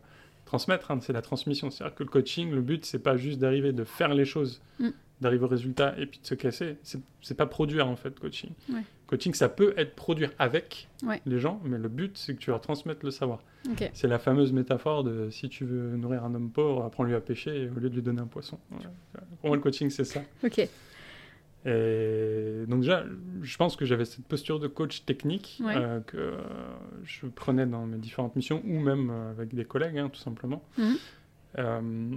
transmettre, 0.45 0.89
hein, 0.91 0.99
c'est 1.01 1.13
la 1.13 1.21
transmission. 1.21 1.69
C'est-à-dire 1.69 1.95
que 1.95 2.03
le 2.03 2.09
coaching, 2.09 2.51
le 2.51 2.61
but 2.61 2.85
c'est 2.85 2.99
pas 2.99 3.17
juste 3.17 3.39
d'arriver, 3.39 3.71
de 3.73 3.83
faire 3.83 4.13
les 4.13 4.25
choses, 4.25 4.61
Mm. 4.79 4.89
d'arriver 5.21 5.43
au 5.45 5.47
résultat 5.47 5.93
et 5.97 6.05
puis 6.05 6.19
de 6.19 6.25
se 6.25 6.35
casser. 6.35 6.77
C'est 7.21 7.37
pas 7.37 7.45
produire 7.45 7.87
en 7.87 7.95
fait 7.95 8.19
coaching. 8.19 8.49
Ouais. 8.71 8.81
Coaching, 9.07 9.33
ça 9.33 9.47
peut 9.47 9.73
être 9.77 9.93
produire 9.95 10.31
avec 10.39 10.87
Ouais. 11.05 11.21
les 11.25 11.39
gens, 11.39 11.61
mais 11.63 11.77
le 11.77 11.87
but 11.89 12.17
c'est 12.17 12.33
que 12.33 12.39
tu 12.39 12.49
leur 12.49 12.59
transmettes 12.61 13.03
le 13.03 13.11
savoir. 13.11 13.39
C'est 13.93 14.07
la 14.07 14.19
fameuse 14.19 14.51
métaphore 14.51 15.03
de 15.05 15.29
si 15.29 15.47
tu 15.49 15.63
veux 15.65 15.95
nourrir 15.95 16.23
un 16.25 16.33
homme 16.35 16.49
pauvre, 16.49 16.83
apprends-lui 16.83 17.15
à 17.15 17.21
pêcher 17.21 17.69
au 17.75 17.79
lieu 17.79 17.89
de 17.89 17.95
lui 17.95 18.01
donner 18.01 18.21
un 18.21 18.27
poisson. 18.27 18.57
Voilà. 18.71 18.89
Pour 19.39 19.47
moi, 19.49 19.55
le 19.55 19.61
coaching, 19.61 19.89
c'est 19.89 20.03
ça. 20.03 20.21
Ok. 20.43 20.67
Et 21.65 22.65
donc 22.67 22.81
déjà, 22.81 23.05
je 23.41 23.57
pense 23.57 23.75
que 23.75 23.85
j'avais 23.85 24.05
cette 24.05 24.25
posture 24.27 24.59
de 24.59 24.67
coach 24.67 25.05
technique 25.05 25.61
Ouais. 25.63 25.75
euh, 25.77 25.99
que 26.01 26.17
euh, 26.17 26.37
je 27.03 27.25
prenais 27.27 27.65
dans 27.65 27.85
mes 27.85 27.97
différentes 27.97 28.35
missions 28.35 28.61
ou 28.67 28.79
même 28.79 29.09
euh, 29.09 29.31
avec 29.31 29.53
des 29.55 29.63
collègues, 29.65 29.97
hein, 29.97 30.09
tout 30.09 30.19
simplement. 30.19 30.61
Mhm. 30.77 30.95
Euh, 31.59 32.11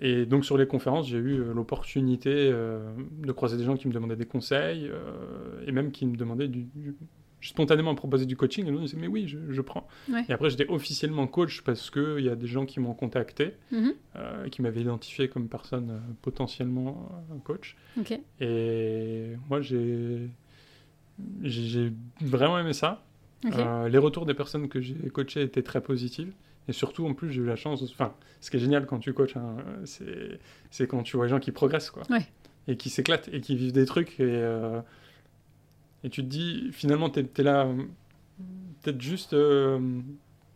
et 0.00 0.26
donc 0.26 0.44
sur 0.44 0.58
les 0.58 0.66
conférences, 0.66 1.08
j'ai 1.08 1.18
eu 1.18 1.40
euh, 1.40 1.54
l'opportunité 1.54 2.30
euh, 2.52 2.92
de 3.24 3.32
croiser 3.32 3.56
des 3.56 3.64
gens 3.64 3.76
qui 3.76 3.88
me 3.88 3.92
demandaient 3.92 4.16
des 4.16 4.26
conseils 4.26 4.88
euh, 4.88 5.62
et 5.66 5.72
même 5.72 5.90
qui 5.92 6.06
me 6.06 6.16
demandaient 6.16 6.48
du, 6.48 6.62
du- 6.64 6.96
spontanément 7.42 7.90
me 7.92 7.96
proposer 7.96 8.24
du 8.26 8.36
coaching. 8.36 8.66
Et 8.66 8.70
nous, 8.70 8.78
on 8.78 8.82
disait 8.82 8.96
mais 8.98 9.06
oui, 9.08 9.28
je, 9.28 9.36
je 9.50 9.60
prends. 9.60 9.86
Ouais. 10.10 10.24
Et 10.28 10.32
après, 10.32 10.48
j'étais 10.48 10.66
officiellement 10.68 11.26
coach 11.26 11.62
parce 11.62 11.90
que 11.90 12.18
il 12.18 12.24
y 12.24 12.28
a 12.30 12.36
des 12.36 12.46
gens 12.46 12.64
qui 12.66 12.80
m'ont 12.80 12.94
contacté, 12.94 13.52
Mhm. 13.70 13.92
euh, 14.16 14.48
qui 14.48 14.62
m'avaient 14.62 14.80
identifié 14.80 15.28
comme 15.28 15.48
personne 15.48 15.90
euh, 15.90 15.98
potentiellement 16.22 17.08
euh, 17.32 17.38
coach. 17.44 17.76
Et 18.40 19.32
moi, 19.50 19.60
j'ai 19.60 20.28
j'ai 21.42 21.92
vraiment 22.20 22.58
aimé 22.58 22.72
ça. 22.72 23.04
Euh, 23.44 23.88
les 23.88 23.98
retours 23.98 24.24
des 24.24 24.34
personnes 24.34 24.68
que 24.68 24.80
j'ai 24.80 24.94
coachées 25.12 25.42
étaient 25.42 25.62
très 25.62 25.80
positifs. 25.80 26.28
Et 26.68 26.72
surtout, 26.72 27.06
en 27.06 27.14
plus, 27.14 27.32
j'ai 27.32 27.40
eu 27.40 27.44
la 27.44 27.56
chance. 27.56 27.82
Enfin, 27.82 28.14
ce 28.40 28.50
qui 28.50 28.56
est 28.56 28.60
génial 28.60 28.86
quand 28.86 29.00
tu 29.00 29.12
coaches, 29.12 29.36
hein, 29.36 29.56
c'est 29.84 30.38
c'est 30.70 30.86
quand 30.86 31.02
tu 31.02 31.16
vois 31.16 31.26
les 31.26 31.30
gens 31.30 31.40
qui 31.40 31.50
progressent, 31.50 31.90
quoi. 31.90 32.04
Ouais. 32.08 32.24
Et 32.68 32.76
qui 32.76 32.88
s'éclatent 32.88 33.28
et 33.32 33.40
qui 33.40 33.56
vivent 33.56 33.72
des 33.72 33.84
trucs. 33.84 34.20
Et, 34.20 34.42
et 36.04 36.10
tu 36.10 36.22
te 36.22 36.28
dis, 36.28 36.68
finalement, 36.72 37.10
tu 37.10 37.20
es, 37.20 37.42
là, 37.42 37.68
peut-être 38.82 39.00
juste. 39.00 39.32
euh, 39.34 39.78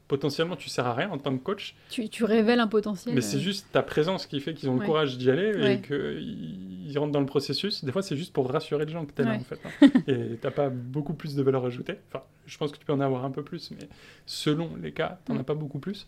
potentiellement, 0.08 0.54
tu 0.54 0.68
sers 0.68 0.86
à 0.86 0.94
rien 0.94 1.10
en 1.10 1.18
tant 1.18 1.36
que 1.36 1.42
coach. 1.42 1.74
Tu, 1.90 2.08
tu 2.08 2.22
révèles 2.22 2.60
un 2.60 2.68
potentiel. 2.68 3.12
Mais 3.12 3.20
c'est 3.20 3.38
euh, 3.38 3.40
juste 3.40 3.66
ta 3.72 3.82
présence 3.82 4.26
qui 4.26 4.38
fait 4.38 4.54
qu'ils 4.54 4.68
ont 4.68 4.74
Ouais. 4.74 4.80
le 4.82 4.86
courage 4.86 5.18
d'y 5.18 5.28
aller 5.32 5.52
Ouais. 5.52 5.74
et 5.74 5.80
qu'ils 5.80 6.86
ils 6.88 6.96
rentrent 6.96 7.10
dans 7.10 7.18
le 7.18 7.26
processus. 7.26 7.84
Des 7.84 7.90
fois, 7.90 8.02
c'est 8.02 8.16
juste 8.16 8.32
pour 8.32 8.48
rassurer 8.48 8.84
les 8.86 8.92
gens 8.92 9.04
que 9.04 9.10
tu 9.12 9.22
es 9.22 9.24
là, 9.24 9.32
en 9.34 9.40
fait. 9.40 9.58
hein. 9.64 9.90
et 10.06 10.36
t'as 10.40 10.52
pas 10.52 10.68
beaucoup 10.68 11.14
plus 11.14 11.34
de 11.34 11.42
valeur 11.42 11.64
ajoutée. 11.66 11.96
Enfin, 12.08 12.22
je 12.46 12.56
pense 12.56 12.70
que 12.70 12.78
tu 12.78 12.84
peux 12.86 12.92
en 12.92 13.00
avoir 13.00 13.24
un 13.24 13.32
peu 13.32 13.42
plus, 13.42 13.72
mais 13.72 13.88
selon 14.26 14.70
les 14.80 14.92
cas, 14.92 15.18
t'en 15.24 15.34
Mm. 15.34 15.38
as 15.40 15.44
pas 15.44 15.54
beaucoup 15.54 15.80
plus. 15.80 16.06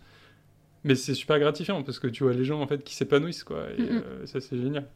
Mais 0.85 0.95
c'est 0.95 1.15
super 1.15 1.41
gratifiant 1.41 1.83
parce 1.83 1.99
que 1.99 2.07
tu 2.07 2.23
vois 2.23 2.33
les 2.35 2.45
gens 2.45 2.61
en 2.63 2.69
fait 2.69 2.85
qui 2.85 2.95
s'épanouissent, 2.95 3.43
quoi. 3.43 3.65
Et 3.77 3.83
Mm, 3.83 3.85
mm. 3.85 4.03
euh, 4.07 4.27
ça, 4.27 4.41
c'est 4.41 4.57
génial. 4.63 4.87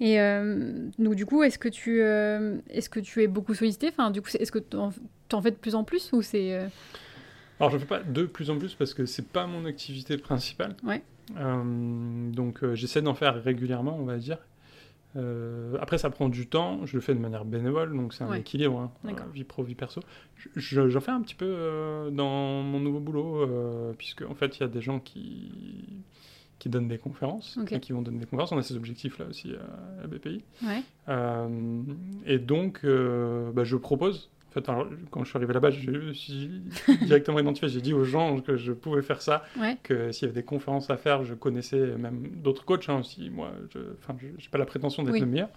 Et 0.00 0.20
euh, 0.20 0.88
donc 0.98 1.14
du 1.14 1.26
coup, 1.26 1.42
est-ce 1.44 1.58
que 1.58 1.68
tu 1.68 2.02
euh, 2.02 2.56
est-ce 2.70 2.88
que 2.90 2.98
tu 3.00 3.22
es 3.22 3.28
beaucoup 3.28 3.54
sollicité? 3.54 3.88
Enfin, 3.88 4.10
du 4.10 4.20
coup, 4.20 4.28
est-ce 4.38 4.50
que 4.50 4.58
tu 4.58 4.76
en, 4.76 4.90
fais 5.42 5.50
de 5.52 5.56
plus 5.56 5.74
en 5.74 5.84
plus 5.84 6.10
ou 6.12 6.22
c'est 6.22 6.54
euh, 6.54 6.66
Alors, 7.60 7.70
je 7.70 7.78
fais 7.78 7.86
pas 7.86 8.00
de 8.00 8.24
plus 8.24 8.50
en 8.50 8.58
plus 8.58 8.74
parce 8.74 8.94
que 8.94 9.06
c'est 9.06 9.28
pas 9.28 9.46
mon 9.46 9.64
activité 9.64 10.16
principale. 10.18 10.76
Ouais. 10.82 11.02
Euh, 11.36 12.30
donc, 12.32 12.64
j'essaie 12.74 13.00
d'en 13.02 13.14
faire 13.14 13.40
régulièrement, 13.42 13.96
on 13.98 14.04
va 14.04 14.16
dire. 14.18 14.38
Après, 15.80 15.98
ça 15.98 16.08
prend 16.10 16.28
du 16.30 16.46
temps. 16.48 16.84
Je 16.86 16.96
le 16.96 17.00
fais 17.02 17.14
de 17.14 17.20
manière 17.20 17.44
bénévole, 17.44 17.94
donc 17.94 18.14
c'est 18.14 18.24
un 18.24 18.30
Ouais. 18.30 18.40
équilibre. 18.40 18.90
hein, 19.04 19.14
vie 19.34 19.44
pro, 19.44 19.62
vie 19.62 19.74
perso. 19.74 20.00
Je- 20.36 20.48
je- 20.56 20.88
J'en 20.88 21.00
fais 21.00 21.10
un 21.12 21.20
petit 21.20 21.34
peu 21.34 22.08
dans 22.12 22.62
mon 22.62 22.80
nouveau 22.80 22.98
boulot, 22.98 23.46
puisque 23.98 24.22
en 24.22 24.34
fait, 24.34 24.56
il 24.58 24.60
y 24.62 24.64
a 24.64 24.68
des 24.68 24.80
gens 24.80 24.98
qui 25.00 25.84
qui 26.62 26.68
donnent 26.68 26.86
des 26.86 26.98
conférences 26.98 27.58
et 27.72 27.80
qui 27.80 27.92
vont 27.92 28.02
donner 28.02 28.20
des 28.20 28.26
conférences. 28.26 28.52
On 28.52 28.56
a 28.58 28.62
ces 28.62 28.76
objectifs-là 28.76 29.24
aussi 29.28 29.52
à 29.52 30.02
la 30.02 30.06
BPI. 30.06 30.44
ouais 30.64 30.82
Euh, 31.08 31.82
et 32.24 32.38
donc, 32.38 32.82
euh, 32.84 33.50
bah, 33.50 33.64
je 33.64 33.74
propose. 33.74 34.30
En 34.48 34.52
fait, 34.52 34.68
alors, 34.68 34.86
quand 35.10 35.24
je 35.24 35.28
suis 35.30 35.36
arrivé 35.38 35.52
là-bas, 35.54 35.70
je 35.70 36.12
suis 36.12 36.62
directement 37.06 37.40
identifié. 37.40 37.68
J'ai 37.68 37.80
dit 37.80 37.92
aux 37.94 38.04
gens 38.04 38.40
que 38.40 38.56
je 38.56 38.72
pouvais 38.72 39.02
faire 39.02 39.20
ça, 39.22 39.42
ouais 39.58 39.76
que 39.82 40.12
s'il 40.12 40.28
y 40.28 40.30
avait 40.30 40.40
des 40.40 40.46
conférences 40.46 40.88
à 40.88 40.96
faire, 40.96 41.24
je 41.24 41.34
connaissais 41.34 41.96
même 41.98 42.28
d'autres 42.42 42.64
coachs 42.64 42.88
hein, 42.88 43.00
aussi. 43.00 43.28
Moi, 43.28 43.50
je 43.74 43.80
j'ai 44.38 44.48
pas 44.50 44.58
la 44.58 44.66
prétention 44.66 45.02
d'être 45.02 45.14
Oui. 45.14 45.20
le 45.20 45.26
meilleur. 45.26 45.48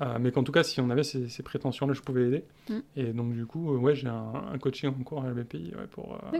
Euh, 0.00 0.18
mais 0.20 0.32
qu'en 0.32 0.42
tout 0.42 0.50
cas, 0.50 0.64
si 0.64 0.80
on 0.80 0.90
avait 0.90 1.04
ces, 1.04 1.28
ces 1.28 1.44
prétentions-là, 1.44 1.92
je 1.92 2.00
pouvais 2.00 2.26
aider. 2.26 2.44
Mm. 2.68 2.78
Et 2.96 3.12
donc, 3.12 3.32
du 3.34 3.46
coup, 3.46 3.72
euh, 3.72 3.78
ouais, 3.78 3.94
j'ai 3.94 4.08
un, 4.08 4.32
un 4.52 4.58
coaching 4.58 4.90
en 4.90 5.04
cours 5.04 5.22
à 5.22 5.28
la 5.28 5.34
BPI 5.34 5.72
ouais, 5.76 5.86
pour, 5.92 6.14
euh, 6.14 6.38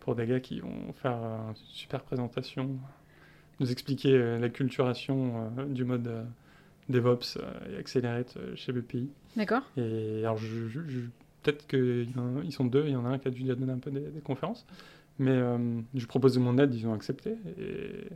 pour 0.00 0.14
des 0.14 0.26
gars 0.26 0.40
qui 0.40 0.60
vont 0.60 0.92
faire 0.92 1.16
euh, 1.16 1.48
une 1.48 1.54
super 1.54 2.02
présentation, 2.02 2.76
nous 3.60 3.70
expliquer 3.70 4.12
euh, 4.14 4.38
l'acculturation 4.38 5.50
euh, 5.58 5.64
du 5.66 5.84
mode 5.84 6.06
euh, 6.08 6.22
DevOps 6.88 7.38
et 7.72 7.76
Accelerate 7.76 8.36
chez 8.56 8.72
BPI. 8.72 9.08
d'accord 9.36 9.62
Et 9.76 10.20
alors, 10.20 10.36
je, 10.38 10.68
je- 10.68 10.80
je- 10.88 11.00
peut-être 11.42 11.66
qu'ils 11.66 12.52
sont 12.52 12.64
deux, 12.64 12.84
il 12.86 12.92
y 12.92 12.96
en 12.96 13.04
a 13.06 13.08
un 13.10 13.18
qui 13.18 13.28
a 13.28 13.30
dû 13.30 13.42
donner 13.44 13.72
un 13.72 13.78
peu 13.78 13.90
des, 13.90 14.00
des 14.00 14.20
conférences. 14.20 14.66
Mais 15.18 15.38
je 15.94 16.06
propose 16.06 16.34
de 16.34 16.40
mon 16.40 16.58
aide, 16.58 16.74
ils 16.74 16.86
ont 16.88 16.92
accepté. 16.94 17.36
Et, 17.58 18.08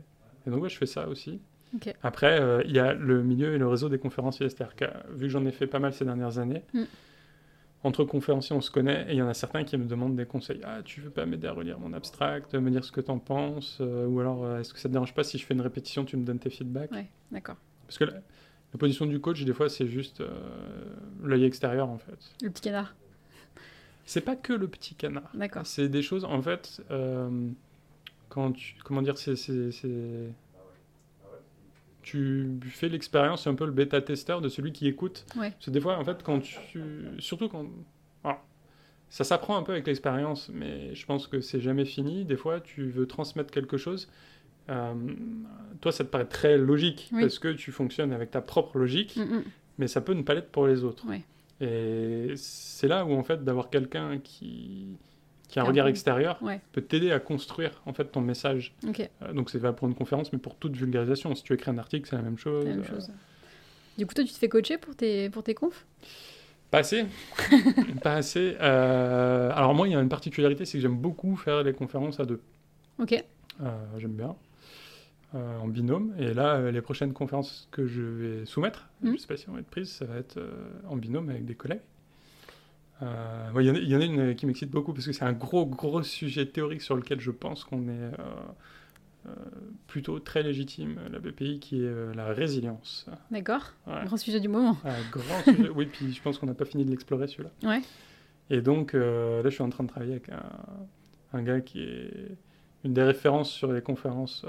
et 0.45 0.49
donc, 0.49 0.61
ouais, 0.63 0.69
je 0.69 0.77
fais 0.77 0.85
ça 0.85 1.07
aussi. 1.07 1.39
Ok. 1.75 1.93
Après, 2.03 2.41
il 2.65 2.71
y 2.71 2.79
a 2.79 2.93
le 2.93 3.23
milieu 3.23 3.53
et 3.53 3.57
le 3.57 3.67
réseau 3.67 3.87
des 3.89 3.99
conférenciers. 3.99 4.47
Que 4.75 4.85
vu 5.13 5.21
que 5.21 5.29
j'en 5.29 5.45
ai 5.45 5.51
fait 5.51 5.67
pas 5.67 5.79
mal 5.79 5.93
ces 5.93 6.03
dernières 6.05 6.39
années, 6.39 6.61
Mm. 6.73 6.83
Entre 7.83 8.03
conférenciers, 8.03 8.55
on 8.55 8.61
se 8.61 8.71
connaît. 8.71 9.05
Et 9.09 9.13
il 9.13 9.17
y 9.17 9.21
en 9.21 9.27
a 9.27 9.33
certains 9.33 9.63
qui 9.63 9.77
me 9.77 9.85
demandent 9.85 10.15
des 10.15 10.25
conseils. 10.25 10.59
Ah, 10.63 10.81
tu 10.83 11.01
veux 11.01 11.09
pas 11.09 11.25
m'aider 11.25 11.47
à 11.47 11.53
relire 11.53 11.79
mon 11.79 11.93
abstract, 11.93 12.53
me 12.55 12.69
dire 12.69 12.83
ce 12.83 12.91
que 12.91 13.01
t'en 13.01 13.19
penses 13.19 13.77
euh, 13.81 14.05
Ou 14.05 14.19
alors, 14.19 14.43
euh, 14.43 14.59
est-ce 14.59 14.73
que 14.73 14.79
ça 14.79 14.89
te 14.89 14.93
dérange 14.93 15.13
pas 15.13 15.23
si 15.23 15.37
je 15.37 15.45
fais 15.45 15.53
une 15.53 15.61
répétition, 15.61 16.03
tu 16.05 16.17
me 16.17 16.25
donnes 16.25 16.39
tes 16.39 16.49
feedbacks? 16.49 16.91
Ouais 16.91 17.07
d'accord 17.31 17.55
Parce 17.85 17.97
que 17.97 18.03
la, 18.03 18.13
la 18.13 18.77
position 18.77 19.05
du 19.05 19.19
coach, 19.21 19.43
des 19.45 19.53
fois, 19.53 19.69
c'est 19.69 19.87
juste 19.87 20.21
euh, 20.21 20.29
l'œil 21.23 21.45
extérieur, 21.45 21.89
en 21.89 21.97
fait. 21.97 22.17
le 22.41 22.49
petit 22.49 22.63
canard 22.63 22.95
C'est 24.05 24.21
pas 24.21 24.35
que 24.35 24.53
le 24.53 24.67
petit 24.67 24.95
canard. 24.95 25.29
d'accord 25.33 25.65
C'est 25.65 25.87
des 25.87 26.01
choses, 26.01 26.25
en 26.25 26.41
fait, 26.41 26.81
quand 28.27 28.51
tu. 28.51 28.75
Comment 28.83 29.01
dire, 29.01 29.17
c'est. 29.17 29.35
Tu 32.11 32.69
fais 32.71 32.89
l'expérience, 32.89 33.43
c'est 33.43 33.49
un 33.49 33.55
peu 33.55 33.65
le 33.65 33.71
bêta-testeur 33.71 34.41
de 34.41 34.49
celui 34.49 34.71
qui 34.71 34.87
écoute. 34.87 35.25
Ouais. 35.35 35.51
Parce 35.51 35.65
que 35.65 35.71
des 35.71 35.81
fois, 35.81 35.97
en 35.97 36.03
fait, 36.05 36.23
quand 36.23 36.39
tu. 36.39 36.79
Surtout 37.19 37.49
quand. 37.49 37.65
alors, 38.23 38.43
ça 39.09 39.23
s'apprend 39.23 39.57
un 39.57 39.63
peu 39.63 39.71
avec 39.73 39.87
l'expérience, 39.87 40.49
mais 40.53 40.93
je 40.95 41.05
pense 41.05 41.27
que 41.27 41.41
c'est 41.41 41.59
jamais 41.61 41.85
fini. 41.85 42.25
Des 42.25 42.37
fois, 42.37 42.59
tu 42.61 42.89
veux 42.89 43.07
transmettre 43.07 43.51
quelque 43.51 43.77
chose. 43.77 44.09
euh, 44.69 44.93
toi, 45.81 45.91
ça 45.91 46.03
te 46.03 46.09
paraît 46.09 46.25
très 46.27 46.57
logique 46.57 47.09
Oui. 47.11 47.21
parce 47.21 47.39
que 47.39 47.53
tu 47.53 47.71
fonctionnes 47.71 48.11
avec 48.13 48.31
ta 48.31 48.41
propre 48.41 48.77
logique 48.77 49.15
Mm, 49.17 49.21
mm. 49.37 49.43
mais 49.79 49.87
ça 49.87 50.01
peut 50.01 50.13
ne 50.13 50.21
pas 50.21 50.33
l'être 50.35 50.51
pour 50.51 50.67
les 50.67 50.83
autres. 50.83 51.07
Ouais. 51.07 51.23
Et 51.61 52.33
c'est 52.35 52.87
là 52.87 53.03
où 53.05 53.13
en 53.13 53.23
fait 53.23 53.43
d'avoir 53.43 53.69
quelqu'un 53.69 54.19
qui 54.19 54.87
qui 55.49 55.59
a 55.59 55.63
un 55.63 55.65
regard 55.65 55.87
extérieur 55.87 56.41
Ouais. 56.41 56.61
peut 56.71 56.81
t'aider 56.81 57.11
à 57.11 57.19
construire 57.19 57.71
en 57.85 57.91
fait 57.93 58.05
ton 58.05 58.21
message. 58.21 58.73
Euh, 58.85 59.33
donc 59.33 59.49
c'est 59.49 59.57
valable 59.57 59.77
pour 59.77 59.87
une 59.89 59.95
conférence, 59.95 60.31
mais 60.31 60.39
pour 60.39 60.55
toute 60.55 60.75
vulgarisation. 60.77 61.35
Si 61.35 61.43
tu 61.43 61.53
écris 61.53 61.71
un 61.71 61.77
article, 61.77 62.07
c'est 62.09 62.15
la 62.15 62.21
même 62.21 62.37
chose. 62.37 62.63
la 62.65 62.71
même 62.71 62.79
Euh, 62.81 62.83
chose 62.87 63.11
du 63.97 64.05
coup 64.05 64.13
toi 64.13 64.23
tu 64.23 64.31
te 64.31 64.37
fais 64.37 64.47
coacher 64.47 64.77
pour 64.77 64.95
tes 64.95 65.29
pour 65.29 65.43
tes 65.43 65.53
confs? 65.53 65.85
Pas 66.71 66.77
assez. 66.79 67.05
pas 68.03 68.13
assez. 68.13 68.55
Euh, 68.61 69.51
alors 69.53 69.73
moi, 69.73 69.87
il 69.87 69.91
y 69.91 69.95
a 69.95 69.99
une 69.99 70.07
particularité, 70.07 70.63
c'est 70.65 70.77
que 70.77 70.81
j'aime 70.83 70.97
beaucoup 70.97 71.35
faire 71.35 71.63
les 71.63 71.73
conférences 71.73 72.19
à 72.19 72.25
deux. 72.25 72.39
ok 72.99 73.23
Euh, 73.61 73.69
j'aime 73.97 74.13
bien. 74.13 74.35
Euh, 75.35 75.57
en 75.59 75.67
binôme. 75.67 76.13
Et 76.17 76.33
là, 76.33 76.55
euh, 76.55 76.71
les 76.71 76.81
prochaines 76.81 77.13
conférences 77.13 77.67
que 77.71 77.85
je 77.87 78.01
vais 78.01 78.45
soumettre, 78.45 78.87
Mhm. 79.01 79.13
je 79.13 79.17
sais 79.17 79.27
pas 79.27 79.35
si 79.37 79.45
elles 79.47 79.53
vont 79.53 79.59
être 79.59 79.67
prises, 79.69 79.89
ça 79.91 80.05
va 80.05 80.15
être 80.17 80.37
euh, 80.37 80.49
en 80.87 80.95
binôme 80.95 81.29
avec 81.29 81.45
des 81.45 81.53
collègues. 81.55 81.81
Euh, 83.01 83.49
Il 83.59 83.65
y, 83.65 83.69
en 83.71 83.75
a- 83.75 83.77
il 83.77 83.87
y 83.89 83.95
en 83.95 84.01
a 84.01 84.05
une 84.05 84.35
qui 84.35 84.45
m'excite 84.45 84.69
beaucoup 84.71 84.93
parce 84.93 85.05
que 85.05 85.13
c'est 85.13 85.23
un 85.23 85.33
gros, 85.33 85.65
gros 85.65 86.03
sujet 86.03 86.45
théorique 86.45 86.81
sur 86.81 86.95
lequel 86.95 87.19
je 87.21 87.31
pense 87.31 87.63
qu'on 87.63 87.83
est 87.87 87.91
euh, 87.91 88.11
euh, 89.27 89.31
plutôt 89.87 90.19
très 90.19 90.43
légitime, 90.43 90.99
la 91.11 91.19
BPI, 91.19 91.59
qui 91.59 91.83
est 91.83 92.15
la 92.15 92.27
résilience. 92.33 93.05
d'accord 93.31 93.73
Ouais. 93.87 94.05
grand 94.05 94.17
sujet 94.17 94.39
du 94.39 94.47
moment 94.49 94.77
grand 95.11 95.43
sujet. 95.43 95.69
Oui, 95.69 95.85
puis 95.85 96.11
je 96.13 96.21
pense 96.21 96.37
qu'on 96.37 96.45
n'a 96.47 96.53
pas 96.53 96.65
fini 96.65 96.83
de 96.85 96.89
l'explorer 96.91 97.27
celui-là. 97.27 97.51
Ouais. 97.63 97.81
Et 98.49 98.61
donc, 98.61 98.93
là, 98.93 99.43
je 99.43 99.49
suis 99.49 99.61
en 99.63 99.69
train 99.69 99.83
de 99.83 99.89
travailler 99.89 100.13
avec 100.13 100.29
un, 100.29 100.43
un 101.33 101.43
gars 101.43 101.61
qui 101.61 101.81
est 101.83 102.11
une 102.83 102.93
des 102.93 103.03
références 103.03 103.51
sur 103.51 103.71
les 103.73 103.81
conférences 103.81 104.45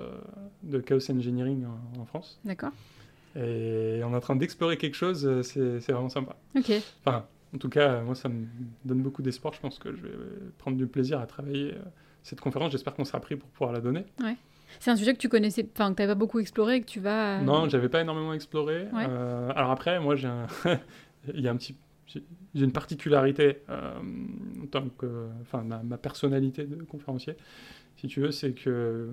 de 0.62 0.78
chaos 0.78 1.10
engineering 1.10 1.64
en, 1.66 2.00
en 2.00 2.04
France. 2.06 2.40
D'accord. 2.44 2.70
Et 3.36 4.00
on 4.04 4.12
est 4.12 4.16
en 4.16 4.20
train 4.20 4.36
d'explorer 4.36 4.76
quelque 4.76 4.94
chose, 4.96 5.42
c'est 5.42 5.80
c'est 5.80 5.92
vraiment 5.92 6.08
sympa. 6.08 6.34
Ok. 6.56 6.72
Enfin, 7.04 7.26
en 7.54 7.58
tout 7.58 7.68
cas, 7.68 8.00
moi, 8.02 8.14
ça 8.14 8.28
me 8.28 8.46
donne 8.84 9.02
beaucoup 9.02 9.22
d'espoir. 9.22 9.54
Je 9.54 9.60
pense 9.60 9.78
que 9.78 9.94
je 9.94 10.02
vais 10.02 10.12
prendre 10.58 10.76
du 10.76 10.86
plaisir 10.86 11.20
à 11.20 11.26
travailler 11.26 11.74
euh, 11.74 11.82
cette 12.22 12.40
conférence. 12.40 12.72
J'espère 12.72 12.94
qu'on 12.94 13.04
sera 13.04 13.20
pris 13.20 13.36
pour 13.36 13.48
pouvoir 13.50 13.72
la 13.72 13.80
donner. 13.80 14.04
C'est 14.78 14.90
un 14.90 14.96
sujet 14.96 15.14
que 15.14 15.18
tu 15.18 15.28
connaissais, 15.28 15.66
enfin 15.74 15.90
que 15.90 15.96
tu 15.96 16.02
n'avais 16.02 16.12
pas 16.12 16.18
beaucoup 16.18 16.38
exploré 16.38 16.76
et 16.76 16.80
que 16.80 16.86
tu 16.86 17.00
vas. 17.00 17.40
Non, 17.40 17.68
j'avais 17.68 17.88
pas 17.88 18.00
énormément 18.00 18.32
exploré. 18.32 18.86
Ouais. 18.92 19.06
Euh, 19.08 19.50
alors 19.56 19.70
après, 19.72 19.98
moi, 19.98 20.14
j'ai 20.14 20.28
un... 20.28 20.46
il 21.34 21.40
y 21.40 21.48
a 21.48 21.50
un 21.50 21.56
petit, 21.56 21.76
j'ai 22.06 22.64
une 22.64 22.72
particularité 22.72 23.62
euh, 23.68 23.98
en 24.62 24.66
tant 24.66 24.88
que, 24.88 25.26
enfin, 25.42 25.62
ma, 25.62 25.82
ma 25.82 25.98
personnalité 25.98 26.64
de 26.64 26.76
conférencier, 26.84 27.36
si 28.00 28.06
tu 28.06 28.20
veux, 28.20 28.30
c'est 28.30 28.52
que, 28.52 28.70
euh, 28.70 29.06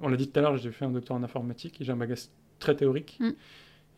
on 0.00 0.08
l'a 0.08 0.16
dit 0.16 0.28
tout 0.28 0.38
à 0.38 0.42
l'heure, 0.42 0.56
j'ai 0.56 0.70
fait 0.70 0.84
un 0.84 0.90
doctorat 0.90 1.18
en 1.18 1.24
informatique 1.24 1.80
et 1.80 1.84
j'ai 1.84 1.92
un 1.92 1.96
bagage 1.96 2.26
très 2.60 2.76
théorique. 2.76 3.18
Mm. 3.20 3.30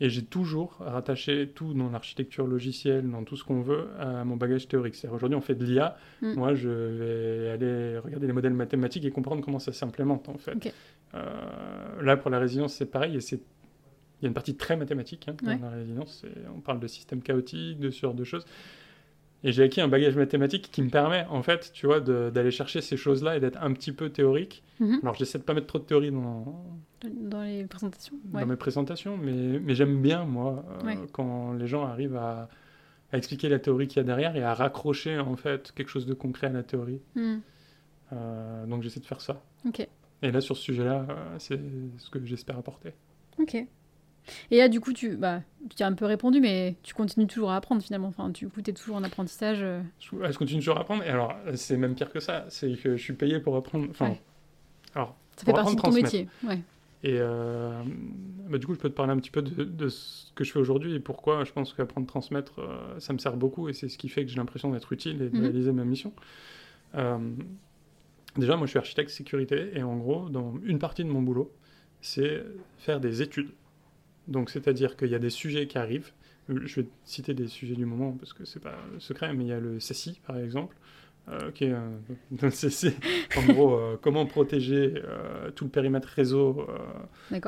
Et 0.03 0.09
j'ai 0.09 0.25
toujours 0.25 0.77
rattaché 0.81 1.49
tout 1.55 1.75
dans 1.75 1.91
l'architecture 1.91 2.47
logicielle, 2.47 3.11
dans 3.11 3.23
tout 3.23 3.37
ce 3.37 3.45
qu'on 3.45 3.61
veut, 3.61 3.89
à 3.99 4.25
mon 4.25 4.37
bagage 4.37 4.67
théorique. 4.67 4.95
C'est-à-dire 4.95 5.15
aujourd'hui, 5.17 5.37
on 5.37 5.43
fait 5.43 5.55
de 5.55 5.65
l'IA. 5.65 5.97
Mm. 6.23 6.33
Moi, 6.35 6.55
je 6.55 6.69
vais 6.71 7.51
aller 7.51 7.99
regarder 7.99 8.27
les 8.27 8.33
modèles 8.33 8.55
mathématiques 8.55 9.05
et 9.05 9.11
comprendre 9.11 9.43
comment 9.45 9.59
ça 9.59 9.73
s'implémente, 9.73 10.29
en 10.31 10.39
fait. 10.39 10.73
Euh, 11.15 12.03
là, 12.03 12.17
pour 12.17 12.31
la 12.31 12.39
résilience, 12.39 12.75
c'est 12.75 12.87
pareil. 12.91 13.17
Et 13.17 13.21
c'est 13.21 13.41
il 14.23 14.25
y 14.25 14.27
a 14.27 14.29
une 14.29 14.35
partie 14.35 14.55
très 14.55 14.77
mathématique 14.77 15.29
hein, 15.29 15.35
dans 15.43 15.51
Ouais. 15.51 15.59
la 15.63 15.71
résilience. 15.71 16.19
c'est- 16.23 16.43
On 16.55 16.61
parle 16.61 16.79
de 16.79 16.87
systèmes 16.87 17.23
chaotiques, 17.23 17.81
de 17.81 17.91
ce 17.91 18.01
genre 18.01 18.13
de 18.15 18.25
choses. 18.25 18.45
Et 19.43 19.53
j'ai 19.53 19.63
acquis 19.63 19.81
un 19.81 19.89
bagage 19.89 20.17
mathématique 20.17 20.71
qui 20.71 20.83
me 20.83 20.91
permet, 20.91 21.25
en 21.31 21.43
fait, 21.43 21.71
tu 21.73 21.87
vois, 21.87 22.01
d'aller 22.01 22.51
chercher 22.51 22.81
ces 22.83 22.97
choses-là 22.99 23.37
et 23.37 23.41
d'être 23.41 23.59
un 23.63 23.73
petit 23.73 23.93
peu 23.93 24.11
théorique. 24.11 24.63
Mhm. 24.81 24.99
Alors, 25.03 25.15
j'essaie 25.15 25.39
de 25.39 25.45
pas 25.45 25.55
mettre 25.55 25.67
trop 25.67 25.79
de 25.79 25.85
théorie 25.85 26.11
dans, 26.11 26.63
Dans 27.05 27.43
les 27.43 27.65
présentations. 27.65 28.17
dans 28.25 28.45
mes 28.45 28.57
présentations, 28.57 29.17
mais, 29.17 29.59
mais 29.59 29.75
j'aime 29.75 30.03
bien, 30.03 30.25
moi, 30.25 30.65
euh, 30.83 30.85
Ouais. 30.87 30.99
quand 31.13 31.55
les 31.55 31.67
gens 31.67 31.87
arrivent 31.87 32.17
à, 32.17 32.51
à 33.13 33.17
expliquer 33.17 33.49
la 33.49 33.59
théorie 33.59 33.89
qu'il 33.89 33.97
y 33.97 34.01
a 34.01 34.05
derrière 34.05 34.37
et 34.37 34.43
à 34.43 34.53
raccrocher, 34.53 35.19
en 35.19 35.37
fait, 35.37 35.73
quelque 35.73 35.89
chose 35.89 36.05
de 36.05 36.13
concret 36.15 36.49
à 36.49 36.53
la 36.53 36.63
théorie. 36.63 37.01
Mhm. 37.15 37.41
Euh, 38.13 38.67
donc, 38.67 38.83
j'essaie 38.83 39.01
de 39.01 39.07
faire 39.07 39.21
ça. 39.23 39.43
Ok. 39.67 39.87
Et 40.23 40.31
là, 40.31 40.43
sur 40.43 40.55
ce 40.57 40.63
sujet-là, 40.65 41.07
euh, 41.09 41.37
c'est 41.39 41.59
ce 41.97 42.11
que 42.11 42.23
j'espère 42.27 42.59
apporter. 42.59 42.93
Ok. 43.39 43.57
Et 44.51 44.59
là, 44.59 44.69
du 44.69 44.81
coup, 44.81 44.93
tu, 44.93 45.17
bah, 45.17 45.43
tu 45.77 45.83
as 45.83 45.87
un 45.87 45.93
peu 45.95 46.05
répondu, 46.07 46.41
mais 46.41 46.77
tu 46.83 46.95
continues 46.95 47.27
toujours 47.27 47.51
à 47.51 47.57
apprendre 47.57 47.83
finalement. 47.83 48.09
Enfin, 48.09 48.29
du 48.29 48.49
coup, 48.49 48.63
tu 48.63 48.71
es 48.71 48.73
toujours 48.73 48.97
en 48.97 49.03
apprentissage. 49.05 49.59
euh, 49.63 49.81
Je, 49.99 50.15
ouais, 50.17 50.33
je 50.33 50.39
continue 50.39 50.61
toujours 50.61 50.77
à 50.77 50.81
apprendre. 50.83 51.03
Et 51.05 51.09
alors, 51.09 51.35
c'est 51.55 51.77
même 51.77 51.95
pire 51.95 52.11
que 52.13 52.21
ça. 52.21 52.45
C'est 52.49 52.73
que 52.77 52.97
je 52.97 53.03
suis 53.03 53.15
payé 53.15 53.41
pour 53.41 53.57
apprendre. 53.57 53.87
Enfin, 53.91 54.11
Ouais. 54.11 54.21
alors, 54.95 55.17
Ça 55.37 55.45
fait 55.45 55.53
Pour 55.53 55.55
partie 55.63 55.77
de 55.77 55.81
ton 55.81 55.91
métier. 55.93 56.29
Ouais. 56.45 56.61
et 57.03 57.17
euh, 57.19 57.83
bah, 58.49 58.59
du 58.59 58.67
coup, 58.67 58.75
je 58.75 58.79
peux 58.79 58.91
te 58.91 58.95
parler 58.95 59.13
un 59.13 59.17
petit 59.17 59.31
peu 59.31 59.41
de, 59.43 59.65
de 59.65 59.89
ce 59.89 60.31
que 60.35 60.45
je 60.45 60.53
fais 60.53 60.59
aujourd'hui 60.59 60.95
et 60.95 61.01
pourquoi 61.01 61.45
je 61.45 61.53
pense 61.53 61.73
qu'apprendre 61.73 62.07
transmettre, 62.07 62.61
euh, 62.61 63.01
ça 63.01 63.13
me 63.15 63.19
sert 63.19 63.37
beaucoup 63.37 63.69
et 63.69 63.73
c'est 63.73 63.89
ce 63.89 63.97
qui 63.99 64.09
fait 64.11 64.23
que 64.25 64.31
j'ai 64.31 64.37
l'impression 64.37 64.71
d'être 64.71 64.93
utile 64.93 65.23
et 65.23 65.31
de 65.31 65.37
Mhm. 65.37 65.43
réaliser 65.43 65.73
ma 65.73 65.85
mission. 65.85 66.13
Euh, 66.95 67.19
déjà, 68.37 68.57
moi, 68.57 68.67
je 68.67 68.71
suis 68.71 68.79
architecte 68.79 69.11
sécurité 69.11 69.71
et 69.75 69.83
en 69.83 69.97
gros, 69.97 70.29
dans 70.29 70.55
une 70.63 70.79
partie 70.79 71.03
de 71.05 71.09
mon 71.09 71.23
boulot, 71.23 71.53
c'est 72.03 72.45
faire 72.79 73.01
des 73.01 73.23
études. 73.23 73.51
Donc, 74.29 74.51
c'est-à-dire 74.51 74.97
qu'il 74.97 75.09
y 75.09 75.15
a 75.15 75.19
des 75.19 75.31
sujets 75.31 75.67
qui 75.67 75.79
arrivent. 75.79 76.11
Je 76.49 76.81
vais 76.81 76.87
citer 77.05 77.33
des 77.35 77.47
sujets 77.47 77.75
du 77.77 77.87
moment 77.87 78.13
parce 78.13 78.33
que 78.33 78.45
c'est 78.45 78.61
pas 78.61 78.77
secret, 78.99 79.33
mais 79.35 79.45
il 79.45 79.49
y 79.49 79.53
a 79.53 79.61
le 79.61 79.77
CSI 79.79 80.21
par 80.27 80.37
exemple, 80.37 80.75
euh, 81.29 81.53
qui 81.53 81.65
est 81.65 81.73
un, 81.73 82.51
CC. 82.51 82.95
En 83.37 83.53
gros, 83.53 83.75
euh, 83.77 83.97
comment 84.03 84.27
protéger 84.27 84.95
euh, 84.97 85.51
tout 85.53 85.65
le 85.65 85.71
périmètre 85.71 86.09
réseau 86.09 86.67
euh, 86.69 87.39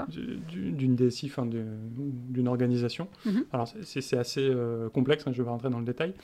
d'une 0.52 0.94
DSI, 0.94 1.26
enfin 1.26 1.46
d'une 1.46 2.46
organisation. 2.48 3.08
Mhm. 3.26 3.44
Alors 3.52 3.66
c'est- 3.82 4.16
assez 4.16 4.40
euh, 4.48 4.88
complexe, 4.88 5.26
hein, 5.26 5.32
je 5.32 5.38
vais 5.38 5.44
pas 5.44 5.50
rentrer 5.50 5.70
dans 5.70 5.80
le 5.80 5.84
détail. 5.86 6.14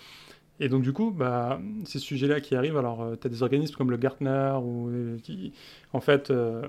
Et 0.61 0.69
donc 0.69 0.83
du 0.83 0.93
coup, 0.93 1.11
bah, 1.13 1.61
ces 1.85 1.99
sujets-là 2.01 2.41
qui 2.41 2.57
arrivent, 2.57 2.77
alors 2.77 3.13
tu 3.21 3.27
as 3.27 3.31
des 3.31 3.43
organismes 3.45 3.77
comme 3.77 3.91
le 3.93 3.97
Gartner 3.97 4.55
ou 4.61 4.89
euh, 4.89 5.17
qui, 5.23 5.53
en 5.93 6.01
fait, 6.01 6.31
euh, 6.31 6.67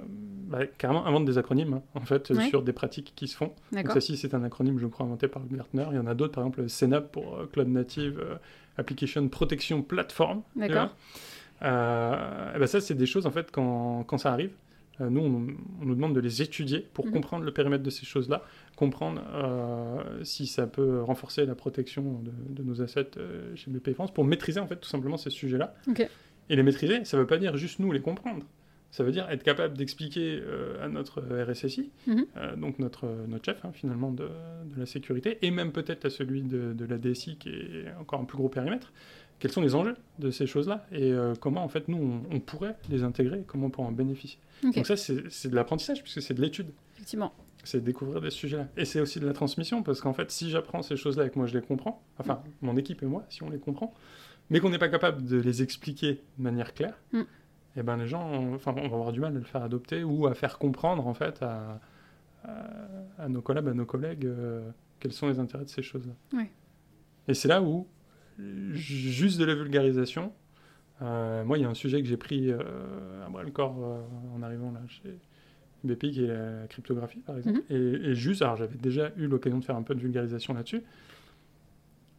bah, 0.47 0.59
carrément 0.77 1.05
inventent 1.07 1.25
des 1.25 1.37
acronymes, 1.39 1.73
hein, 1.73 1.81
en 1.95 2.01
fait, 2.01 2.29
Ouais. 2.29 2.47
sur 2.49 2.61
des 2.61 2.73
pratiques 2.73 3.13
qui 3.15 3.27
se 3.27 3.35
font. 3.35 3.51
Donc 3.71 3.89
ça, 3.91 3.99
c'est 4.01 4.33
un 4.35 4.43
acronyme, 4.43 4.77
je 4.79 4.85
crois, 4.87 5.05
inventé 5.07 5.27
par 5.27 5.41
le 5.49 5.55
Gartner. 5.57 5.85
Il 5.91 5.95
y 5.95 5.99
en 5.99 6.05
a 6.07 6.13
d'autres, 6.13 6.33
par 6.33 6.43
exemple, 6.43 6.61
le 6.61 6.67
CNAP 6.67 7.11
pour 7.11 7.35
euh, 7.35 7.49
Cloud 7.51 7.67
Native 7.67 8.19
euh, 8.23 8.35
Application 8.77 9.27
Protection 9.27 9.81
Platform. 9.81 10.43
D'accord. 10.55 10.95
Euh, 11.63 12.55
et 12.55 12.59
ben 12.59 12.67
ça, 12.67 12.81
c'est 12.81 12.93
des 12.95 13.05
choses, 13.05 13.25
en 13.25 13.31
fait, 13.31 13.49
quand, 13.51 14.03
quand 14.05 14.17
ça 14.17 14.31
arrive, 14.31 14.51
euh, 14.51 14.53
nous, 14.99 15.21
on, 15.21 15.47
on 15.81 15.85
nous 15.85 15.95
demande 15.95 16.13
de 16.15 16.19
les 16.19 16.41
étudier 16.41 16.79
pour 16.93 17.05
Mhm. 17.05 17.11
comprendre 17.13 17.45
le 17.45 17.53
périmètre 17.53 17.83
de 17.83 17.89
ces 17.89 18.05
choses-là, 18.05 18.43
comprendre 18.75 19.21
euh, 19.33 20.23
si 20.23 20.47
ça 20.47 20.67
peut 20.67 21.01
renforcer 21.01 21.45
la 21.45 21.55
protection 21.55 22.21
de, 22.23 22.31
de 22.55 22.63
nos 22.63 22.81
assets 22.81 23.11
euh, 23.17 23.55
chez 23.55 23.71
BPI 23.71 23.93
France, 23.93 24.13
pour 24.13 24.23
maîtriser, 24.23 24.59
en 24.59 24.67
fait, 24.67 24.77
tout 24.77 24.89
simplement 24.89 25.17
ces 25.17 25.29
sujets-là. 25.29 25.73
Et 26.49 26.55
les 26.55 26.63
maîtriser, 26.63 27.05
ça 27.05 27.15
ne 27.17 27.21
veut 27.21 27.27
pas 27.27 27.37
dire 27.37 27.55
juste 27.57 27.79
nous 27.79 27.91
les 27.91 28.01
comprendre. 28.01 28.45
Ça 28.91 29.03
veut 29.03 29.11
dire 29.11 29.29
être 29.29 29.43
capable 29.43 29.77
d'expliquer 29.77 30.39
euh, 30.41 30.83
à 30.83 30.87
notre 30.89 31.21
RSSI, 31.21 31.91
Mhm. 32.07 32.25
euh, 32.37 32.55
donc 32.55 32.79
notre, 32.79 33.05
notre 33.27 33.45
chef 33.45 33.63
hein, 33.63 33.69
finalement 33.71 34.11
de, 34.11 34.23
de 34.23 34.79
la 34.79 34.87
sécurité, 34.87 35.37
et 35.43 35.51
même 35.51 35.71
peut-être 35.71 36.05
à 36.05 36.09
celui 36.09 36.41
de, 36.41 36.73
de 36.73 36.85
la 36.85 36.97
DSI 36.97 37.37
qui 37.37 37.49
est 37.49 37.85
encore 37.99 38.19
un 38.19 38.25
plus 38.25 38.37
gros 38.37 38.49
périmètre, 38.49 38.91
quels 39.39 39.51
sont 39.51 39.61
les 39.61 39.73
enjeux 39.75 39.95
de 40.19 40.31
ces 40.31 40.45
choses-là 40.47 40.85
et 40.91 41.11
euh, 41.11 41.33
comment 41.39 41.63
en 41.63 41.69
fait 41.69 41.87
nous 41.87 41.97
on, 42.31 42.35
on 42.35 42.39
pourrait 42.39 42.75
les 42.89 43.03
intégrer, 43.03 43.43
comment 43.47 43.67
on 43.67 43.69
pourrait 43.69 43.87
en 43.87 43.91
bénéficier. 43.93 44.39
Donc 44.63 44.85
ça 44.85 44.97
c'est 44.97 45.47
de 45.49 45.55
l'apprentissage 45.55 46.01
puisque 46.03 46.21
c'est 46.21 46.33
de 46.33 46.41
l'étude, 46.41 46.67
Effectivement. 46.95 47.33
c'est 47.63 47.81
découvrir 47.83 48.19
des 48.21 48.29
sujets-là. 48.31 48.67
Et 48.77 48.83
c'est 48.85 48.99
aussi 48.99 49.19
de 49.19 49.25
la 49.25 49.33
transmission 49.33 49.81
parce 49.83 50.01
qu'en 50.01 50.13
fait 50.13 50.29
si 50.31 50.49
j'apprends 50.49 50.81
ces 50.81 50.97
choses-là 50.97 51.25
et 51.25 51.29
que 51.29 51.39
moi 51.39 51.47
je 51.47 51.57
les 51.57 51.63
comprends, 51.65 52.03
enfin 52.19 52.41
mon 52.61 52.75
équipe 52.77 53.01
et 53.03 53.05
moi 53.05 53.23
si 53.29 53.41
on 53.43 53.49
les 53.49 53.59
comprend, 53.59 53.93
mais 54.49 54.59
qu'on 54.59 54.69
n'est 54.69 54.77
pas 54.79 54.89
capable 54.89 55.23
de 55.25 55.37
les 55.37 55.61
expliquer 55.61 56.21
de 56.37 56.43
manière 56.43 56.73
claire, 56.73 56.95
Mm. 57.13 57.21
et 57.77 57.83
ben 57.83 57.95
les 57.97 58.07
gens, 58.07 58.27
on- 58.29 58.55
enfin 58.55 58.73
on 58.75 58.87
va 58.89 58.95
avoir 58.95 59.11
du 59.13 59.19
mal 59.21 59.33
à 59.35 59.39
le 59.39 59.45
faire 59.45 59.63
adopter 59.63 60.03
ou 60.03 60.27
à 60.27 60.33
faire 60.33 60.57
comprendre 60.57 61.07
en 61.07 61.13
fait 61.13 61.41
à, 61.41 61.79
à, 62.43 62.65
à 63.17 63.29
nos 63.29 63.41
collabs, 63.41 63.67
à 63.69 63.73
nos 63.73 63.85
collègues 63.85 64.25
euh, 64.25 64.69
quels 64.99 65.13
sont 65.13 65.29
les 65.29 65.39
intérêts 65.39 65.63
de 65.63 65.69
ces 65.69 65.81
choses-là. 65.81 66.13
Ouais. 66.37 66.49
Et 67.29 67.33
c'est 67.33 67.47
là 67.47 67.61
où 67.61 67.87
juste 68.73 69.39
de 69.39 69.45
la 69.45 69.55
vulgarisation. 69.55 70.31
euh, 71.01 71.43
moi, 71.45 71.57
il 71.57 71.61
y 71.61 71.65
a 71.65 71.69
un 71.69 71.73
sujet 71.73 72.01
que 72.01 72.07
j'ai 72.07 72.17
pris 72.17 72.51
euh, 72.51 72.59
à 73.25 73.29
bras 73.29 73.43
le 73.43 73.51
corps 73.51 73.77
euh, 73.83 74.01
en 74.37 74.41
arrivant 74.43 74.71
là 74.71 74.81
chez 74.87 75.17
BPI, 75.83 76.11
qui 76.11 76.23
est 76.25 76.27
la 76.27 76.67
cryptographie, 76.67 77.19
par 77.19 77.37
exemple. 77.37 77.61
et, 77.69 77.75
et 77.75 78.15
juste, 78.15 78.41
alors 78.41 78.57
j'avais 78.57 78.77
déjà 78.77 79.11
eu 79.17 79.27
l'occasion 79.27 79.59
de 79.59 79.63
faire 79.65 79.75
un 79.77 79.83
peu 79.83 79.95
de 79.95 79.99
vulgarisation 80.01 80.53
là-dessus. 80.53 80.81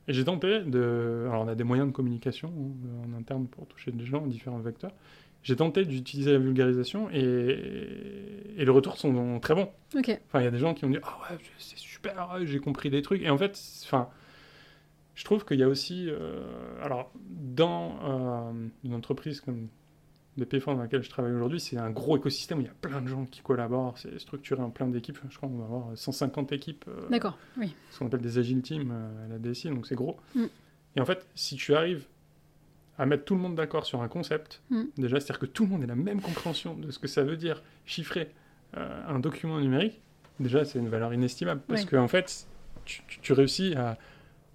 Et 0.09 0.12
j'ai 0.12 0.24
tenté 0.24 0.61
de. 0.62 1.26
Alors, 1.28 1.44
on 1.44 1.48
a 1.48 1.54
des 1.54 1.64
moyens 1.64 1.88
de 1.88 1.92
communication 1.94 2.52
en 3.06 3.16
interne 3.18 3.46
pour 3.46 3.66
toucher 3.66 3.92
des 3.92 4.04
gens, 4.06 4.26
différents 4.26 4.59
vecteurs. 4.59 4.92
J'ai 5.42 5.56
tenté 5.56 5.85
d'utiliser 5.85 6.33
la 6.33 6.38
vulgarisation 6.38 7.09
et, 7.11 7.20
et 8.56 8.64
les 8.64 8.70
retours 8.70 8.98
sont 8.98 9.38
très 9.40 9.54
bons. 9.54 9.70
Ok. 9.96 10.18
Enfin, 10.26 10.40
il 10.40 10.44
y 10.44 10.48
a 10.48 10.50
des 10.50 10.59
gens 10.59 10.74
qui 10.74 10.85
ont 10.85 10.90
dit 10.90 10.98
Ah 11.02 11.18
ouais, 11.30 11.38
c'est 11.59 11.78
super, 11.78 12.38
j'ai 12.44 12.59
compris 12.59 12.90
des 12.90 13.02
trucs. 13.02 13.22
Et 13.22 13.30
en 13.30 13.38
fait, 13.38 13.56
c'est- 13.56 13.87
enfin, 13.87 14.09
je 15.20 15.24
trouve 15.26 15.44
qu'il 15.44 15.59
y 15.59 15.62
a 15.62 15.68
aussi. 15.68 16.06
euh, 16.09 16.40
alors, 16.83 17.12
dans 17.28 17.98
euh, 18.02 18.68
une 18.85 18.94
entreprise 18.94 19.42
comme 19.42 19.68
France 20.61 20.76
dans 20.76 20.83
laquelle 20.83 21.02
je 21.02 21.11
travaille 21.11 21.33
aujourd'hui, 21.35 21.61
c'est 21.61 21.76
un 21.76 21.90
gros 21.90 22.16
écosystème 22.16 22.59
où 22.59 22.61
il 22.62 22.66
y 22.66 22.70
a 22.70 22.74
plein 22.80 23.02
de 23.02 23.06
gens 23.09 23.26
qui 23.26 23.42
collaborent. 23.42 23.98
C'est 23.98 24.18
structuré 24.18 24.62
en 24.62 24.70
plein 24.70 24.87
d'équipes. 24.88 25.18
Je 25.28 25.37
crois 25.37 25.50
qu'on 25.50 25.59
va 25.59 25.64
avoir 25.66 25.85
150 25.94 26.52
équipes. 26.52 26.87
euh, 26.88 27.06
D'accord. 27.11 27.37
Oui. 27.59 27.74
ce 27.90 27.98
qu'on 27.98 28.06
appelle 28.06 28.22
des 28.22 28.38
agile 28.38 28.62
teams 28.62 28.90
à 28.90 29.28
la 29.28 29.38
DSI, 29.38 29.68
donc 29.68 29.87
c'est 29.87 29.94
gros. 29.96 30.16
Mm. 30.35 30.44
Et 30.96 31.00
en 31.02 31.04
fait, 31.04 31.26
si 31.35 31.56
tu 31.56 31.74
arrives 31.74 32.06
à 32.96 33.04
mettre 33.04 33.24
tout 33.26 33.35
le 33.35 33.40
monde 33.42 33.54
d'accord 33.54 33.85
sur 33.85 34.00
un 34.00 34.09
concept, 34.09 34.62
Mm. 34.70 34.85
déjà, 34.96 35.20
c'est-à-dire 35.20 35.40
que 35.40 35.46
tout 35.46 35.64
le 35.64 35.68
monde 35.70 35.83
ait 35.83 35.87
la 35.87 35.94
même 35.96 36.22
compréhension 36.22 36.72
de 36.74 36.90
ce 36.90 36.98
que 36.98 37.09
ça 37.09 37.22
veut 37.22 37.37
dire 37.37 37.62
chiffrer 37.85 38.30
euh, 38.78 39.02
un 39.09 39.18
document 39.18 39.61
numérique, 39.61 40.00
déjà, 40.38 40.64
c'est 40.64 40.78
une 40.78 40.88
valeur 40.88 41.12
inestimable. 41.12 41.61
Parce 41.68 41.83
Ouais. 41.83 41.88
que, 41.88 41.96
en 41.96 42.09
fait, 42.09 42.47
tu 42.86 43.32
réussis 43.34 43.74
à, 43.74 43.99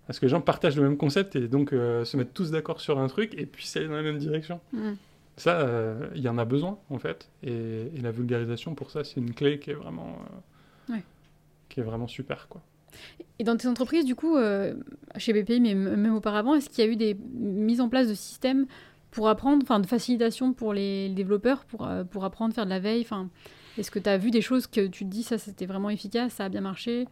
à 0.07 0.13
ce 0.13 0.19
que 0.19 0.25
les 0.25 0.29
gens 0.29 0.41
partagent 0.41 0.75
le 0.75 0.83
même 0.83 0.97
concept 0.97 1.35
et 1.35 1.47
donc 1.47 1.73
euh, 1.73 2.05
se 2.05 2.15
mettent 2.17 2.33
tous 2.33 2.51
d'accord 2.51 2.79
sur 2.81 2.99
un 2.99 3.07
truc 3.07 3.33
et 3.37 3.45
puis 3.45 3.69
aller 3.75 3.87
dans 3.87 3.95
la 3.95 4.03
même 4.03 4.17
direction. 4.17 4.59
Mm. 4.73 4.91
Ça, 5.37 5.59
euh, 5.61 6.07
il 6.15 6.21
y 6.21 6.29
en 6.29 6.37
a 6.37 6.45
besoin, 6.45 6.77
en 6.89 6.97
fait. 6.99 7.29
Et, 7.43 7.91
et 7.95 8.01
la 8.01 8.11
vulgarisation, 8.11 8.73
pour 8.75 8.89
ça, 8.91 9.03
c'est 9.03 9.19
une 9.19 9.33
clé 9.33 9.59
qui 9.59 9.71
est 9.71 9.75
vraiment, 9.75 10.19
euh, 10.89 10.93
Ouais. 10.93 11.03
qui 11.67 11.79
est 11.79 11.83
vraiment 11.83 12.07
super, 12.07 12.47
quoi. 12.47 12.61
Et 13.39 13.43
dans 13.43 13.57
tes 13.57 13.67
entreprises, 13.67 14.05
du 14.05 14.15
coup, 14.15 14.37
chez 15.17 15.33
BPI, 15.33 15.59
mais 15.59 15.75
même 15.75 16.15
auparavant, 16.15 16.55
est-ce 16.55 16.69
qu'il 16.69 16.85
y 16.85 16.87
a 16.87 16.89
eu 16.89 16.95
des 16.95 17.17
mises 17.33 17.81
en 17.81 17.89
place 17.89 18.07
de 18.07 18.13
systèmes 18.13 18.67
pour 19.11 19.27
apprendre, 19.27 19.63
enfin 19.63 19.81
de 19.81 19.87
facilitation 19.87 20.53
pour 20.53 20.73
les 20.73 21.09
développeurs, 21.09 21.65
pour, 21.65 21.89
pour 22.11 22.23
apprendre, 22.23 22.53
faire 22.53 22.63
de 22.63 22.69
la 22.69 22.79
veille 22.79 23.01
enfin, 23.01 23.27
Est-ce 23.77 23.91
que 23.91 23.99
tu 23.99 24.07
as 24.07 24.17
vu 24.17 24.31
des 24.31 24.39
choses 24.41 24.67
que 24.67 24.87
tu 24.87 25.03
te 25.03 25.09
dis, 25.09 25.23
ça 25.23 25.37
c'était 25.37 25.65
vraiment 25.65 25.89
efficace, 25.89 26.31
ça 26.33 26.45
a 26.45 26.49
bien 26.49 26.61
marché? 26.61 27.05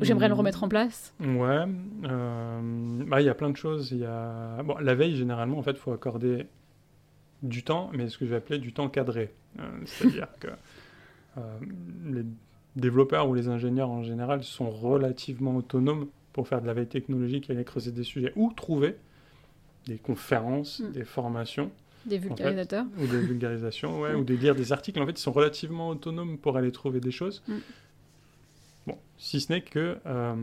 J'aimerais 0.00 0.28
le 0.28 0.34
remettre 0.34 0.64
en 0.64 0.68
place 0.68 1.14
Ouais, 1.20 1.64
euh, 2.04 2.60
bah, 3.06 3.20
il 3.20 3.26
y 3.26 3.28
a 3.28 3.34
plein 3.34 3.50
de 3.50 3.56
choses. 3.56 3.92
Y 3.92 4.04
a... 4.04 4.62
bon, 4.64 4.76
la 4.78 4.94
veille, 4.94 5.14
généralement, 5.16 5.58
en 5.58 5.62
fait, 5.62 5.72
il 5.72 5.76
faut 5.76 5.92
accorder 5.92 6.46
du 7.42 7.62
temps, 7.62 7.90
mais 7.92 8.08
ce 8.08 8.18
que 8.18 8.24
je 8.24 8.30
vais 8.30 8.36
appeler 8.36 8.58
du 8.58 8.72
temps 8.72 8.88
cadré. 8.88 9.32
Euh, 9.60 9.62
C'est-à-dire 9.84 10.28
que 10.40 10.48
euh, 11.38 11.40
les 12.06 12.24
développeurs 12.76 13.28
ou 13.28 13.34
les 13.34 13.48
ingénieurs 13.48 13.90
en 13.90 14.02
général 14.02 14.42
sont 14.42 14.70
relativement 14.70 15.56
autonomes 15.56 16.06
pour 16.32 16.48
faire 16.48 16.60
de 16.62 16.66
la 16.66 16.74
veille 16.74 16.86
technologique 16.86 17.48
et 17.50 17.52
aller 17.52 17.64
creuser 17.64 17.92
des 17.92 18.04
sujets 18.04 18.32
ou 18.36 18.52
trouver 18.52 18.96
des 19.86 19.98
conférences, 19.98 20.80
Mm. 20.80 20.92
des 20.92 21.04
formations 21.04 21.70
Des 22.06 22.18
vulgarisateurs. 22.18 22.86
ou 22.98 23.06
des 23.06 23.18
vulgarisations, 23.20 24.00
ouais, 24.00 24.14
ou 24.14 24.24
de 24.24 24.34
lire 24.34 24.54
des 24.54 24.72
articles. 24.72 25.00
En 25.00 25.06
fait, 25.06 25.12
ils 25.12 25.18
sont 25.22 25.32
relativement 25.32 25.88
autonomes 25.90 26.38
pour 26.38 26.56
aller 26.56 26.72
trouver 26.72 27.00
des 27.00 27.10
choses. 27.12 27.42
Mm. 27.48 27.52
Bon, 28.86 28.96
si 29.16 29.40
ce 29.40 29.52
n'est 29.52 29.60
que 29.62 29.98
euh, 30.06 30.34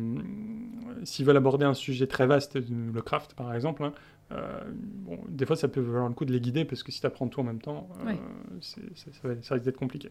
s'ils 1.04 1.26
veulent 1.26 1.36
aborder 1.38 1.66
un 1.66 1.74
sujet 1.74 2.08
très 2.08 2.26
vaste, 2.26 2.58
le 2.70 3.02
craft 3.02 3.34
par 3.34 3.54
exemple, 3.54 3.84
hein, 3.84 3.94
euh, 4.32 4.62
bon, 4.72 5.20
des 5.28 5.46
fois 5.46 5.56
ça 5.58 5.68
peut 5.68 5.82
valoir 5.82 6.08
le 6.08 6.14
coup 6.14 6.24
de 6.26 6.32
les 6.32 6.40
guider 6.40 6.64
parce 6.64 6.84
que 6.84 6.92
si 6.92 7.02
tu 7.02 7.06
apprends 7.08 7.28
tout 7.28 7.42
en 7.42 7.44
même 7.44 7.60
temps, 7.62 7.90
euh, 8.08 8.14
ça, 8.62 8.80
va- 9.28 9.42
ça 9.42 9.56
risque 9.56 9.66
d'être 9.66 9.78
compliqué. 9.78 10.10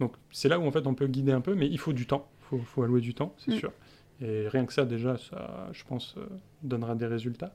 Donc 0.00 0.14
c'est 0.30 0.48
là 0.48 0.58
où 0.58 0.64
en 0.66 0.70
fait 0.70 0.86
on 0.86 0.94
peut 0.94 1.06
guider 1.06 1.32
un 1.32 1.40
peu, 1.40 1.54
mais 1.54 1.66
il 1.68 1.78
faut 1.78 1.92
du 1.94 2.06
temps, 2.06 2.28
il 2.40 2.44
faut, 2.44 2.58
faut 2.58 2.82
allouer 2.82 3.00
du 3.00 3.14
temps, 3.14 3.34
c'est 3.38 3.52
Mm. 3.54 3.58
sûr. 3.58 3.72
Et 4.20 4.46
rien 4.48 4.66
que 4.66 4.72
ça 4.72 4.84
déjà, 4.84 5.16
ça, 5.16 5.68
je 5.72 5.82
pense, 5.84 6.16
donnera 6.62 6.94
des 6.94 7.06
résultats. 7.06 7.54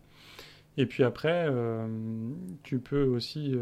Et 0.77 0.85
puis 0.85 1.03
après, 1.03 1.47
tu 2.63 2.79
peux 2.79 3.03
aussi. 3.03 3.55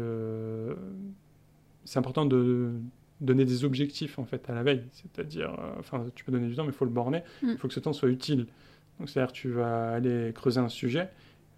c'est 1.84 1.98
important 1.98 2.26
de 2.26 2.72
donner 3.20 3.44
des 3.44 3.64
objectifs 3.64 4.18
en 4.18 4.24
fait 4.24 4.48
à 4.50 4.54
la 4.54 4.62
veille. 4.62 4.84
C'est-à-dire, 4.92 5.50
euh, 5.58 5.74
enfin, 5.78 6.04
tu 6.14 6.24
peux 6.24 6.32
donner 6.32 6.48
du 6.48 6.54
temps, 6.54 6.64
mais 6.64 6.70
il 6.70 6.74
faut 6.74 6.84
le 6.84 6.90
borner. 6.90 7.22
Il 7.42 7.50
Mm. 7.50 7.56
faut 7.58 7.68
que 7.68 7.74
ce 7.74 7.80
temps 7.80 7.92
soit 7.92 8.08
utile. 8.10 8.46
Donc, 8.98 9.08
c'est-à-dire, 9.08 9.32
tu 9.32 9.50
vas 9.50 9.92
aller 9.92 10.32
creuser 10.34 10.60
un 10.60 10.68
sujet, 10.68 11.08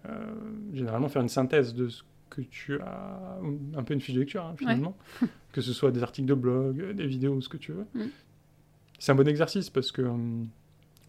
euh, 0.07 0.33
généralement 0.73 1.09
faire 1.09 1.21
une 1.21 1.29
synthèse 1.29 1.73
de 1.73 1.89
ce 1.89 2.03
que 2.29 2.41
tu 2.41 2.79
as, 2.81 3.39
un 3.75 3.83
peu 3.83 3.93
une 3.93 4.01
fiche 4.01 4.15
de 4.15 4.19
lecture 4.19 4.43
hein, 4.45 4.55
finalement, 4.57 4.95
que 5.51 5.61
ce 5.61 5.73
soit 5.73 5.91
des 5.91 6.03
articles 6.03 6.27
de 6.27 6.33
blog, 6.33 6.91
des 6.93 7.07
vidéos, 7.07 7.39
ce 7.41 7.49
que 7.49 7.57
tu 7.57 7.71
veux. 7.71 7.85
Mm. 7.93 8.09
C'est 8.99 9.11
un 9.11 9.15
bon 9.15 9.27
exercice 9.27 9.69
parce 9.69 9.91
que 9.91 10.01
hum, 10.01 10.47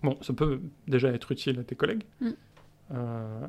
bon, 0.03 0.17
ça 0.23 0.33
peut 0.33 0.61
déjà 0.89 1.09
être 1.11 1.31
utile 1.33 1.59
à 1.61 1.65
tes 1.65 1.75
collègues. 1.77 2.05
Mm. 2.21 2.29
Euh, 2.93 3.47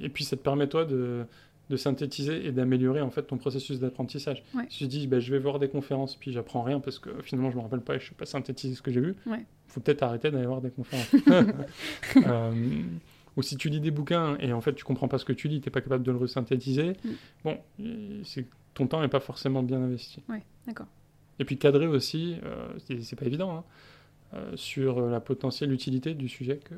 et 0.00 0.08
puis 0.08 0.24
ça 0.24 0.36
te 0.36 0.42
permet 0.42 0.66
toi 0.68 0.84
de, 0.84 1.24
de 1.70 1.76
synthétiser 1.76 2.44
et 2.46 2.52
d'améliorer 2.52 3.00
en 3.00 3.10
fait 3.10 3.22
ton 3.22 3.38
processus 3.38 3.78
d'apprentissage. 3.80 4.42
Ouais. 4.54 4.66
Si 4.68 4.78
tu 4.78 4.86
dis 4.88 5.06
ben, 5.06 5.20
je 5.20 5.30
vais 5.32 5.38
voir 5.38 5.58
des 5.58 5.68
conférences 5.68 6.16
puis 6.16 6.32
j'apprends 6.32 6.62
rien 6.62 6.80
parce 6.80 6.98
que 6.98 7.10
finalement 7.22 7.50
je 7.50 7.56
me 7.56 7.62
rappelle 7.62 7.80
pas 7.80 7.96
et 7.96 8.00
je 8.00 8.08
sais 8.08 8.14
pas 8.14 8.26
synthétiser 8.26 8.74
ce 8.74 8.82
que 8.82 8.90
j'ai 8.90 9.00
vu, 9.00 9.14
Ouais. 9.26 9.44
faut 9.68 9.80
peut-être 9.80 10.02
arrêter 10.02 10.30
d'aller 10.30 10.46
voir 10.46 10.60
des 10.60 10.70
conférences. 10.70 11.10
Euh, 12.26 12.82
ou 13.36 13.42
si 13.42 13.56
tu 13.56 13.70
lis 13.70 13.80
des 13.80 13.90
bouquins 13.90 14.36
et 14.40 14.52
en 14.52 14.60
fait 14.60 14.74
tu 14.74 14.84
comprends 14.84 15.08
pas 15.08 15.16
ce 15.18 15.24
que 15.24 15.32
tu 15.32 15.48
lis, 15.48 15.60
t'es 15.62 15.70
pas 15.70 15.80
capable 15.80 16.04
de 16.04 16.12
le 16.12 16.18
resynthétiser, 16.18 16.92
Mm. 17.04 17.10
bon, 17.44 17.58
c'est 18.24 18.46
ton 18.74 18.86
temps 18.86 19.00
n'est 19.00 19.08
pas 19.08 19.20
forcément 19.20 19.62
bien 19.62 19.80
investi. 19.82 20.22
Ouais, 20.28 20.42
d'accord. 20.66 20.86
Et 21.38 21.44
puis 21.46 21.56
cadrer 21.58 21.86
aussi, 21.86 22.36
euh, 22.44 22.68
c'est 22.78 23.16
pas 23.16 23.24
évident, 23.26 23.56
hein, 23.56 23.64
euh, 24.34 24.56
sur 24.56 25.00
la 25.08 25.20
potentielle 25.20 25.72
utilité 25.72 26.12
du 26.14 26.28
sujet 26.28 26.58
que, 26.58 26.74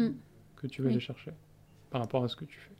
Mm. 0.00 0.14
que 0.56 0.66
tu 0.68 0.82
vas 0.82 0.86
Oui. 0.88 0.92
aller 0.94 1.00
chercher 1.00 1.32
par 1.90 2.00
rapport 2.00 2.22
à 2.22 2.28
ce 2.28 2.36
que 2.36 2.44
tu 2.44 2.58
fais. 2.58 2.70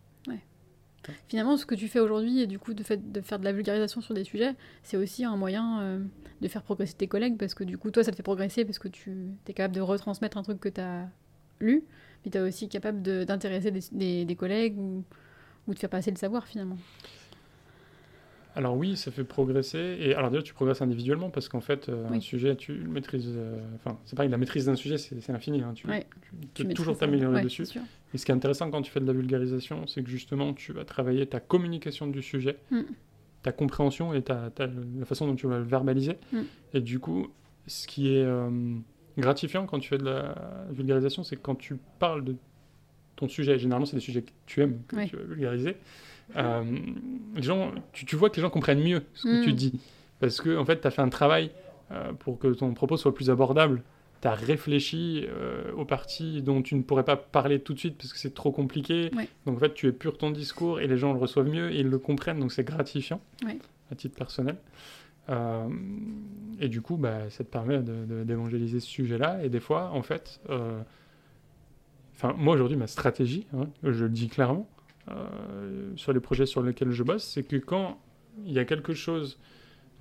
Finalement, 1.29 1.57
ce 1.57 1.67
que 1.67 1.75
tu 1.75 1.89
fais 1.89 2.01
aujourd'hui, 2.01 2.41
et 2.41 2.47
du 2.47 2.59
coup, 2.59 2.75
de, 2.75 2.83
fait, 2.83 3.13
de 3.13 3.21
faire 3.21 3.39
de 3.39 3.45
la 3.45 3.53
vulgarisation 3.53 4.01
sur 4.01 4.15
des 4.15 4.25
sujets, 4.25 4.55
c'est 4.83 4.97
aussi 4.97 5.25
un 5.25 5.37
moyen 5.37 5.81
euh, 5.81 5.99
de 6.41 6.49
faire 6.49 6.63
progresser 6.63 6.95
tes 6.95 7.07
collègues, 7.09 7.37
parce 7.39 7.55
que 7.55 7.65
du 7.65 7.79
coup, 7.79 7.91
toi, 7.91 8.03
ça 8.05 8.11
te 8.11 8.17
fait 8.17 8.23
progresser 8.23 8.65
parce 8.65 8.79
que 8.79 8.89
tu 8.89 9.13
es 9.49 9.53
capable 9.53 9.75
de 9.75 9.81
retransmettre 9.81 10.37
un 10.39 10.43
truc 10.43 10.61
que 10.61 10.69
tu 10.69 10.81
as 10.81 11.09
lu, 11.61 11.85
puis 12.23 12.31
tu 12.31 12.39
es 12.39 12.41
aussi 12.41 12.69
capable 12.69 13.03
de- 13.03 13.25
d'intéresser 13.25 13.71
des, 13.71 13.81
des- 13.93 14.25
des 14.25 14.37
collègues 14.37 14.79
ou, 14.79 15.05
ou 15.69 15.75
de 15.75 15.79
faire 15.79 15.91
passer 15.91 16.11
le 16.11 16.17
savoir, 16.17 16.47
finalement. 16.47 16.77
Alors 18.55 18.75
oui, 18.75 18.97
ça 18.97 19.11
fait 19.11 19.25
progresser. 19.25 19.99
Et 20.01 20.15
alors 20.15 20.31
déjà, 20.31 20.43
tu 20.43 20.55
progresses 20.55 20.81
individuellement 20.81 21.29
parce 21.29 21.47
qu'en 21.51 21.61
fait, 21.61 21.91
euh, 21.91 22.09
un 22.09 22.21
sujet, 22.21 22.57
tu 22.57 22.73
le 22.73 22.89
maîtrises. 22.89 23.31
euh, 23.37 23.61
Enfin, 23.75 23.99
c'est 24.07 24.17
pareil, 24.17 24.31
la 24.31 24.39
maîtrise 24.39 24.65
d'un 24.65 24.77
sujet, 24.77 24.97
c'est 24.97 25.29
infini. 25.31 25.61
hein, 25.61 25.73
tu, 25.75 25.87
Ouais, 25.87 26.07
tu 26.23 26.31
Tu 26.55 26.65
peux 26.67 26.73
toujours 26.73 26.97
t'améliorer 26.97 27.35
Ouais, 27.37 27.43
dessus. 27.43 27.67
Et 28.17 28.19
ce 28.19 28.25
qui 28.25 28.33
est 28.33 28.35
intéressant 28.35 28.71
quand 28.71 28.81
tu 28.81 28.91
fais 28.91 28.99
de 29.01 29.05
la 29.07 29.13
vulgarisation, 29.13 29.87
c'est 29.87 30.03
que 30.03 30.09
justement, 30.09 30.55
tu 30.55 30.73
vas 30.73 30.87
travailler 30.87 31.27
ta 31.27 31.39
communication 31.39 32.07
du 32.07 32.23
sujet, 32.23 32.57
Mm. 32.71 32.81
ta 33.43 33.53
compréhension 33.53 34.15
et 34.15 34.23
ta, 34.23 34.49
ta- 34.49 34.67
la 34.99 35.05
façon 35.05 35.27
dont 35.27 35.35
tu 35.37 35.47
vas 35.47 35.59
le 35.59 35.65
verbaliser. 35.65 36.17
Mm. 36.33 36.39
Et 36.73 36.81
du 36.81 36.99
coup, 36.99 37.27
ce 37.67 37.87
qui 37.87 38.09
est 38.15 38.23
euh, 38.25 38.49
gratifiant 39.19 39.67
quand 39.67 39.79
tu 39.81 39.91
fais 39.91 39.99
de 39.99 40.05
la 40.07 40.35
vulgarisation, 40.71 41.25
c'est 41.25 41.37
que 41.37 41.43
quand 41.43 41.57
tu 41.57 41.77
parles 41.99 42.25
de 42.25 42.37
ton 43.17 43.29
sujet, 43.29 43.59
généralement, 43.59 43.85
c'est 43.85 43.97
des 43.97 44.01
sujets 44.03 44.23
que 44.23 44.31
tu 44.47 44.63
aimes, 44.63 44.81
que 44.89 45.05
tu 45.07 45.17
vas 45.17 45.23
vulgariser. 45.25 45.77
euh, 46.37 46.65
les 47.35 47.43
gens, 47.43 47.71
tu, 47.93 48.07
tu 48.07 48.17
vois 48.17 48.31
que 48.31 48.37
les 48.37 48.43
gens 48.43 48.51
comprennent 48.51 48.83
mieux 48.83 49.03
ce 49.13 49.25
que 49.29 49.43
Mm. 49.43 49.45
tu 49.45 49.53
dis. 49.53 49.79
Parce 50.21 50.41
que, 50.41 50.57
en 50.57 50.65
fait, 50.65 50.81
tu 50.81 50.87
as 50.87 50.91
fait 50.91 51.03
un 51.03 51.11
travail 51.11 51.51
euh, 51.93 52.13
pour 52.15 52.39
que 52.39 52.49
ton 52.49 52.73
propos 52.73 52.97
soit 52.97 53.15
plus 53.15 53.29
abordable. 53.29 53.83
Tu 54.27 54.33
as 54.33 54.35
réfléchi 54.35 55.25
euh, 55.29 55.71
aux 55.75 55.85
parties 55.85 56.43
dont 56.43 56.61
tu 56.61 56.75
ne 56.75 56.83
pourrais 56.83 57.05
pas 57.05 57.17
parler 57.17 57.61
tout 57.61 57.75
de 57.75 57.79
suite 57.79 57.97
parce 57.97 58.13
que 58.13 58.19
c'est 58.19 58.35
trop 58.35 58.51
compliqué. 58.51 59.11
Ouais. 59.17 59.29
Donc, 59.47 59.57
en 59.57 59.61
fait, 59.61 59.73
tu 59.75 59.87
épures 59.87 60.19
ton 60.19 60.31
discours 60.33 60.81
et 60.81 60.89
les 60.89 60.97
gens 60.97 61.13
le 61.13 61.19
reçoivent 61.21 61.49
mieux 61.49 61.71
et 61.73 61.79
ils 61.81 61.87
le 61.89 61.99
comprennent. 61.99 62.41
Donc, 62.41 62.51
c'est 62.53 62.65
gratifiant 62.65 63.21
Ouais. 63.45 63.59
à 63.93 63.95
titre 63.95 64.17
personnel. 64.17 64.57
Euh, 65.29 65.69
et 66.61 66.69
du 66.69 66.81
coup, 66.83 66.97
bah, 66.97 67.31
ça 67.31 67.45
te 67.45 67.49
permet 67.51 67.79
d'évangéliser 67.83 68.81
ce 68.81 68.87
sujet-là. 68.89 69.45
Et 69.45 69.49
des 69.49 69.61
fois, 69.61 69.91
en 69.93 70.03
fait, 70.03 70.41
euh, 70.51 70.81
moi 72.37 72.55
aujourd'hui, 72.55 72.77
ma 72.77 72.87
stratégie, 72.89 73.47
hein, 73.57 73.69
je 73.85 74.05
le 74.05 74.11
dis 74.11 74.27
clairement, 74.29 74.69
sur 75.95 76.13
les 76.13 76.19
projets 76.21 76.47
sur 76.47 76.63
lesquels 76.63 76.91
je 76.91 77.05
bosse, 77.05 77.23
c'est 77.25 77.45
que 77.45 77.55
quand 77.57 78.01
il 78.45 78.53
y 78.53 78.59
a 78.59 78.65
quelque 78.65 78.93
chose, 78.93 79.39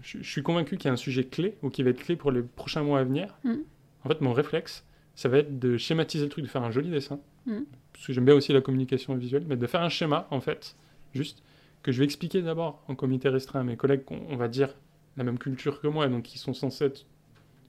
je, 0.01 0.17
je 0.19 0.27
suis 0.29 0.41
convaincu 0.41 0.77
qu'il 0.77 0.85
y 0.87 0.89
a 0.89 0.93
un 0.93 0.97
sujet 0.97 1.25
clé 1.25 1.57
ou 1.61 1.69
qui 1.69 1.83
va 1.83 1.91
être 1.91 2.01
clé 2.03 2.15
pour 2.15 2.31
les 2.31 2.41
prochains 2.41 2.81
mois 2.81 2.99
à 2.99 3.03
venir. 3.03 3.35
Mhm. 3.43 3.59
En 4.05 4.09
fait, 4.09 4.21
mon 4.21 4.33
réflexe, 4.33 4.85
ça 5.15 5.27
va 5.29 5.39
être 5.39 5.59
de 5.59 5.77
schématiser 5.77 6.25
le 6.25 6.29
truc, 6.29 6.43
de 6.45 6.49
faire 6.49 6.63
un 6.63 6.71
joli 6.71 6.89
dessin, 6.89 7.19
Mhm. 7.45 7.65
parce 7.93 8.05
que 8.07 8.13
j'aime 8.13 8.25
bien 8.25 8.35
aussi 8.35 8.53
la 8.53 8.61
communication 8.61 9.15
visuelle, 9.15 9.45
mais 9.47 9.57
de 9.57 9.67
faire 9.67 9.81
un 9.81 9.89
schéma, 9.89 10.27
en 10.31 10.39
fait, 10.41 10.75
juste 11.13 11.41
que 11.83 11.91
je 11.91 11.99
vais 11.99 12.05
expliquer 12.05 12.41
d'abord 12.41 12.83
en 12.87 12.95
comité 12.95 13.29
restreint 13.29 13.61
à 13.61 13.63
mes 13.63 13.77
collègues 13.77 14.03
qu'on 14.05 14.19
on 14.29 14.35
va 14.35 14.47
dire 14.47 14.69
la 15.17 15.23
même 15.23 15.37
culture 15.39 15.81
que 15.81 15.87
moi, 15.87 16.07
donc 16.07 16.23
qui 16.23 16.37
sont 16.37 16.53
censés 16.53 16.85
être 16.85 17.05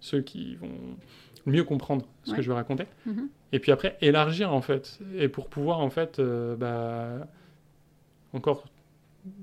ceux 0.00 0.20
qui 0.22 0.56
vont 0.56 0.96
mieux 1.46 1.64
comprendre 1.64 2.06
ce 2.24 2.30
Ouais. 2.30 2.36
que 2.38 2.42
je 2.42 2.48
vais 2.48 2.54
raconter. 2.54 2.86
Mhm. 3.06 3.28
Et 3.52 3.60
puis 3.60 3.70
après, 3.72 3.96
élargir 4.00 4.52
en 4.52 4.60
fait. 4.62 4.98
Et 5.16 5.28
pour 5.28 5.48
pouvoir 5.48 5.78
en 5.80 5.90
fait, 5.90 6.18
euh, 6.18 6.56
bah, 6.56 7.28
encore, 8.32 8.64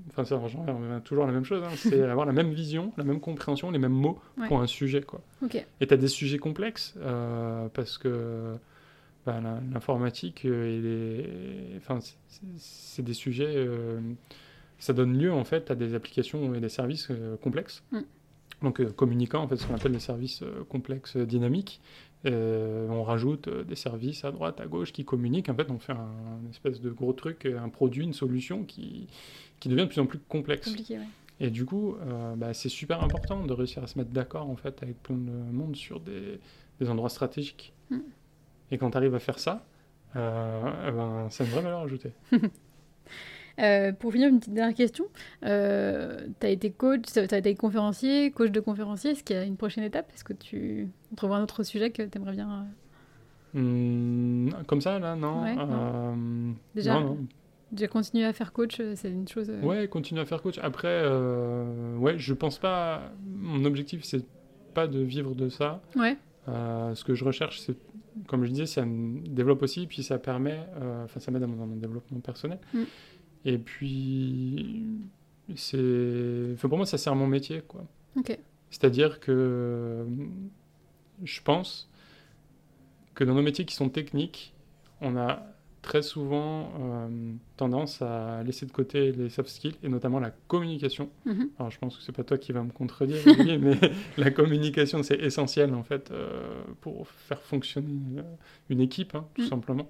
enfin 0.08 0.24
euh, 0.36 1.00
toujours 1.00 1.26
la 1.26 1.32
même 1.32 1.44
chose, 1.44 1.62
hein, 1.64 1.70
c'est 1.76 2.02
avoir 2.10 2.26
la 2.26 2.32
même 2.32 2.52
vision, 2.52 2.92
la 2.96 3.04
même 3.04 3.20
compréhension, 3.20 3.70
les 3.70 3.78
mêmes 3.78 3.92
mots 3.92 4.18
Ouais. 4.38 4.48
pour 4.48 4.60
un 4.60 4.66
sujet. 4.66 5.02
Quoi. 5.02 5.20
Et 5.80 5.86
tu 5.86 5.94
as 5.94 5.96
des 5.96 6.08
sujets 6.08 6.38
complexes 6.38 6.94
euh, 6.98 7.68
parce 7.74 7.98
que 7.98 8.54
bah, 9.26 9.40
l'informatique, 9.72 10.44
euh, 10.44 11.76
enfin, 11.78 12.00
c'est- 12.00 12.16
c'est 12.28 12.42
c'est 12.56 13.02
des 13.02 13.14
sujets, 13.14 13.54
euh, 13.56 13.98
ça 14.78 14.92
donne 14.92 15.16
lieu 15.18 15.32
en 15.32 15.44
fait 15.44 15.70
à 15.70 15.74
des 15.74 15.94
applications 15.94 16.54
et 16.54 16.60
des 16.60 16.68
services 16.68 17.08
complexes. 17.42 17.82
Mm. 17.92 17.98
Donc 18.62 18.80
euh, 18.80 18.90
communiquant 18.90 19.42
en 19.42 19.48
fait 19.48 19.56
ce 19.56 19.66
qu'on 19.66 19.74
appelle 19.74 19.92
des 19.92 19.98
services 19.98 20.42
euh, 20.42 20.64
complexes 20.64 21.16
euh, 21.16 21.26
dynamiques. 21.26 21.80
Euh, 22.26 22.88
on 22.88 23.02
rajoute 23.02 23.50
des 23.50 23.74
services 23.76 24.24
à 24.24 24.30
droite, 24.30 24.58
à 24.60 24.66
gauche 24.66 24.92
qui 24.92 25.04
communiquent. 25.04 25.50
En 25.50 25.54
fait, 25.54 25.70
on 25.70 25.78
fait 25.78 25.92
un, 25.92 25.96
un 25.96 26.50
espèce 26.50 26.80
de 26.80 26.90
gros 26.90 27.12
truc, 27.12 27.44
un 27.44 27.68
produit, 27.68 28.02
une 28.02 28.14
solution 28.14 28.64
qui, 28.64 29.08
qui 29.60 29.68
devient 29.68 29.82
de 29.82 29.88
plus 29.88 30.00
en 30.00 30.06
plus 30.06 30.18
complexe. 30.18 30.68
Compliqué, 30.68 30.98
ouais. 30.98 31.04
Et 31.40 31.50
du 31.50 31.66
coup, 31.66 31.96
bah, 32.36 32.54
c'est 32.54 32.68
super 32.70 33.02
important 33.02 33.44
de 33.44 33.52
réussir 33.52 33.82
à 33.82 33.88
se 33.88 33.98
mettre 33.98 34.12
d'accord 34.12 34.48
en 34.48 34.56
fait 34.56 34.82
avec 34.82 35.02
plein 35.02 35.16
de 35.16 35.30
monde 35.52 35.76
sur 35.76 36.00
des, 36.00 36.40
des 36.80 36.88
endroits 36.88 37.10
stratégiques. 37.10 37.74
Mm. 37.90 37.98
Et 38.70 38.78
quand 38.78 38.92
tu 38.92 38.96
arrives 38.96 39.16
à 39.16 39.18
faire 39.18 39.40
ça, 39.40 39.66
eh 40.14 40.16
ben, 40.16 41.26
c'est 41.28 41.44
une 41.44 41.50
vraie 41.50 41.62
valeur 41.62 41.80
ajoutée. 41.80 42.12
Euh, 43.60 43.92
pour 43.92 44.12
finir, 44.12 44.28
une 44.28 44.40
petite 44.40 44.54
dernière 44.54 44.74
question. 44.74 45.06
Euh, 45.44 46.26
tu 46.40 46.46
as 46.46 46.50
été 46.50 46.70
coach, 46.70 47.02
tu 47.12 47.18
as 47.18 47.38
été 47.38 47.54
conférencier, 47.54 48.30
coach 48.30 48.50
de 48.50 48.60
conférencier. 48.60 49.12
Est-ce 49.12 49.22
qu'il 49.22 49.36
y 49.36 49.38
a 49.38 49.44
une 49.44 49.56
prochaine 49.56 49.84
étape? 49.84 50.10
Est-ce 50.14 50.24
que 50.24 50.32
tu 50.32 50.88
on 51.12 51.14
trouveras 51.14 51.38
un 51.38 51.42
autre 51.42 51.62
sujet 51.62 51.90
que 51.90 52.02
tu 52.02 52.18
aimerais 52.18 52.32
bien 52.32 52.50
euh, 52.50 52.62
Hum, 53.56 54.50
comme 54.66 54.80
ça, 54.80 54.98
là, 54.98 55.14
non. 55.14 55.42
Ouais, 55.42 55.54
non. 55.54 55.68
Euh, 55.70 56.52
Déjà, 56.74 57.00
non, 57.00 57.18
continuer 57.90 58.24
à 58.24 58.32
faire 58.32 58.52
coach 58.52 58.80
C'est 58.96 59.10
une 59.10 59.28
chose. 59.28 59.50
Ouais, 59.62 59.86
continue 59.86 60.20
à 60.20 60.24
faire 60.24 60.42
coach. 60.42 60.58
Après, 60.60 60.88
euh, 60.88 61.96
ouais, 61.96 62.18
je 62.18 62.34
pense 62.34 62.58
pas. 62.58 63.12
Mon 63.24 63.64
objectif, 63.64 64.02
c'est 64.02 64.24
pas 64.74 64.88
de 64.88 64.98
vivre 64.98 65.34
de 65.34 65.48
ça. 65.48 65.80
Ouais. 65.94 66.16
Euh, 66.48 66.94
ce 66.94 67.04
que 67.04 67.14
je 67.14 67.24
recherche, 67.24 67.60
c'est, 67.60 67.76
comme 68.26 68.44
je 68.44 68.50
disais, 68.50 68.66
ça 68.66 68.84
me 68.84 69.20
développe 69.20 69.62
aussi, 69.62 69.86
puis 69.86 70.02
ça 70.02 70.18
permet, 70.18 70.60
euh, 70.80 71.04
enfin, 71.04 71.20
ça 71.20 71.30
m'aide 71.30 71.42
dans 71.42 71.48
mon 71.48 71.76
développement 71.76 72.20
personnel. 72.20 72.58
Mm. 72.74 72.82
Et 73.44 73.58
puis, 73.58 74.96
c'est, 75.56 76.52
enfin, 76.54 76.68
pour 76.68 76.78
moi, 76.78 76.86
ça 76.86 76.98
sert 76.98 77.14
mon 77.14 77.26
métier, 77.26 77.62
quoi. 77.66 77.84
C'est-à-dire 78.70 79.20
que 79.20 80.06
je 81.22 81.40
pense 81.42 81.88
que 83.14 83.24
dans 83.24 83.34
nos 83.34 83.42
métiers 83.42 83.64
qui 83.64 83.74
sont 83.74 83.88
techniques, 83.88 84.52
on 85.00 85.16
a 85.16 85.42
très 85.82 86.00
souvent 86.02 86.72
euh, 86.80 87.32
tendance 87.58 88.00
à 88.00 88.42
laisser 88.42 88.64
de 88.66 88.72
côté 88.72 89.12
les 89.12 89.28
soft 89.28 89.50
skills 89.50 89.76
et 89.82 89.88
notamment 89.88 90.18
la 90.18 90.30
communication. 90.30 91.10
Mhm. 91.26 91.50
Alors 91.58 91.70
je 91.70 91.78
pense 91.78 91.96
que 91.98 92.02
c'est 92.02 92.12
pas 92.12 92.24
toi 92.24 92.38
qui 92.38 92.52
vas 92.52 92.62
me 92.62 92.70
contredire, 92.72 93.18
Olivier, 93.26 93.58
mais 93.58 93.78
la 94.16 94.30
communication 94.30 95.02
c'est 95.02 95.20
essentiel 95.20 95.74
en 95.74 95.82
fait 95.82 96.10
euh, 96.10 96.62
pour 96.80 97.06
faire 97.08 97.42
fonctionner 97.42 98.18
euh, 98.18 98.22
une 98.70 98.80
équipe, 98.80 99.14
hein, 99.14 99.26
tout 99.34 99.42
Mm. 99.42 99.48
simplement. 99.48 99.86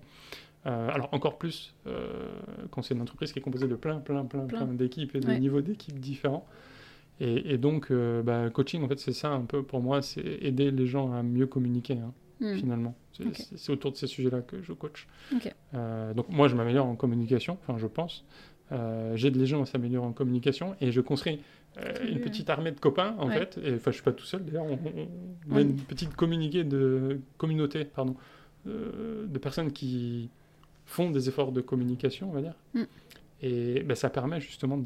Euh, 0.66 0.88
alors 0.90 1.10
encore 1.12 1.36
plus 1.36 1.74
euh, 1.86 2.30
quand 2.70 2.80
c'est 2.82 2.94
une 2.94 3.02
entreprise 3.02 3.32
qui 3.32 3.38
est 3.38 3.42
composée 3.42 3.68
de 3.68 3.74
plein, 3.74 3.98
plein, 4.00 4.24
plein, 4.24 4.46
Plein. 4.46 4.64
plein 4.64 4.74
d'équipes 4.74 5.14
et 5.14 5.20
de 5.20 5.26
Ouais. 5.26 5.38
niveaux 5.38 5.60
d'équipes 5.60 5.98
différents. 6.00 6.46
Et, 7.20 7.52
et 7.54 7.58
donc, 7.58 7.90
euh, 7.90 8.22
bah, 8.22 8.50
coaching, 8.50 8.82
en 8.82 8.88
fait, 8.88 8.98
c'est 8.98 9.12
ça 9.12 9.30
un 9.30 9.42
peu 9.42 9.62
pour 9.62 9.80
moi, 9.80 10.02
c'est 10.02 10.24
aider 10.42 10.70
les 10.70 10.86
gens 10.86 11.12
à 11.12 11.22
mieux 11.22 11.46
communiquer, 11.46 11.94
hein, 11.94 12.12
Hmm. 12.40 12.54
finalement. 12.56 12.94
C'est 13.56 13.70
autour 13.70 13.92
de 13.92 13.96
ces 13.96 14.08
sujets-là 14.08 14.40
que 14.40 14.60
je 14.62 14.72
coach. 14.72 15.06
Donc, 16.16 16.28
moi, 16.30 16.48
je 16.48 16.56
m'améliore 16.56 16.86
en 16.86 16.96
communication, 16.96 17.56
enfin, 17.62 17.78
je 17.78 17.86
pense. 17.86 18.24
J'aide 19.14 19.36
les 19.36 19.46
gens 19.46 19.62
à 19.62 19.66
s'améliorer 19.66 20.04
en 20.06 20.12
communication 20.12 20.74
et 20.80 20.90
je 20.90 21.00
construis 21.00 21.38
euh, 21.78 21.92
une 22.08 22.20
petite 22.20 22.50
armée 22.50 22.70
de 22.72 22.80
copains, 22.80 23.14
en 23.18 23.28
Ouais. 23.28 23.34
fait. 23.38 23.58
Et 23.64 23.74
enfin, 23.74 23.90
je 23.90 23.96
suis 23.96 24.02
pas 24.04 24.12
tout 24.12 24.24
seul, 24.24 24.44
d'ailleurs. 24.44 24.64
On, 24.64 24.72
on- 24.74 25.08
on 25.52 25.56
a 25.56 25.60
une 25.60 25.76
petite 25.76 26.14
communiqué 26.16 26.64
de 26.64 27.20
communauté, 27.38 27.84
pardon, 27.84 28.16
euh, 28.66 29.26
de 29.26 29.38
personnes 29.38 29.70
qui 29.72 30.30
font 30.84 31.10
des 31.10 31.28
efforts 31.28 31.52
de 31.52 31.60
communication, 31.60 32.30
on 32.30 32.32
va 32.32 32.42
dire. 32.42 32.54
Mm. 32.74 32.82
Et 33.42 33.82
ben, 33.82 33.94
ça 33.94 34.10
permet 34.10 34.40
justement 34.40 34.78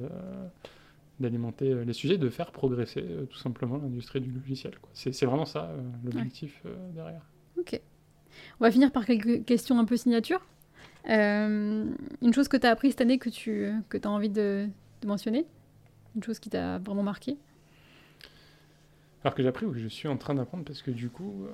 d'alimenter 1.20 1.72
euh, 1.72 1.84
les 1.84 1.92
sujets, 1.92 2.18
de 2.18 2.28
faire 2.28 2.50
progresser 2.50 3.02
euh, 3.02 3.24
tout 3.26 3.38
simplement 3.38 3.76
l'industrie 3.76 4.20
du 4.20 4.30
logiciel. 4.30 4.74
C'est 4.94 5.26
vraiment 5.26 5.44
ça 5.44 5.64
euh, 5.64 5.80
l'objectif 6.04 6.62
derrière. 6.94 7.22
Ok. 7.58 7.80
On 8.60 8.64
va 8.64 8.70
finir 8.70 8.92
par 8.92 9.04
quelques 9.04 9.44
questions 9.44 9.78
un 9.78 9.84
peu 9.84 9.96
signature. 9.96 10.46
Euh, 11.08 11.84
une 12.22 12.34
chose 12.34 12.48
que 12.48 12.56
tu 12.56 12.66
as 12.66 12.70
appris 12.70 12.90
cette 12.90 13.00
année 13.00 13.18
que 13.18 13.30
tu 13.30 13.72
que 13.88 13.98
as 14.02 14.10
envie 14.10 14.28
de, 14.28 14.68
de 15.00 15.06
mentionner? 15.06 15.46
Une 16.16 16.22
chose 16.22 16.38
qui 16.38 16.50
t'a 16.50 16.78
vraiment 16.78 17.02
marqué? 17.02 17.36
Alors 19.24 19.34
que 19.34 19.42
j'ai 19.42 19.48
appris 19.48 19.66
ou 19.66 19.72
que 19.72 19.78
je 19.78 19.88
suis 19.88 20.06
en 20.08 20.16
train 20.16 20.34
d'apprendre 20.34 20.64
parce 20.64 20.80
que 20.80 20.90
du 20.92 21.10
coup, 21.10 21.46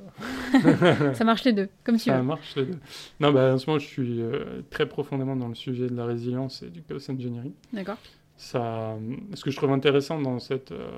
euh, 0.54 1.14
Ça 1.14 1.24
marche 1.24 1.44
les 1.44 1.52
deux, 1.54 1.68
comme 1.82 1.96
tu 1.96 2.04
ça 2.10 2.18
veux. 2.18 2.22
marche. 2.22 2.54
les 2.56 2.66
deux. 2.66 2.78
Non, 3.20 3.32
bah, 3.32 3.54
en 3.54 3.58
ce 3.58 3.66
moment, 3.66 3.78
je 3.78 3.86
suis 3.86 4.20
euh, 4.20 4.60
très 4.70 4.86
profondément 4.86 5.34
dans 5.34 5.48
le 5.48 5.54
sujet 5.54 5.86
de 5.88 5.96
la 5.96 6.04
résilience 6.04 6.62
et 6.62 6.68
du 6.68 6.82
chaos 6.82 7.10
engineering. 7.10 7.52
D'accord. 7.72 7.96
ça, 8.36 8.96
ce 9.32 9.42
que 9.44 9.50
je 9.50 9.56
trouve 9.56 9.72
intéressant 9.72 10.20
dans 10.20 10.38
cette, 10.40 10.72
euh, 10.72 10.90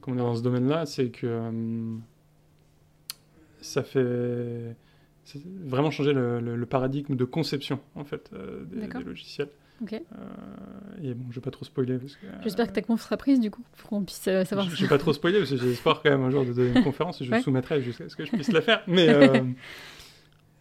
comment 0.00 0.16
dire, 0.16 0.24
dans 0.24 0.34
ce 0.36 0.42
domaine-là, 0.42 0.84
c'est 0.86 1.10
que 1.10 1.26
euh, 1.26 1.96
ça 3.60 3.82
fait 3.84 4.74
vraiment 5.64 5.90
changer 5.90 6.12
le, 6.12 6.40
le- 6.40 6.56
le 6.56 6.66
paradigme 6.66 7.14
de 7.14 7.24
conception 7.24 7.80
en 7.94 8.04
fait 8.04 8.30
euh, 8.32 8.64
des 8.64 8.86
logiciels. 9.04 9.50
Ok. 9.82 9.92
Euh, 9.92 10.00
et 11.02 11.14
bon, 11.14 11.26
je 11.30 11.36
vais 11.36 11.40
pas 11.40 11.50
trop 11.52 11.64
spoiler 11.64 11.98
parce 11.98 12.16
que 12.16 12.26
J'espère 12.42 12.66
que 12.66 12.72
ta 12.72 12.82
conf 12.82 13.00
sera 13.02 13.16
prise 13.16 13.38
du 13.40 13.50
coup 13.50 13.62
pour 13.76 13.90
qu'on 13.90 14.02
puisse 14.04 14.26
euh, 14.26 14.44
savoir. 14.44 14.68
je, 14.68 14.74
je 14.76 14.82
vais 14.82 14.88
pas 14.88 14.98
trop 14.98 15.12
spoiler 15.12 15.38
parce 15.38 15.50
que 15.50 15.56
j'ai 15.56 15.70
espoir 15.70 16.02
quand 16.02 16.10
même 16.10 16.22
un 16.22 16.30
jour 16.30 16.44
de 16.44 16.52
donner 16.52 16.72
une 16.76 16.82
conférence 16.84 17.20
et 17.20 17.24
je 17.24 17.30
Ouais. 17.30 17.42
soumettrai 17.42 17.80
jusqu'à 17.82 18.08
ce 18.08 18.16
que 18.16 18.24
je 18.24 18.30
puisse 18.32 18.50
la 18.52 18.60
faire. 18.62 18.82
Mais 18.88 19.08
euh, 19.08 19.44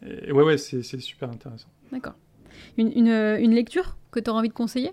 et 0.05 0.31
ouais, 0.31 0.43
ouais, 0.43 0.57
c'est 0.57 0.83
c'est 0.83 0.99
super 0.99 1.29
intéressant. 1.29 1.69
D'accord. 1.91 2.13
Une, 2.77 2.91
une, 2.95 3.07
euh, 3.09 3.39
une 3.39 3.53
lecture 3.53 3.97
que 4.11 4.19
tu 4.19 4.29
auras 4.29 4.39
envie 4.39 4.49
de 4.49 4.53
conseiller? 4.53 4.91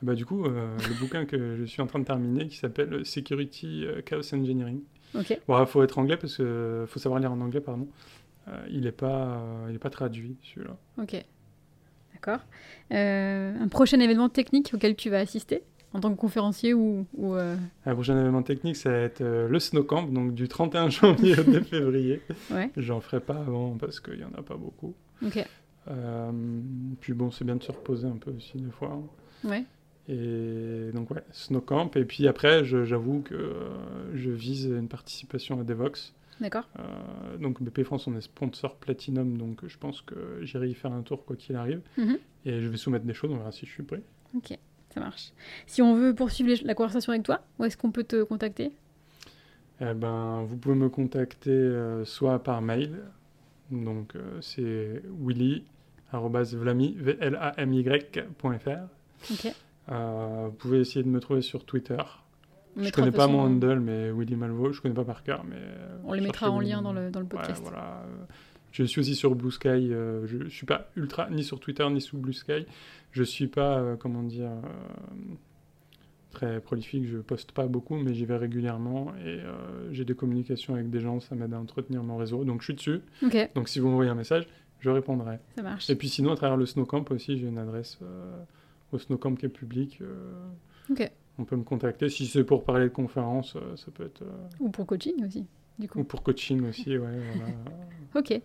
Bah, 0.00 0.14
du 0.14 0.24
coup, 0.24 0.44
euh, 0.46 0.76
le 0.88 0.94
bouquin 1.00 1.24
que 1.26 1.56
je 1.56 1.64
suis 1.64 1.82
en 1.82 1.86
train 1.86 1.98
de 1.98 2.04
terminer 2.04 2.46
qui 2.48 2.56
s'appelle 2.56 3.04
Security 3.04 3.84
euh, 3.84 4.00
Chaos 4.02 4.34
Engineering. 4.34 4.80
Ok. 5.14 5.38
Bon, 5.48 5.66
faut 5.66 5.82
être 5.82 5.98
anglais 5.98 6.16
parce 6.16 6.36
que 6.36 6.84
faut 6.88 6.98
savoir 6.98 7.20
lire 7.20 7.32
en 7.32 7.40
anglais, 7.40 7.60
pardon. 7.60 7.88
Euh, 8.48 8.64
il 8.70 8.82
n'est 8.82 8.92
pas, 8.92 9.38
euh, 9.42 9.66
il 9.68 9.74
est 9.74 9.78
pas 9.80 9.90
traduit 9.90 10.36
celui-là. 10.42 10.76
Ok. 11.02 11.22
D'accord. 12.20 12.44
Euh, 12.92 13.54
un 13.60 13.68
prochain 13.68 14.00
événement 14.00 14.28
technique 14.28 14.72
auquel 14.74 14.96
tu 14.96 15.08
vas 15.10 15.18
assister 15.20 15.62
en 15.94 16.00
tant 16.00 16.10
que 16.10 16.16
conférencier 16.20 16.74
ou. 16.74 17.06
ou 17.16 17.34
euh, 17.34 17.56
Un 17.86 17.94
prochain 17.94 18.18
événement 18.18 18.42
technique, 18.42 18.76
ça 18.76 18.90
va 18.90 18.98
être 18.98 19.20
euh, 19.22 19.48
le 19.48 19.58
Snow 19.60 19.84
Camp, 19.84 20.06
donc 20.12 20.34
du 20.34 20.48
31 20.48 20.90
janvier 20.90 21.38
au 21.38 21.42
2 21.44 21.60
février. 21.62 22.20
Ouais. 22.50 22.70
J'en 22.76 23.00
ferai 23.00 23.20
pas 23.20 23.36
avant 23.38 23.76
parce 23.78 24.00
qu'il 24.00 24.18
y 24.18 24.24
en 24.24 24.32
a 24.36 24.42
pas 24.42 24.56
beaucoup. 24.56 24.94
Euh, 25.90 26.30
puis 27.00 27.12
bon, 27.14 27.30
c'est 27.30 27.44
bien 27.44 27.56
de 27.56 27.62
se 27.62 27.72
reposer 27.72 28.06
un 28.06 28.16
peu 28.16 28.30
aussi 28.32 28.58
des 28.58 28.70
fois. 28.70 28.92
hein. 29.44 29.48
Ouais. 29.48 29.64
Et 30.10 30.90
donc 30.92 31.10
ouais, 31.10 31.22
Snow 31.32 31.60
Camp. 31.60 31.96
Et 31.96 32.04
puis 32.04 32.26
après, 32.28 32.64
j'avoue 32.64 33.20
que 33.20 33.54
je 34.14 34.30
vise 34.30 34.64
une 34.66 34.88
participation 34.88 35.60
à 35.60 35.64
Devox. 35.64 36.12
D'accord. 36.40 36.68
Euh, 36.78 37.36
donc 37.38 37.62
BP 37.62 37.82
France, 37.82 38.06
on 38.06 38.16
est 38.16 38.20
sponsor 38.20 38.76
Platinum, 38.76 39.36
donc 39.36 39.66
je 39.66 39.78
pense 39.78 40.02
que 40.02 40.38
j'irai 40.42 40.68
y 40.68 40.74
faire 40.74 40.92
un 40.92 41.02
tour 41.02 41.24
quoi 41.24 41.36
qu'il 41.36 41.56
arrive. 41.56 41.80
Mhm. 41.96 42.18
Et 42.44 42.60
je 42.60 42.68
vais 42.68 42.76
soumettre 42.76 43.04
des 43.04 43.14
choses, 43.14 43.30
on 43.32 43.36
verra 43.36 43.52
si 43.52 43.66
je 43.66 43.72
suis 43.72 43.82
prêt. 43.82 44.02
Ok. 44.36 44.56
Ça 44.90 45.00
marche. 45.00 45.32
Si 45.66 45.82
on 45.82 45.94
veut 45.94 46.14
poursuivre 46.14 46.50
la 46.64 46.74
conversation 46.74 47.12
avec 47.12 47.24
toi, 47.24 47.42
où 47.58 47.64
est-ce 47.64 47.76
qu'on 47.76 47.90
peut 47.90 48.04
te 48.04 48.22
contacter? 48.22 48.72
Eh 49.80 49.94
ben, 49.94 50.44
vous 50.44 50.56
pouvez 50.56 50.74
me 50.74 50.88
contacter 50.88 51.50
euh, 51.50 52.04
soit 52.04 52.42
par 52.42 52.62
mail, 52.62 52.98
donc 53.70 54.16
euh, 54.16 54.40
c'est 54.40 55.02
willy@vlamy 55.20 56.94
V-L-A-M-Y.fr. 56.98 58.68
Ok. 59.30 59.54
Euh, 59.90 60.46
vous 60.46 60.56
pouvez 60.56 60.80
essayer 60.80 61.02
de 61.02 61.08
me 61.08 61.20
trouver 61.20 61.42
sur 61.42 61.64
Twitter. 61.64 62.02
On 62.76 62.82
je 62.82 62.92
connais 62.92 63.10
pas 63.10 63.26
mon 63.26 63.40
handle, 63.40 63.80
mais 63.80 64.10
Willy 64.12 64.36
Malvo, 64.36 64.72
je 64.72 64.80
connais 64.80 64.94
pas 64.94 65.04
par 65.04 65.22
cœur, 65.22 65.44
mais 65.44 65.56
euh, 65.56 65.98
On 66.04 66.12
les 66.12 66.20
mettra 66.20 66.50
en 66.50 66.60
lien 66.60 66.80
dans 66.82 66.92
le, 66.92 67.10
dans 67.10 67.20
le 67.20 67.26
Ouais, 67.26 67.30
podcast. 67.30 67.60
voilà. 67.62 68.04
euh, 68.06 68.24
Je 68.72 68.84
suis 68.84 69.00
aussi 69.00 69.14
sur 69.16 69.34
Blue 69.34 69.50
Sky. 69.50 69.68
euh, 69.68 70.26
je, 70.26 70.44
je 70.44 70.48
suis 70.48 70.66
pas 70.66 70.88
ultra 70.96 71.28
ni 71.30 71.42
sur 71.42 71.58
Twitter 71.60 71.88
ni 71.90 72.00
sous 72.00 72.18
Blue 72.18 72.32
Sky. 72.32 72.66
Je 73.10 73.22
suis 73.24 73.46
pas, 73.48 73.78
euh, 73.78 73.96
comment 73.96 74.22
dire, 74.22 74.50
euh, 74.50 75.34
très 76.30 76.60
prolifique. 76.60 77.06
Je 77.06 77.18
poste 77.18 77.52
pas 77.52 77.66
beaucoup, 77.66 77.96
mais 77.96 78.14
j'y 78.14 78.24
vais 78.26 78.36
régulièrement 78.36 79.12
et 79.24 79.40
j'ai 79.90 80.04
des 80.04 80.14
communications 80.14 80.74
avec 80.74 80.90
des 80.90 81.00
gens. 81.00 81.20
Ça 81.20 81.34
m'aide 81.34 81.54
à 81.54 81.58
entretenir 81.58 82.02
mon 82.04 82.16
réseau. 82.16 82.44
Donc 82.44 82.60
je 82.60 82.66
suis 82.66 82.74
dessus. 82.74 83.00
Donc 83.54 83.68
si 83.68 83.80
vous 83.80 83.88
m'envoyez 83.88 84.10
un 84.10 84.14
message, 84.14 84.46
je 84.80 84.90
répondrai. 84.90 85.38
ça 85.56 85.62
marche. 85.62 85.90
Et 85.90 85.96
puis 85.96 86.08
sinon, 86.08 86.32
à 86.32 86.36
travers 86.36 86.56
le 86.56 86.66
Snowcamp 86.66 87.06
aussi, 87.10 87.38
j'ai 87.38 87.48
une 87.48 87.58
adresse 87.58 87.98
au 88.92 88.98
Snowcamp 88.98 89.34
qui 89.34 89.46
est 89.46 89.50
public. 89.50 89.98
euh, 90.02 90.46
Ok. 90.90 91.10
On 91.38 91.44
peut 91.44 91.56
me 91.56 91.62
contacter. 91.64 92.08
Si 92.08 92.26
c'est 92.26 92.44
pour 92.44 92.64
parler 92.64 92.84
de 92.86 92.92
conférences, 92.92 93.54
euh, 93.56 93.76
ça 93.76 93.90
peut 93.92 94.04
être. 94.04 94.22
euh, 94.22 94.48
Ou 94.60 94.70
pour 94.70 94.86
coaching 94.86 95.24
aussi, 95.24 95.46
du 95.78 95.86
ou 95.86 95.88
coup. 95.88 96.04
pour 96.04 96.22
coaching 96.22 96.68
aussi, 96.68 96.90
ouais. 96.98 96.98
voilà. 96.98 97.52
Ok. 98.14 98.30
Et 98.32 98.42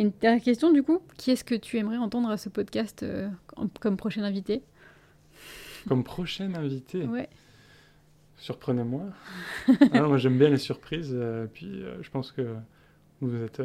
une 0.00 0.10
dernière 0.20 0.42
question, 0.42 0.72
du 0.72 0.82
coup. 0.82 1.00
Qui 1.18 1.32
est-ce 1.32 1.44
que 1.44 1.54
tu 1.54 1.76
aimerais 1.78 1.96
entendre 1.98 2.30
à 2.30 2.36
ce 2.36 2.48
podcast 2.48 3.02
euh, 3.02 3.28
comme 3.80 3.96
prochain 3.96 4.22
invité? 4.22 4.62
Comme 5.88 6.04
prochain 6.04 6.54
invité, 6.54 7.06
Ouais. 7.06 7.28
surprenez-moi. 8.36 9.04
Ah 9.92 10.02
moi 10.08 10.18
j'aime 10.18 10.38
bien 10.38 10.48
les 10.50 10.58
surprises. 10.58 11.12
euh, 11.14 11.46
puis 11.52 11.82
euh, 11.82 12.02
je 12.02 12.10
pense 12.10 12.32
que 12.32 12.54
vous 13.20 13.34
êtes 13.42 13.62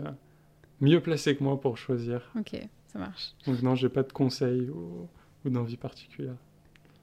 mieux 0.81 0.99
placé 1.01 1.35
que 1.35 1.43
moi 1.43 1.59
pour 1.61 1.77
choisir. 1.77 2.31
Ok, 2.37 2.57
ça 2.87 2.99
marche. 2.99 3.33
Donc 3.45 3.61
non, 3.61 3.75
j'ai 3.75 3.89
pas 3.89 4.03
de 4.03 4.11
conseils 4.11 4.69
ou, 4.69 5.07
ou 5.45 5.49
d'envie 5.49 5.77
particulière. 5.77 6.35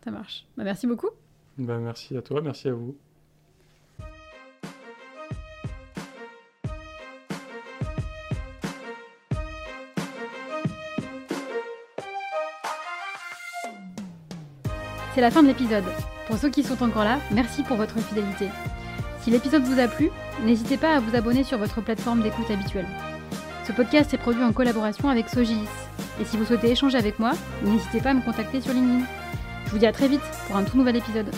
Ça 0.04 0.10
marche. 0.10 0.46
Bah, 0.56 0.64
merci 0.64 0.86
beaucoup. 0.86 1.10
Ben, 1.58 1.78
merci 1.78 2.16
à 2.16 2.22
toi, 2.22 2.40
merci 2.40 2.68
à 2.68 2.72
vous. 2.72 2.96
C'est 15.14 15.20
la 15.20 15.30
fin 15.30 15.42
de 15.42 15.48
l'épisode. 15.48 15.84
Pour 16.26 16.38
ceux 16.38 16.48
qui 16.48 16.62
sont 16.62 16.82
encore 16.82 17.04
là, 17.04 17.18
merci 17.32 17.62
pour 17.62 17.76
votre 17.76 17.98
fidélité. 17.98 18.48
Si 19.20 19.30
l'épisode 19.30 19.62
vous 19.62 19.78
a 19.78 19.86
plu, 19.86 20.10
n'hésitez 20.42 20.78
pas 20.78 20.96
à 20.96 21.00
vous 21.00 21.14
abonner 21.14 21.44
sur 21.44 21.58
votre 21.58 21.82
plateforme 21.82 22.22
d'écoute 22.22 22.50
habituelle. 22.50 22.88
Ce 23.66 23.72
podcast 23.72 24.12
est 24.14 24.18
produit 24.18 24.42
en 24.42 24.52
collaboration 24.52 25.10
avec 25.10 25.28
Sogilis. 25.28 25.68
Et 26.18 26.24
si 26.24 26.38
vous 26.38 26.46
souhaitez 26.46 26.70
échanger 26.70 26.96
avec 26.96 27.18
moi, 27.18 27.32
n'hésitez 27.62 28.00
pas 28.00 28.10
à 28.10 28.14
me 28.14 28.22
contacter 28.22 28.62
sur 28.62 28.72
LinkedIn. 28.72 29.04
Je 29.72 29.76
vous 29.76 29.80
dis 29.80 29.86
à 29.86 29.92
très 29.92 30.06
vite 30.06 30.20
pour 30.46 30.56
un 30.56 30.64
tout 30.64 30.76
nouvel 30.76 30.96
épisode. 30.96 31.30